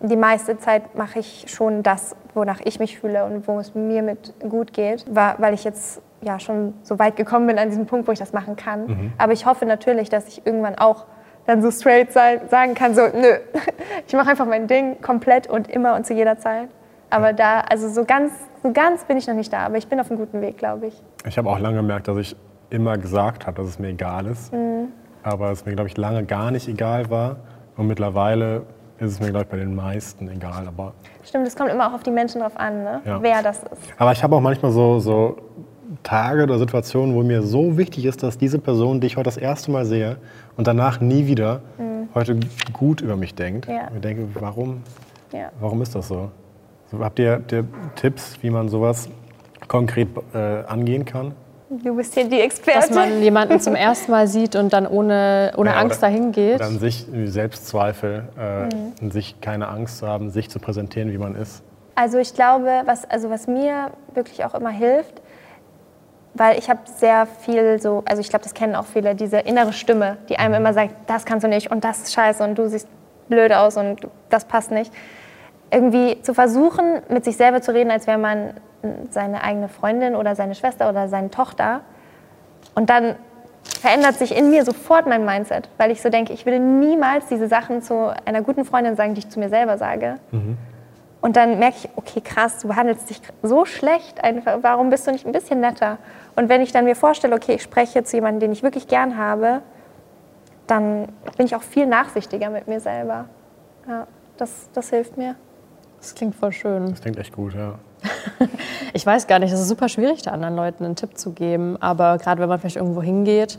die 0.00 0.16
meiste 0.16 0.59
Zeit 0.59 0.94
mache 0.96 1.20
ich 1.20 1.46
schon 1.48 1.83
das, 1.83 2.14
wonach 2.35 2.61
ich 2.64 2.78
mich 2.78 2.98
fühle 2.98 3.24
und 3.24 3.46
wo 3.48 3.59
es 3.59 3.74
mir 3.74 4.02
mit 4.02 4.35
gut 4.48 4.72
geht, 4.72 5.04
weil 5.09 5.54
ich 5.54 5.64
jetzt 5.64 6.02
ja 6.20 6.38
schon 6.38 6.74
so 6.83 6.98
weit 6.98 7.16
gekommen 7.16 7.46
bin 7.46 7.59
an 7.59 7.68
diesem 7.70 7.87
Punkt, 7.87 8.09
wo 8.09 8.12
ich 8.12 8.18
das 8.18 8.33
machen 8.33 8.57
kann. 8.57 9.12
Aber 9.18 9.33
ich 9.33 9.46
hoffe 9.46 9.66
natürlich, 9.66 10.09
dass 10.09 10.28
ich 10.28 10.46
irgendwann 10.46 10.76
auch 10.76 11.07
dann 11.46 11.62
so 11.62 11.70
straight 11.70 12.12
sein, 12.12 12.40
sagen 12.48 12.74
kann, 12.74 12.94
so, 12.94 13.02
nö, 13.02 13.37
ich 14.07 14.14
mache 14.14 14.30
einfach 14.30 14.46
mein 14.46 14.66
Ding 14.66 15.00
komplett 15.00 15.46
und 15.46 15.70
immer 15.70 15.94
und 15.94 16.07
zu 16.07 16.14
jeder 16.14 16.38
Zeit. 16.38 16.68
Aber 17.11 17.33
da, 17.33 17.61
also 17.61 17.88
so 17.88 18.04
ganz, 18.04 18.33
so 18.62 18.72
ganz 18.72 19.04
bin 19.04 19.16
ich 19.16 19.26
noch 19.26 19.35
nicht 19.35 19.52
da, 19.52 19.66
aber 19.66 19.76
ich 19.76 19.87
bin 19.87 20.00
auf 20.00 20.11
einem 20.11 20.18
guten 20.18 20.40
Weg, 20.40 20.59
glaube 20.59 20.87
ich. 20.87 21.02
Ich 21.26 21.38
habe 21.38 21.48
auch 21.48 21.59
lange 21.59 21.76
gemerkt, 21.76 22.09
dass 22.09 22.16
ich 22.16 22.37
immer 22.74 22.98
gesagt 22.98 23.46
habe, 23.46 23.56
dass 23.58 23.66
es 23.68 23.78
mir 23.78 23.88
egal 23.88 24.26
ist. 24.26 24.52
Mhm. 24.52 24.88
Aber 25.22 25.50
es 25.50 25.64
mir, 25.64 25.72
glaube 25.72 25.88
ich, 25.88 25.96
lange 25.96 26.24
gar 26.24 26.50
nicht 26.50 26.68
egal 26.68 27.08
war. 27.10 27.37
Und 27.76 27.87
mittlerweile 27.87 28.62
ist 28.98 29.12
es 29.12 29.20
mir, 29.20 29.30
glaube 29.30 29.44
ich, 29.44 29.48
bei 29.50 29.56
den 29.56 29.74
meisten 29.74 30.28
egal. 30.28 30.68
Aber, 30.68 30.92
Stimmt, 31.24 31.46
es 31.46 31.56
kommt 31.56 31.70
immer 31.70 31.88
auch 31.88 31.94
auf 31.94 32.02
die 32.02 32.10
Menschen 32.10 32.40
drauf 32.40 32.56
an, 32.56 32.84
ne? 32.84 33.00
Ja. 33.04 33.22
wer 33.22 33.42
das 33.42 33.58
ist. 33.58 33.92
aber 33.96 34.12
ich 34.12 34.22
habe 34.22 34.37
auch 34.37 34.40
manchmal 34.40 34.70
so, 34.70 34.98
so 35.00 35.37
Tage 36.02 36.42
oder 36.42 36.58
Situationen, 36.58 37.14
wo 37.14 37.22
mir 37.22 37.42
so 37.42 37.76
wichtig 37.78 38.04
ist, 38.04 38.22
dass 38.22 38.37
diese 38.38 38.58
Person, 38.58 39.00
die 39.00 39.06
ich 39.06 39.16
heute 39.16 39.24
das 39.24 39.37
erste 39.37 39.70
Mal 39.70 39.84
sehe 39.84 40.16
und 40.56 40.66
danach 40.66 41.00
nie 41.00 41.26
wieder, 41.26 41.60
heute 42.14 42.38
gut 42.72 43.00
über 43.00 43.16
mich 43.16 43.34
denkt. 43.34 43.66
Mhm. 43.68 43.74
Ja. 43.74 43.88
Und 43.88 43.96
ich 43.96 44.00
denke, 44.02 44.28
warum, 44.34 44.82
Ja. 45.32 45.50
warum 45.60 45.80
ist 45.82 45.94
das 45.94 46.08
so? 46.08 46.30
so 46.90 46.98
habt 47.00 47.18
ihr, 47.18 47.32
habt 47.32 47.50
ihr 47.52 47.64
Tipps, 47.96 48.37
wie 48.42 48.50
man 48.50 48.68
sowas 48.68 49.08
konkret 49.68 50.08
äh, 50.34 50.62
angehen 50.66 51.04
kann? 51.04 51.32
Du 51.82 51.96
bist 51.96 52.14
hier 52.14 52.24
die 52.24 52.37
dass 52.37 52.44
Expertin. 52.44 52.94
man 52.94 53.22
jemanden 53.22 53.58
zum 53.60 53.74
ersten 53.74 54.12
Mal 54.12 54.26
sieht 54.28 54.54
und 54.54 54.72
dann 54.72 54.87
ohne, 54.87 55.52
ohne 55.56 55.70
Ja, 55.70 55.76
Angst 55.76 56.02
dahin 56.02 56.30
geht. 56.32 56.56
Oder 56.56 56.66
an 56.66 56.78
sich 56.78 57.08
irgendwie 57.08 57.26
Selbstzweifel, 57.26 58.24
äh, 58.38 58.74
Mhm. 59.02 59.10
sich 59.10 59.40
keine 59.40 59.68
Angst 59.68 59.98
zu 59.98 60.06
haben, 60.06 60.30
sich 60.30 60.48
zu 60.50 60.58
präsentieren, 60.60 61.10
wie 61.12 61.18
man 61.18 61.34
ist. 61.34 61.62
Also 61.96 62.18
ich 62.18 62.34
glaube, 62.34 62.82
was, 62.87 63.08
also 63.10 63.30
was 63.30 63.46
mir 63.46 63.90
wirklich 64.14 64.44
auch 64.44 64.54
immer 64.54 64.70
hilft, 64.70 65.20
weil 66.34 66.58
ich 66.58 66.68
habe 66.68 66.80
sehr 66.96 67.26
viel 67.26 67.80
so, 67.80 68.02
also 68.06 68.20
ich 68.20 68.28
glaube, 68.28 68.42
das 68.44 68.54
kennen 68.54 68.74
auch 68.74 68.87
viele, 68.87 69.14
diese 69.14 69.38
innere 69.38 69.72
Stimme, 69.72 70.16
die 70.28 70.38
einem 70.38 70.54
immer 70.54 70.72
sagt, 70.74 70.94
das 71.06 71.24
kannst 71.24 71.44
du 71.44 71.48
nicht 71.48 71.70
und 71.70 71.84
das 71.84 72.02
ist 72.02 72.12
scheiße 72.14 72.42
und 72.44 72.56
du 72.58 72.68
siehst 72.68 72.88
blöd 73.28 73.52
aus 73.52 73.76
und 73.76 74.08
das 74.30 74.44
passt 74.44 74.70
nicht. 74.70 74.92
Irgendwie 75.70 76.20
zu 76.22 76.34
versuchen, 76.34 77.00
mit 77.08 77.24
sich 77.24 77.37
selber 77.37 77.60
zu 77.62 77.72
reden, 77.72 77.90
als 77.90 78.06
wäre 78.06 78.18
man 78.18 78.54
seine 79.10 79.42
eigene 79.42 79.68
Freundin 79.68 80.16
oder 80.16 80.34
seine 80.34 80.54
Schwester 80.54 80.88
oder 80.88 81.08
seine 81.08 81.30
Tochter. 81.30 81.80
Und 82.74 82.90
dann 82.90 83.16
verändert 83.80 84.16
sich 84.16 84.36
in 84.36 84.50
mir 84.50 84.64
sofort 84.64 85.06
mein 85.06 85.24
Mindset, 85.24 85.68
weil 85.78 85.90
ich 85.90 86.02
so 86.02 86.10
denke, 86.10 86.32
ich 86.32 86.44
würde 86.44 86.58
niemals 86.58 87.26
diese 87.26 87.48
Sachen 87.48 87.82
zu 87.82 88.12
einer 88.24 88.42
guten 88.42 88.64
Freundin 88.64 88.96
sagen, 88.96 89.14
die 89.14 89.20
ich 89.20 89.30
zu 89.30 89.38
mir 89.38 89.48
selber 89.48 89.78
sage. 89.78 90.18
Und 91.20 91.36
dann 91.36 91.58
merke 91.58 91.76
ich, 91.78 91.88
okay, 91.96 92.20
krass, 92.20 92.58
du 92.60 92.68
behandelst 92.68 93.08
dich 93.08 93.22
so 93.42 93.64
schlecht 93.64 94.22
einfach. 94.22 94.58
Warum 94.60 94.90
bist 94.90 95.06
du 95.06 95.10
nicht 95.10 95.24
ein 95.24 95.32
bisschen 95.32 95.60
netter? 95.60 95.96
Und 96.36 96.50
wenn 96.50 96.60
ich 96.60 96.72
dann 96.72 96.84
mir 96.84 96.96
vorstelle, 96.96 97.34
okay, 97.34 97.54
ich 97.54 97.62
spreche 97.62 98.04
zu 98.04 98.16
jemandem, 98.16 98.40
den 98.40 98.52
ich 98.52 98.62
wirklich 98.62 98.88
gern 98.88 99.16
habe, 99.16 99.62
dann 100.66 101.08
bin 101.36 101.46
ich 101.46 101.56
auch 101.56 101.62
viel 101.62 101.86
nachsichtiger 101.86 102.50
mit 102.50 102.68
mir 102.68 102.80
selber. 102.80 103.26
Ja, 103.88 104.06
das, 104.36 104.68
das 104.74 104.90
hilft 104.90 105.16
mir. 105.16 105.36
Das 105.98 106.14
klingt 106.14 106.34
voll 106.34 106.52
schön. 106.52 106.90
Das 106.90 107.00
klingt 107.00 107.18
echt 107.18 107.34
gut, 107.34 107.54
ja. 107.54 107.78
Ich 108.96 109.04
weiß 109.04 109.26
gar 109.26 109.40
nicht, 109.40 109.52
es 109.52 109.58
ist 109.58 109.68
super 109.68 109.88
schwierig, 109.88 110.22
da 110.22 110.30
anderen 110.30 110.54
Leuten 110.54 110.84
einen 110.84 110.94
Tipp 110.94 111.18
zu 111.18 111.32
geben. 111.32 111.76
Aber 111.80 112.16
gerade 112.18 112.40
wenn 112.40 112.48
man 112.48 112.60
vielleicht 112.60 112.76
irgendwo 112.76 113.02
hingeht, 113.02 113.58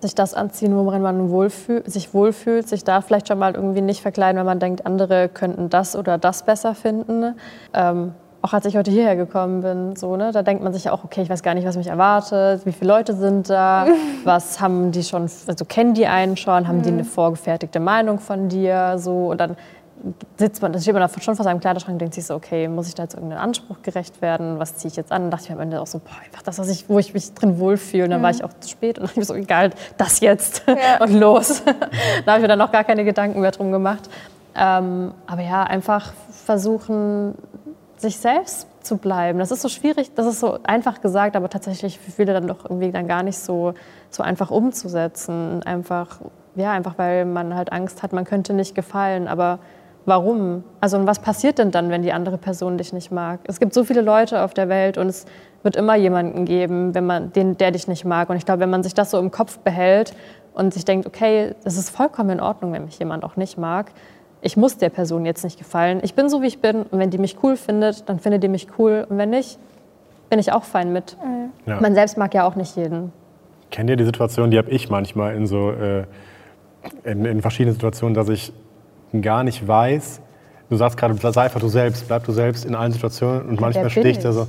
sich 0.00 0.14
das 0.14 0.34
anziehen, 0.34 0.76
worin 0.76 1.02
man 1.02 1.30
wohlfühl, 1.30 1.82
sich 1.86 2.14
wohlfühlt, 2.14 2.68
sich 2.68 2.84
da 2.84 3.00
vielleicht 3.00 3.26
schon 3.26 3.38
mal 3.38 3.54
irgendwie 3.54 3.80
nicht 3.80 4.00
verkleiden, 4.00 4.38
wenn 4.38 4.46
man 4.46 4.60
denkt, 4.60 4.86
andere 4.86 5.28
könnten 5.28 5.70
das 5.70 5.96
oder 5.96 6.18
das 6.18 6.44
besser 6.44 6.76
finden. 6.76 7.34
Ähm, 7.74 8.12
auch 8.42 8.52
als 8.52 8.64
ich 8.66 8.76
heute 8.76 8.92
hierher 8.92 9.16
gekommen 9.16 9.62
bin, 9.62 9.96
so, 9.96 10.16
ne, 10.16 10.30
da 10.30 10.42
denkt 10.42 10.62
man 10.62 10.72
sich 10.72 10.84
ja 10.84 10.92
auch, 10.92 11.02
okay, 11.02 11.22
ich 11.22 11.30
weiß 11.30 11.42
gar 11.42 11.54
nicht, 11.54 11.66
was 11.66 11.76
mich 11.76 11.88
erwartet, 11.88 12.64
wie 12.64 12.70
viele 12.70 12.92
Leute 12.92 13.14
sind 13.14 13.50
da, 13.50 13.86
was 14.24 14.60
haben 14.60 14.92
die 14.92 15.02
schon, 15.02 15.22
also 15.22 15.64
kennen 15.64 15.94
die 15.94 16.06
einen 16.06 16.36
schon, 16.36 16.68
haben 16.68 16.82
die 16.82 16.90
eine 16.90 17.04
vorgefertigte 17.04 17.80
Meinung 17.80 18.20
von 18.20 18.48
dir, 18.48 18.98
so, 18.98 19.30
und 19.30 19.40
dann 19.40 19.56
sitzt 20.36 20.62
man, 20.62 20.78
steht 20.80 20.94
man 20.94 21.02
da 21.02 21.20
schon 21.20 21.36
vor 21.36 21.44
seinem 21.44 21.60
Kleiderschrank 21.60 21.94
und 21.94 21.98
denkt 22.00 22.14
sich 22.14 22.26
so, 22.26 22.34
okay, 22.34 22.68
muss 22.68 22.88
ich 22.88 22.94
da 22.94 23.04
jetzt 23.04 23.14
irgendeinen 23.14 23.40
Anspruch 23.40 23.82
gerecht 23.82 24.22
werden? 24.22 24.58
Was 24.58 24.76
ziehe 24.76 24.90
ich 24.90 24.96
jetzt 24.96 25.12
an? 25.12 25.24
Und 25.24 25.30
dachte 25.30 25.44
ich 25.44 25.50
mir 25.50 25.56
am 25.56 25.62
Ende 25.62 25.80
auch 25.80 25.86
so, 25.86 25.98
boah, 25.98 26.16
einfach 26.24 26.42
das, 26.42 26.58
was 26.58 26.68
ich, 26.68 26.88
wo 26.88 26.98
ich 26.98 27.14
mich 27.14 27.34
drin 27.34 27.58
wohlfühle. 27.58 28.04
Und 28.04 28.10
dann 28.10 28.22
war 28.22 28.30
ich 28.30 28.44
auch 28.44 28.52
zu 28.60 28.68
spät 28.68 28.98
und 28.98 29.04
dachte 29.04 29.12
ich 29.14 29.18
mir 29.18 29.24
so, 29.24 29.34
egal, 29.34 29.70
das 29.96 30.20
jetzt 30.20 30.62
und 31.00 31.14
los. 31.14 31.62
da 32.24 32.32
habe 32.32 32.38
ich 32.38 32.42
mir 32.42 32.48
dann 32.48 32.58
noch 32.58 32.72
gar 32.72 32.84
keine 32.84 33.04
Gedanken 33.04 33.40
mehr 33.40 33.50
drum 33.50 33.72
gemacht. 33.72 34.08
Ähm, 34.54 35.12
aber 35.26 35.42
ja, 35.42 35.64
einfach 35.64 36.12
versuchen, 36.44 37.34
sich 37.96 38.18
selbst 38.18 38.66
zu 38.82 38.96
bleiben. 38.96 39.38
Das 39.38 39.50
ist 39.50 39.62
so 39.62 39.68
schwierig, 39.68 40.14
das 40.14 40.26
ist 40.26 40.40
so 40.40 40.58
einfach 40.62 41.00
gesagt, 41.00 41.36
aber 41.36 41.48
tatsächlich 41.48 41.98
für 41.98 42.10
viele 42.10 42.32
dann 42.32 42.46
doch 42.46 42.64
irgendwie 42.64 42.92
dann 42.92 43.08
gar 43.08 43.22
nicht 43.22 43.38
so, 43.38 43.74
so 44.10 44.22
einfach 44.22 44.50
umzusetzen. 44.50 45.62
Einfach, 45.64 46.20
ja, 46.54 46.72
einfach 46.72 46.96
weil 46.96 47.24
man 47.24 47.54
halt 47.54 47.72
Angst 47.72 48.02
hat, 48.02 48.12
man 48.12 48.24
könnte 48.24 48.54
nicht 48.54 48.74
gefallen. 48.74 49.28
Aber 49.28 49.58
warum? 50.06 50.64
Also 50.80 50.96
und 50.96 51.06
was 51.06 51.18
passiert 51.18 51.58
denn 51.58 51.70
dann, 51.70 51.90
wenn 51.90 52.02
die 52.02 52.12
andere 52.12 52.38
Person 52.38 52.78
dich 52.78 52.92
nicht 52.92 53.12
mag? 53.12 53.40
Es 53.44 53.60
gibt 53.60 53.74
so 53.74 53.84
viele 53.84 54.00
Leute 54.00 54.42
auf 54.42 54.54
der 54.54 54.68
Welt 54.68 54.96
und 54.98 55.08
es 55.08 55.26
wird 55.62 55.76
immer 55.76 55.96
jemanden 55.96 56.44
geben, 56.44 56.94
wenn 56.94 57.06
man, 57.06 57.32
den, 57.32 57.58
der 57.58 57.72
dich 57.72 57.88
nicht 57.88 58.04
mag. 58.04 58.30
Und 58.30 58.36
ich 58.36 58.46
glaube, 58.46 58.60
wenn 58.60 58.70
man 58.70 58.82
sich 58.82 58.94
das 58.94 59.10
so 59.10 59.18
im 59.18 59.30
Kopf 59.30 59.58
behält 59.58 60.14
und 60.54 60.72
sich 60.72 60.84
denkt, 60.84 61.06
okay, 61.06 61.54
es 61.64 61.76
ist 61.76 61.90
vollkommen 61.90 62.30
in 62.30 62.40
Ordnung, 62.40 62.72
wenn 62.72 62.84
mich 62.84 62.98
jemand 62.98 63.24
auch 63.24 63.36
nicht 63.36 63.58
mag, 63.58 63.90
ich 64.40 64.56
muss 64.56 64.78
der 64.78 64.90
Person 64.90 65.26
jetzt 65.26 65.42
nicht 65.42 65.58
gefallen. 65.58 66.00
Ich 66.02 66.14
bin 66.14 66.28
so, 66.28 66.40
wie 66.40 66.46
ich 66.46 66.60
bin. 66.60 66.82
Und 66.82 66.98
wenn 66.98 67.10
die 67.10 67.18
mich 67.18 67.38
cool 67.42 67.56
findet, 67.56 68.08
dann 68.08 68.20
findet 68.20 68.44
die 68.44 68.48
mich 68.48 68.68
cool. 68.78 69.04
Und 69.08 69.18
wenn 69.18 69.30
nicht, 69.30 69.58
bin 70.30 70.38
ich 70.38 70.52
auch 70.52 70.64
fein 70.64 70.92
mit. 70.92 71.16
Ja. 71.66 71.80
Man 71.80 71.94
selbst 71.94 72.16
mag 72.16 72.32
ja 72.32 72.46
auch 72.46 72.54
nicht 72.54 72.76
jeden. 72.76 73.12
Kennt 73.70 73.90
ihr 73.90 73.96
die 73.96 74.04
Situation, 74.04 74.52
die 74.52 74.58
habe 74.58 74.70
ich 74.70 74.88
manchmal 74.88 75.34
in 75.34 75.46
so 75.46 75.72
äh, 75.72 76.04
in, 77.04 77.24
in 77.24 77.42
verschiedenen 77.42 77.74
Situationen, 77.74 78.14
dass 78.14 78.28
ich 78.28 78.52
gar 79.22 79.44
nicht 79.44 79.66
weiß. 79.66 80.20
Du 80.68 80.76
sagst 80.76 80.96
gerade, 80.96 81.14
sei 81.32 81.42
einfach 81.42 81.60
du 81.60 81.68
selbst, 81.68 82.08
bleib 82.08 82.24
du 82.24 82.32
selbst 82.32 82.64
in 82.64 82.74
allen 82.74 82.92
Situationen. 82.92 83.46
Und 83.48 83.60
manchmal 83.60 83.90
stehe 83.90 84.08
ich 84.08 84.18
da 84.18 84.32
so, 84.32 84.48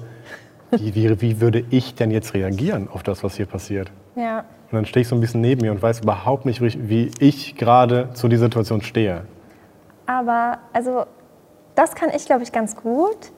wie, 0.71 0.95
wie, 0.95 1.21
wie 1.21 1.41
würde 1.41 1.63
ich 1.69 1.95
denn 1.95 2.11
jetzt 2.11 2.33
reagieren 2.33 2.89
auf 2.91 3.03
das, 3.03 3.23
was 3.23 3.35
hier 3.35 3.45
passiert? 3.45 3.91
Ja. 4.15 4.39
Und 4.39 4.73
dann 4.73 4.85
stehe 4.85 5.01
ich 5.01 5.07
so 5.07 5.15
ein 5.15 5.21
bisschen 5.21 5.41
neben 5.41 5.61
mir 5.61 5.71
und 5.71 5.81
weiß 5.81 6.01
überhaupt 6.01 6.45
nicht, 6.45 6.61
wie 6.61 7.11
ich 7.19 7.55
gerade 7.55 8.09
zu 8.13 8.27
dieser 8.27 8.45
Situation 8.45 8.81
stehe. 8.81 9.21
Aber 10.05 10.57
also 10.73 11.05
das 11.75 11.95
kann 11.95 12.09
ich, 12.13 12.25
glaube 12.25 12.43
ich, 12.43 12.51
ganz 12.51 12.75
gut, 12.75 13.31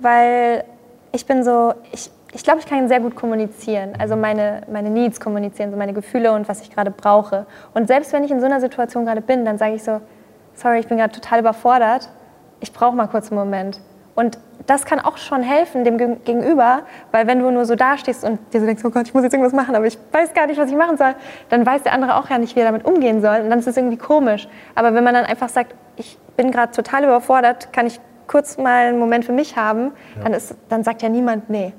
weil 0.00 0.64
ich 1.12 1.26
bin 1.26 1.44
so, 1.44 1.74
ich, 1.92 2.10
ich 2.32 2.42
glaube, 2.42 2.60
ich 2.60 2.66
kann 2.66 2.88
sehr 2.88 3.00
gut 3.00 3.14
kommunizieren, 3.14 3.92
also 3.98 4.16
meine, 4.16 4.62
meine 4.72 4.90
Needs 4.90 5.20
kommunizieren, 5.20 5.70
so 5.70 5.76
meine 5.76 5.92
Gefühle 5.92 6.32
und 6.32 6.48
was 6.48 6.62
ich 6.62 6.70
gerade 6.70 6.90
brauche. 6.90 7.46
Und 7.74 7.86
selbst 7.86 8.12
wenn 8.12 8.24
ich 8.24 8.30
in 8.30 8.40
so 8.40 8.46
einer 8.46 8.60
Situation 8.60 9.04
gerade 9.04 9.20
bin, 9.20 9.44
dann 9.44 9.58
sage 9.58 9.74
ich 9.74 9.82
so, 9.82 10.00
sorry, 10.54 10.78
ich 10.80 10.88
bin 10.88 10.98
gerade 10.98 11.12
total 11.12 11.40
überfordert, 11.40 12.08
ich 12.60 12.72
brauche 12.72 12.94
mal 12.94 13.06
kurz 13.06 13.30
einen 13.30 13.38
Moment. 13.40 13.80
Und 14.14 14.38
das 14.66 14.84
kann 14.84 15.00
auch 15.00 15.16
schon 15.16 15.42
helfen 15.42 15.84
dem 15.84 15.96
Geg- 15.96 16.24
Gegenüber, 16.24 16.82
weil 17.12 17.26
wenn 17.26 17.38
du 17.40 17.50
nur 17.50 17.64
so 17.64 17.74
dastehst 17.74 18.24
und 18.24 18.38
dir 18.52 18.60
so 18.60 18.66
denkst, 18.66 18.84
oh 18.84 18.90
Gott, 18.90 19.06
ich 19.08 19.14
muss 19.14 19.22
jetzt 19.22 19.32
irgendwas 19.32 19.54
machen, 19.54 19.74
aber 19.74 19.86
ich 19.86 19.98
weiß 20.12 20.34
gar 20.34 20.46
nicht, 20.46 20.60
was 20.60 20.70
ich 20.70 20.76
machen 20.76 20.98
soll, 20.98 21.14
dann 21.48 21.64
weiß 21.64 21.82
der 21.82 21.92
andere 21.94 22.16
auch 22.16 22.28
ja 22.28 22.36
nicht, 22.38 22.54
wie 22.54 22.60
er 22.60 22.66
damit 22.66 22.84
umgehen 22.84 23.22
soll 23.22 23.40
und 23.40 23.50
dann 23.50 23.58
ist 23.58 23.66
es 23.66 23.76
irgendwie 23.76 23.96
komisch. 23.96 24.48
Aber 24.74 24.94
wenn 24.94 25.02
man 25.02 25.14
dann 25.14 25.24
einfach 25.24 25.48
sagt, 25.48 25.74
ich 25.96 26.18
bin 26.36 26.50
gerade 26.50 26.72
total 26.72 27.04
überfordert, 27.04 27.72
kann 27.72 27.86
ich 27.86 28.00
kurz 28.26 28.58
mal 28.58 28.86
einen 28.86 28.98
Moment 28.98 29.24
für 29.24 29.32
mich 29.32 29.56
haben, 29.56 29.92
dann, 30.22 30.32
ist, 30.34 30.54
dann 30.68 30.84
sagt 30.84 31.02
ja 31.02 31.08
niemand 31.08 31.48
nee. 31.50 31.72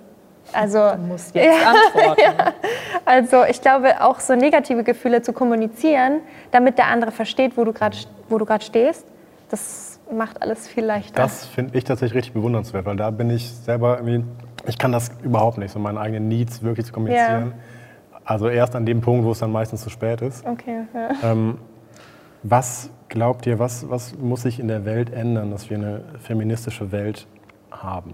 Also, 0.52 0.92
Muss 1.08 1.32
jetzt 1.34 1.66
antworten. 1.66 2.54
also 3.06 3.44
ich 3.46 3.62
glaube, 3.62 4.02
auch 4.02 4.20
so 4.20 4.36
negative 4.36 4.84
Gefühle 4.84 5.22
zu 5.22 5.34
kommunizieren, 5.34 6.22
damit 6.52 6.78
der 6.78 6.88
andere 6.88 7.12
versteht, 7.12 7.58
wo 7.58 7.64
du 7.64 7.74
gerade 7.74 7.98
wo 8.30 8.38
du 8.38 8.46
gerade 8.46 8.64
stehst, 8.64 9.06
das 9.50 10.00
macht 10.12 10.42
alles 10.42 10.68
viel 10.68 10.84
leichter. 10.84 11.14
Das 11.16 11.46
finde 11.46 11.78
ich 11.78 11.84
tatsächlich 11.84 12.18
richtig 12.18 12.34
bewundernswert, 12.34 12.86
weil 12.86 12.96
da 12.96 13.12
bin 13.12 13.30
ich 13.30 13.50
selber 13.50 13.98
irgendwie, 13.98 14.24
ich 14.68 14.78
kann 14.78 14.92
das 14.92 15.12
überhaupt 15.24 15.58
nicht, 15.58 15.72
so 15.72 15.80
meine 15.80 16.00
eigenen 16.00 16.28
Needs 16.28 16.64
wirklich 16.64 16.86
zu 16.86 16.94
kommunizieren. 16.94 17.54
Also 18.26 18.48
erst 18.48 18.76
an 18.76 18.86
dem 18.86 19.02
Punkt, 19.02 19.26
wo 19.26 19.32
es 19.32 19.40
dann 19.40 19.52
meistens 19.52 19.82
zu 19.82 19.90
spät 19.90 20.22
ist. 20.22 20.46
okay, 20.46 20.84
ja. 20.94 21.32
Ähm, 21.32 21.58
was 22.42 22.90
glaubt 23.10 23.46
ihr, 23.46 23.60
was, 23.60 23.90
was 23.90 24.18
muss 24.18 24.42
sich 24.42 24.60
in 24.60 24.68
der 24.68 24.86
Welt 24.86 25.12
ändern, 25.12 25.52
dass 25.52 25.70
wir 25.70 25.78
eine 25.78 26.04
feministische 26.20 26.92
Welt 26.92 27.28
haben? 27.72 28.14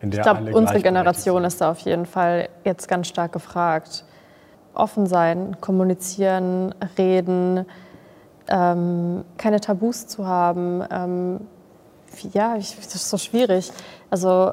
In 0.00 0.10
der 0.10 0.20
Ich 0.20 0.22
glaube, 0.24 0.52
unsere 0.52 0.80
Generation 0.80 1.44
ist 1.44 1.60
da 1.60 1.70
auf 1.70 1.80
jeden 1.80 2.06
Fall 2.06 2.48
jetzt 2.64 2.88
ganz 2.88 3.08
stark 3.08 3.32
gefragt. 3.32 4.04
Offen 4.74 5.06
sein, 5.06 5.56
kommunizieren, 5.60 6.74
reden, 6.96 7.66
ähm, 8.48 9.24
keine 9.36 9.60
Tabus 9.60 10.06
zu 10.06 10.26
haben. 10.26 10.84
Ähm, 10.90 11.40
ja, 12.32 12.56
ich, 12.56 12.76
das 12.76 12.94
ist 12.94 13.10
so 13.10 13.18
schwierig. 13.18 13.72
Also 14.10 14.52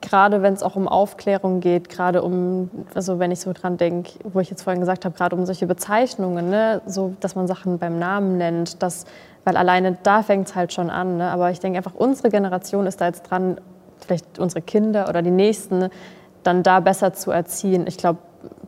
gerade 0.00 0.42
wenn 0.42 0.54
es 0.54 0.62
auch 0.62 0.76
um 0.76 0.86
Aufklärung 0.86 1.60
geht, 1.60 1.88
gerade 1.88 2.22
um, 2.22 2.70
also 2.94 3.18
wenn 3.18 3.30
ich 3.30 3.40
so 3.40 3.52
dran 3.52 3.76
denke, 3.76 4.12
wo 4.24 4.40
ich 4.40 4.50
jetzt 4.50 4.62
vorhin 4.62 4.80
gesagt 4.80 5.04
habe, 5.04 5.16
gerade 5.16 5.34
um 5.34 5.46
solche 5.46 5.66
Bezeichnungen, 5.66 6.50
ne, 6.50 6.82
so, 6.86 7.14
dass 7.20 7.34
man 7.34 7.46
Sachen 7.46 7.78
beim 7.78 7.98
Namen 7.98 8.36
nennt, 8.36 8.82
das, 8.82 9.06
weil 9.44 9.56
alleine 9.56 9.98
da 10.02 10.22
fängt 10.22 10.48
es 10.48 10.54
halt 10.54 10.72
schon 10.72 10.90
an. 10.90 11.16
Ne? 11.16 11.30
Aber 11.30 11.50
ich 11.50 11.60
denke 11.60 11.78
einfach, 11.78 11.94
unsere 11.94 12.28
Generation 12.28 12.86
ist 12.86 13.00
da 13.00 13.06
jetzt 13.06 13.22
dran, 13.22 13.58
vielleicht 14.04 14.38
unsere 14.38 14.62
Kinder 14.62 15.08
oder 15.08 15.22
die 15.22 15.30
Nächsten, 15.30 15.88
dann 16.42 16.62
da 16.62 16.80
besser 16.80 17.12
zu 17.12 17.30
erziehen. 17.30 17.86
Ich 17.86 17.96
glaube, 17.96 18.18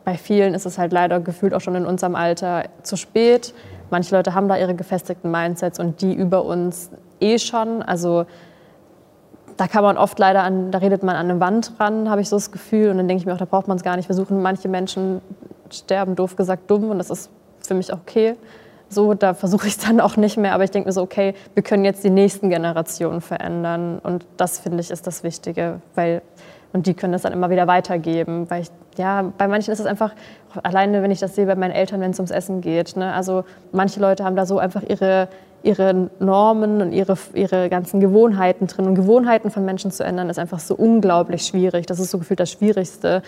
bei 0.03 0.15
vielen 0.15 0.53
ist 0.53 0.65
es 0.65 0.77
halt 0.77 0.91
leider 0.91 1.19
gefühlt 1.19 1.53
auch 1.53 1.61
schon 1.61 1.75
in 1.75 1.85
unserem 1.85 2.15
Alter 2.15 2.63
zu 2.83 2.95
spät. 2.95 3.53
Manche 3.89 4.15
Leute 4.15 4.33
haben 4.33 4.47
da 4.47 4.57
ihre 4.57 4.75
gefestigten 4.75 5.31
Mindsets 5.31 5.79
und 5.79 6.01
die 6.01 6.13
über 6.13 6.45
uns 6.45 6.89
eh 7.19 7.37
schon. 7.37 7.81
Also 7.81 8.25
da 9.57 9.67
kann 9.67 9.83
man 9.83 9.97
oft 9.97 10.17
leider 10.19 10.43
an, 10.43 10.71
da 10.71 10.79
redet 10.79 11.03
man 11.03 11.15
an 11.15 11.29
eine 11.29 11.39
Wand 11.39 11.73
ran, 11.79 12.09
habe 12.09 12.21
ich 12.21 12.29
so 12.29 12.35
das 12.35 12.51
Gefühl. 12.51 12.89
Und 12.89 12.97
dann 12.97 13.07
denke 13.07 13.21
ich 13.21 13.25
mir 13.25 13.33
auch, 13.33 13.37
da 13.37 13.45
braucht 13.45 13.67
man 13.67 13.77
es 13.77 13.83
gar 13.83 13.95
nicht 13.95 14.05
versuchen. 14.05 14.41
Manche 14.41 14.67
Menschen 14.67 15.21
sterben, 15.71 16.15
doof 16.15 16.35
gesagt, 16.35 16.69
dumm 16.69 16.89
und 16.89 16.97
das 16.97 17.09
ist 17.09 17.29
für 17.59 17.73
mich 17.73 17.91
auch 17.91 17.99
okay. 17.99 18.35
So, 18.89 19.13
da 19.13 19.33
versuche 19.33 19.67
ich 19.67 19.77
es 19.77 19.85
dann 19.85 19.99
auch 19.99 20.15
nicht 20.15 20.37
mehr. 20.37 20.53
Aber 20.53 20.63
ich 20.63 20.71
denke 20.71 20.87
mir 20.87 20.93
so, 20.93 21.01
okay, 21.01 21.33
wir 21.53 21.63
können 21.63 21.83
jetzt 21.83 22.03
die 22.03 22.09
nächsten 22.09 22.49
Generationen 22.49 23.21
verändern. 23.21 23.99
Und 23.99 24.25
das, 24.37 24.59
finde 24.59 24.79
ich, 24.79 24.91
ist 24.91 25.05
das 25.07 25.23
Wichtige. 25.23 25.81
Weil, 25.95 26.21
und 26.73 26.87
die 26.87 26.93
können 26.93 27.13
das 27.13 27.23
dann 27.23 27.33
immer 27.33 27.49
wieder 27.49 27.67
weitergeben. 27.67 28.49
Weil 28.49 28.63
ich, 28.63 28.69
ja, 28.97 29.31
bei 29.37 29.47
manchen 29.47 29.73
ist 29.73 29.79
es 29.79 29.85
einfach, 29.85 30.13
alleine 30.63 31.03
wenn 31.03 31.11
ich 31.11 31.19
das 31.19 31.35
sehe 31.35 31.45
bei 31.45 31.55
meinen 31.55 31.71
Eltern, 31.71 31.99
wenn 31.99 32.11
es 32.11 32.19
ums 32.19 32.31
Essen 32.31 32.61
geht. 32.61 32.95
Ne? 32.95 33.13
Also 33.13 33.43
manche 33.73 33.99
Leute 33.99 34.23
haben 34.23 34.37
da 34.37 34.45
so 34.45 34.57
einfach 34.57 34.83
ihre, 34.83 35.27
ihre 35.63 36.09
Normen 36.19 36.81
und 36.81 36.93
ihre, 36.93 37.17
ihre 37.33 37.69
ganzen 37.69 37.99
Gewohnheiten 37.99 38.67
drin. 38.67 38.87
Und 38.87 38.95
Gewohnheiten 38.95 39.51
von 39.51 39.65
Menschen 39.65 39.91
zu 39.91 40.05
ändern, 40.05 40.29
ist 40.29 40.39
einfach 40.39 40.59
so 40.59 40.75
unglaublich 40.75 41.45
schwierig. 41.45 41.87
Das 41.87 41.99
ist 41.99 42.09
so 42.09 42.19
gefühlt 42.19 42.39
das 42.39 42.51
Schwierigste. 42.51 43.21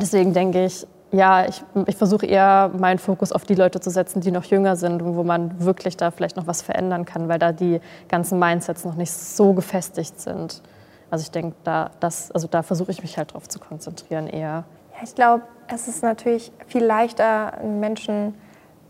Deswegen 0.00 0.32
denke 0.32 0.64
ich, 0.64 0.86
ja, 1.12 1.46
ich, 1.46 1.62
ich 1.86 1.96
versuche 1.96 2.26
eher 2.26 2.70
meinen 2.76 2.98
Fokus 2.98 3.32
auf 3.32 3.44
die 3.44 3.54
Leute 3.54 3.80
zu 3.80 3.90
setzen, 3.90 4.20
die 4.20 4.30
noch 4.30 4.44
jünger 4.44 4.76
sind 4.76 5.00
und 5.02 5.16
wo 5.16 5.22
man 5.22 5.64
wirklich 5.64 5.96
da 5.96 6.10
vielleicht 6.10 6.36
noch 6.36 6.46
was 6.46 6.62
verändern 6.62 7.04
kann, 7.04 7.28
weil 7.28 7.38
da 7.38 7.52
die 7.52 7.80
ganzen 8.08 8.38
Mindsets 8.38 8.84
noch 8.84 8.96
nicht 8.96 9.12
so 9.12 9.52
gefestigt 9.52 10.20
sind. 10.20 10.62
Also 11.10 11.22
ich 11.22 11.30
denke, 11.30 11.54
da, 11.62 11.90
das, 12.00 12.32
also 12.32 12.48
da 12.48 12.62
versuche 12.62 12.90
ich 12.90 13.02
mich 13.02 13.16
halt 13.16 13.34
drauf 13.34 13.48
zu 13.48 13.60
konzentrieren 13.60 14.26
eher. 14.26 14.64
Ja, 14.96 15.02
ich 15.04 15.14
glaube, 15.14 15.44
es 15.68 15.86
ist 15.86 16.02
natürlich 16.02 16.50
viel 16.66 16.84
leichter, 16.84 17.58
Menschen 17.62 18.34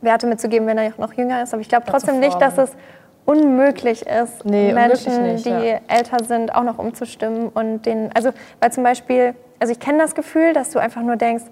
Werte 0.01 0.27
mitzugeben, 0.27 0.67
wenn 0.67 0.79
er 0.79 0.93
noch 0.99 1.13
jünger 1.15 1.43
ist. 1.43 1.53
Aber 1.53 1.61
ich 1.61 1.69
glaube 1.69 1.85
trotzdem 1.89 2.21
nicht, 2.21 2.41
dass 2.41 2.59
es 2.59 2.71
unmöglich 3.25 4.07
ist, 4.07 4.45
Nee, 4.45 4.71
unmöglich 4.71 5.07
Menschen, 5.07 5.23
nicht, 5.23 5.47
die 5.47 5.51
ja. 5.51 5.81
älter 5.89 6.23
sind, 6.25 6.55
auch 6.55 6.63
noch 6.63 6.79
umzustimmen. 6.79 7.49
Und 7.49 7.87
den, 7.87 8.11
also, 8.15 8.31
weil 8.61 8.73
zum 8.73 8.85
Beispiel, 8.85 9.35
also 9.59 9.73
ich 9.73 9.81
kenne 9.81 9.99
das 9.99 10.15
Gefühl, 10.15 10.53
dass 10.53 10.71
du 10.71 10.79
einfach 10.79 11.03
nur 11.03 11.17
denkst, 11.17 11.45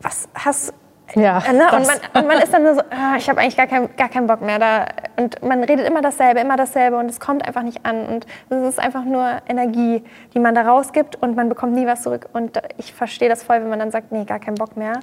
was 0.00 0.28
hast 0.34 0.72
Ja, 1.14 1.38
Äh, 1.38 1.52
ne? 1.54 1.64
und, 1.72 1.86
man, 1.86 1.96
und 2.14 2.26
man 2.28 2.38
ist 2.38 2.52
dann 2.52 2.62
nur 2.62 2.74
so, 2.74 2.82
ah, 2.90 3.16
ich 3.16 3.28
habe 3.30 3.40
eigentlich 3.40 3.56
gar, 3.56 3.66
kein, 3.66 3.94
gar 3.96 4.08
keinen 4.08 4.26
Bock 4.26 4.42
mehr 4.42 4.58
da. 4.58 4.86
Und 5.16 5.42
man 5.42 5.64
redet 5.64 5.88
immer 5.88 6.02
dasselbe, 6.02 6.40
immer 6.40 6.56
dasselbe 6.56 6.98
und 6.98 7.08
es 7.08 7.18
kommt 7.18 7.46
einfach 7.46 7.62
nicht 7.62 7.84
an. 7.86 8.06
Und 8.06 8.26
es 8.50 8.68
ist 8.68 8.78
einfach 8.78 9.04
nur 9.04 9.26
Energie, 9.48 10.04
die 10.34 10.38
man 10.38 10.54
da 10.54 10.62
rausgibt 10.62 11.16
und 11.16 11.34
man 11.34 11.48
bekommt 11.48 11.72
nie 11.74 11.86
was 11.86 12.02
zurück. 12.02 12.28
Und 12.32 12.60
ich 12.76 12.92
verstehe 12.92 13.28
das 13.28 13.42
voll, 13.42 13.60
wenn 13.60 13.70
man 13.70 13.78
dann 13.78 13.90
sagt, 13.90 14.12
nee, 14.12 14.24
gar 14.24 14.38
keinen 14.38 14.56
Bock 14.56 14.76
mehr. 14.76 15.00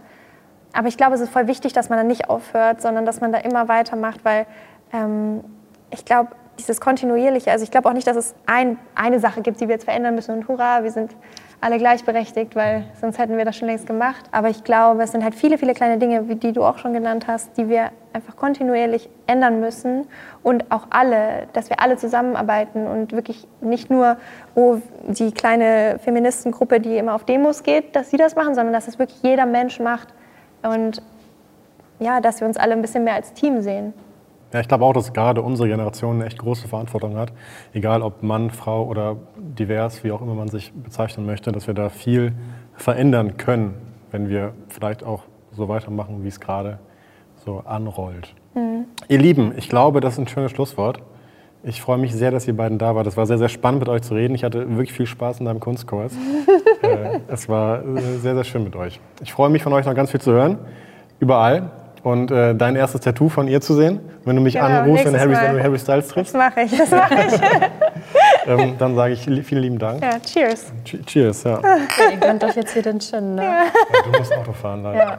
Aber 0.73 0.87
ich 0.87 0.97
glaube, 0.97 1.15
es 1.15 1.21
ist 1.21 1.31
voll 1.31 1.47
wichtig, 1.47 1.73
dass 1.73 1.89
man 1.89 1.97
dann 1.97 2.07
nicht 2.07 2.29
aufhört, 2.29 2.81
sondern 2.81 3.05
dass 3.05 3.21
man 3.21 3.31
da 3.31 3.39
immer 3.39 3.67
weitermacht, 3.67 4.23
weil 4.23 4.45
ähm, 4.93 5.43
ich 5.89 6.03
glaube, 6.05 6.31
dieses 6.59 6.79
kontinuierliche, 6.79 7.51
also 7.51 7.63
ich 7.63 7.71
glaube 7.71 7.89
auch 7.89 7.93
nicht, 7.93 8.07
dass 8.07 8.15
es 8.15 8.35
ein, 8.45 8.77
eine 8.93 9.19
Sache 9.19 9.41
gibt, 9.41 9.59
die 9.59 9.67
wir 9.67 9.75
jetzt 9.75 9.85
verändern 9.85 10.15
müssen 10.15 10.35
und 10.35 10.47
hurra, 10.47 10.83
wir 10.83 10.91
sind 10.91 11.11
alle 11.61 11.77
gleichberechtigt, 11.77 12.55
weil 12.55 12.83
sonst 12.99 13.17
hätten 13.17 13.37
wir 13.37 13.45
das 13.45 13.55
schon 13.55 13.67
längst 13.67 13.87
gemacht. 13.87 14.25
Aber 14.31 14.49
ich 14.49 14.63
glaube, 14.63 15.03
es 15.03 15.11
sind 15.11 15.23
halt 15.23 15.35
viele, 15.35 15.57
viele 15.57 15.73
kleine 15.73 15.97
Dinge, 15.97 16.27
wie 16.27 16.35
die 16.35 16.51
du 16.51 16.63
auch 16.63 16.77
schon 16.77 16.93
genannt 16.93 17.27
hast, 17.27 17.57
die 17.57 17.69
wir 17.69 17.91
einfach 18.13 18.35
kontinuierlich 18.35 19.09
ändern 19.27 19.59
müssen 19.59 20.07
und 20.43 20.71
auch 20.71 20.87
alle, 20.89 21.47
dass 21.53 21.69
wir 21.69 21.81
alle 21.81 21.97
zusammenarbeiten 21.97 22.87
und 22.87 23.11
wirklich 23.11 23.47
nicht 23.61 23.89
nur 23.89 24.17
oh, 24.55 24.77
die 25.07 25.31
kleine 25.31 25.99
Feministengruppe, 26.03 26.79
die 26.79 26.97
immer 26.97 27.15
auf 27.15 27.25
Demos 27.25 27.63
geht, 27.63 27.95
dass 27.95 28.09
sie 28.09 28.17
das 28.17 28.35
machen, 28.35 28.55
sondern 28.55 28.73
dass 28.73 28.87
es 28.87 28.99
wirklich 28.99 29.21
jeder 29.21 29.45
Mensch 29.45 29.79
macht 29.79 30.09
und 30.63 31.01
ja, 31.99 32.19
dass 32.19 32.41
wir 32.41 32.47
uns 32.47 32.57
alle 32.57 32.73
ein 32.73 32.81
bisschen 32.81 33.03
mehr 33.03 33.15
als 33.15 33.33
Team 33.33 33.61
sehen. 33.61 33.93
Ja, 34.53 34.59
ich 34.59 34.67
glaube 34.67 34.85
auch, 34.85 34.93
dass 34.93 35.11
gerade 35.11 35.41
unsere 35.41 35.67
Generation 35.67 36.15
eine 36.15 36.25
echt 36.25 36.37
große 36.37 36.67
Verantwortung 36.67 37.17
hat. 37.17 37.33
Egal 37.73 38.01
ob 38.01 38.23
Mann, 38.23 38.51
Frau 38.51 38.85
oder 38.85 39.17
divers, 39.35 40.03
wie 40.03 40.11
auch 40.11 40.21
immer 40.21 40.33
man 40.33 40.47
sich 40.47 40.71
bezeichnen 40.73 41.25
möchte, 41.25 41.51
dass 41.51 41.67
wir 41.67 41.73
da 41.73 41.89
viel 41.89 42.33
verändern 42.75 43.37
können, 43.37 43.73
wenn 44.11 44.29
wir 44.29 44.53
vielleicht 44.69 45.03
auch 45.03 45.23
so 45.51 45.67
weitermachen, 45.67 46.23
wie 46.23 46.27
es 46.27 46.39
gerade 46.39 46.79
so 47.43 47.63
anrollt. 47.65 48.33
Ihr 49.07 49.19
Lieben, 49.19 49.53
ich 49.57 49.69
glaube, 49.69 49.99
das 49.99 50.13
ist 50.13 50.19
ein 50.19 50.27
schönes 50.27 50.51
Schlusswort. 50.51 51.01
Ich 51.63 51.81
freue 51.81 51.97
mich 51.97 52.13
sehr, 52.13 52.31
dass 52.31 52.47
ihr 52.47 52.55
beiden 52.55 52.77
da 52.77 52.95
wart. 52.95 53.07
Es 53.07 53.17
war 53.17 53.25
sehr, 53.25 53.37
sehr 53.37 53.49
spannend, 53.49 53.79
mit 53.79 53.89
euch 53.89 54.03
zu 54.03 54.13
reden. 54.13 54.35
Ich 54.35 54.43
hatte 54.43 54.69
wirklich 54.69 54.93
viel 54.93 55.07
Spaß 55.07 55.39
in 55.39 55.45
deinem 55.45 55.59
Kunstkurs. 55.59 56.13
äh, 56.81 57.19
es 57.27 57.49
war 57.49 57.83
äh, 57.83 57.99
sehr, 58.19 58.35
sehr 58.35 58.43
schön 58.43 58.63
mit 58.63 58.75
euch. 58.75 58.99
Ich 59.21 59.33
freue 59.33 59.49
mich, 59.49 59.63
von 59.63 59.73
euch 59.73 59.85
noch 59.85 59.95
ganz 59.95 60.11
viel 60.11 60.21
zu 60.21 60.31
hören. 60.31 60.59
Überall. 61.19 61.71
Und 62.05 62.29
äh, 62.29 62.53
dein 62.53 62.75
erstes 62.75 63.01
Tattoo 63.01 63.29
von 63.29 63.47
ihr 63.47 63.61
zu 63.61 63.73
sehen. 63.73 63.99
Wenn 64.25 64.35
du 64.35 64.41
mich 64.43 64.53
Genau, 64.53 64.65
anrufst, 64.67 65.05
wenn 65.05 65.13
du, 65.13 65.19
Harry, 65.19 65.31
wenn 65.31 65.57
du. 65.57 65.63
Harry 65.63 65.79
Styles 65.79 66.05
Das 66.05 66.13
triffst, 66.13 66.35
mache 66.35 66.61
ich, 66.61 66.77
das 66.77 66.91
mache 66.91 67.15
ich. 67.15 67.41
ähm, 68.47 68.75
dann 68.77 68.95
sage 68.95 69.13
ich 69.13 69.25
li- 69.25 69.41
vielen 69.41 69.63
lieben 69.63 69.79
Dank. 69.79 70.03
Ja, 70.03 70.19
cheers. 70.19 70.71
Che- 70.85 71.03
Cheers, 71.03 71.43
ja. 71.45 71.59
Ihr 72.11 72.17
gönnt 72.17 72.43
euch 72.43 72.55
jetzt 72.55 72.73
hier 72.73 72.83
den 72.83 72.99
Chin, 72.99 73.33
ne? 73.33 73.63
Du 74.11 74.17
musst 74.19 74.31
Auto 74.37 74.53
fahren, 74.53 74.83
leider. 74.83 74.97
Ja. 74.99 75.17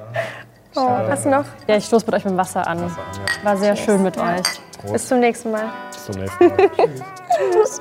Oh, 0.76 0.88
hast 1.08 1.24
du 1.24 1.30
noch? 1.30 1.44
Ja, 1.66 1.76
ich 1.76 1.84
stoße 1.86 2.06
mit 2.06 2.14
euch 2.14 2.24
mit 2.24 2.34
dem 2.34 2.38
Wasser 2.38 2.64
an. 2.66 2.78
War 3.42 3.56
sehr 3.56 3.74
schön 3.74 4.02
mit 4.04 4.16
euch. 4.16 4.42
Bis 4.92 5.08
zum 5.08 5.18
nächsten 5.18 5.50
Mal. 5.50 5.64
Bis 5.90 6.04
zum 6.04 6.14
nächsten 6.22 6.46
Mal. 6.46 6.56
Tschüss. 7.52 7.80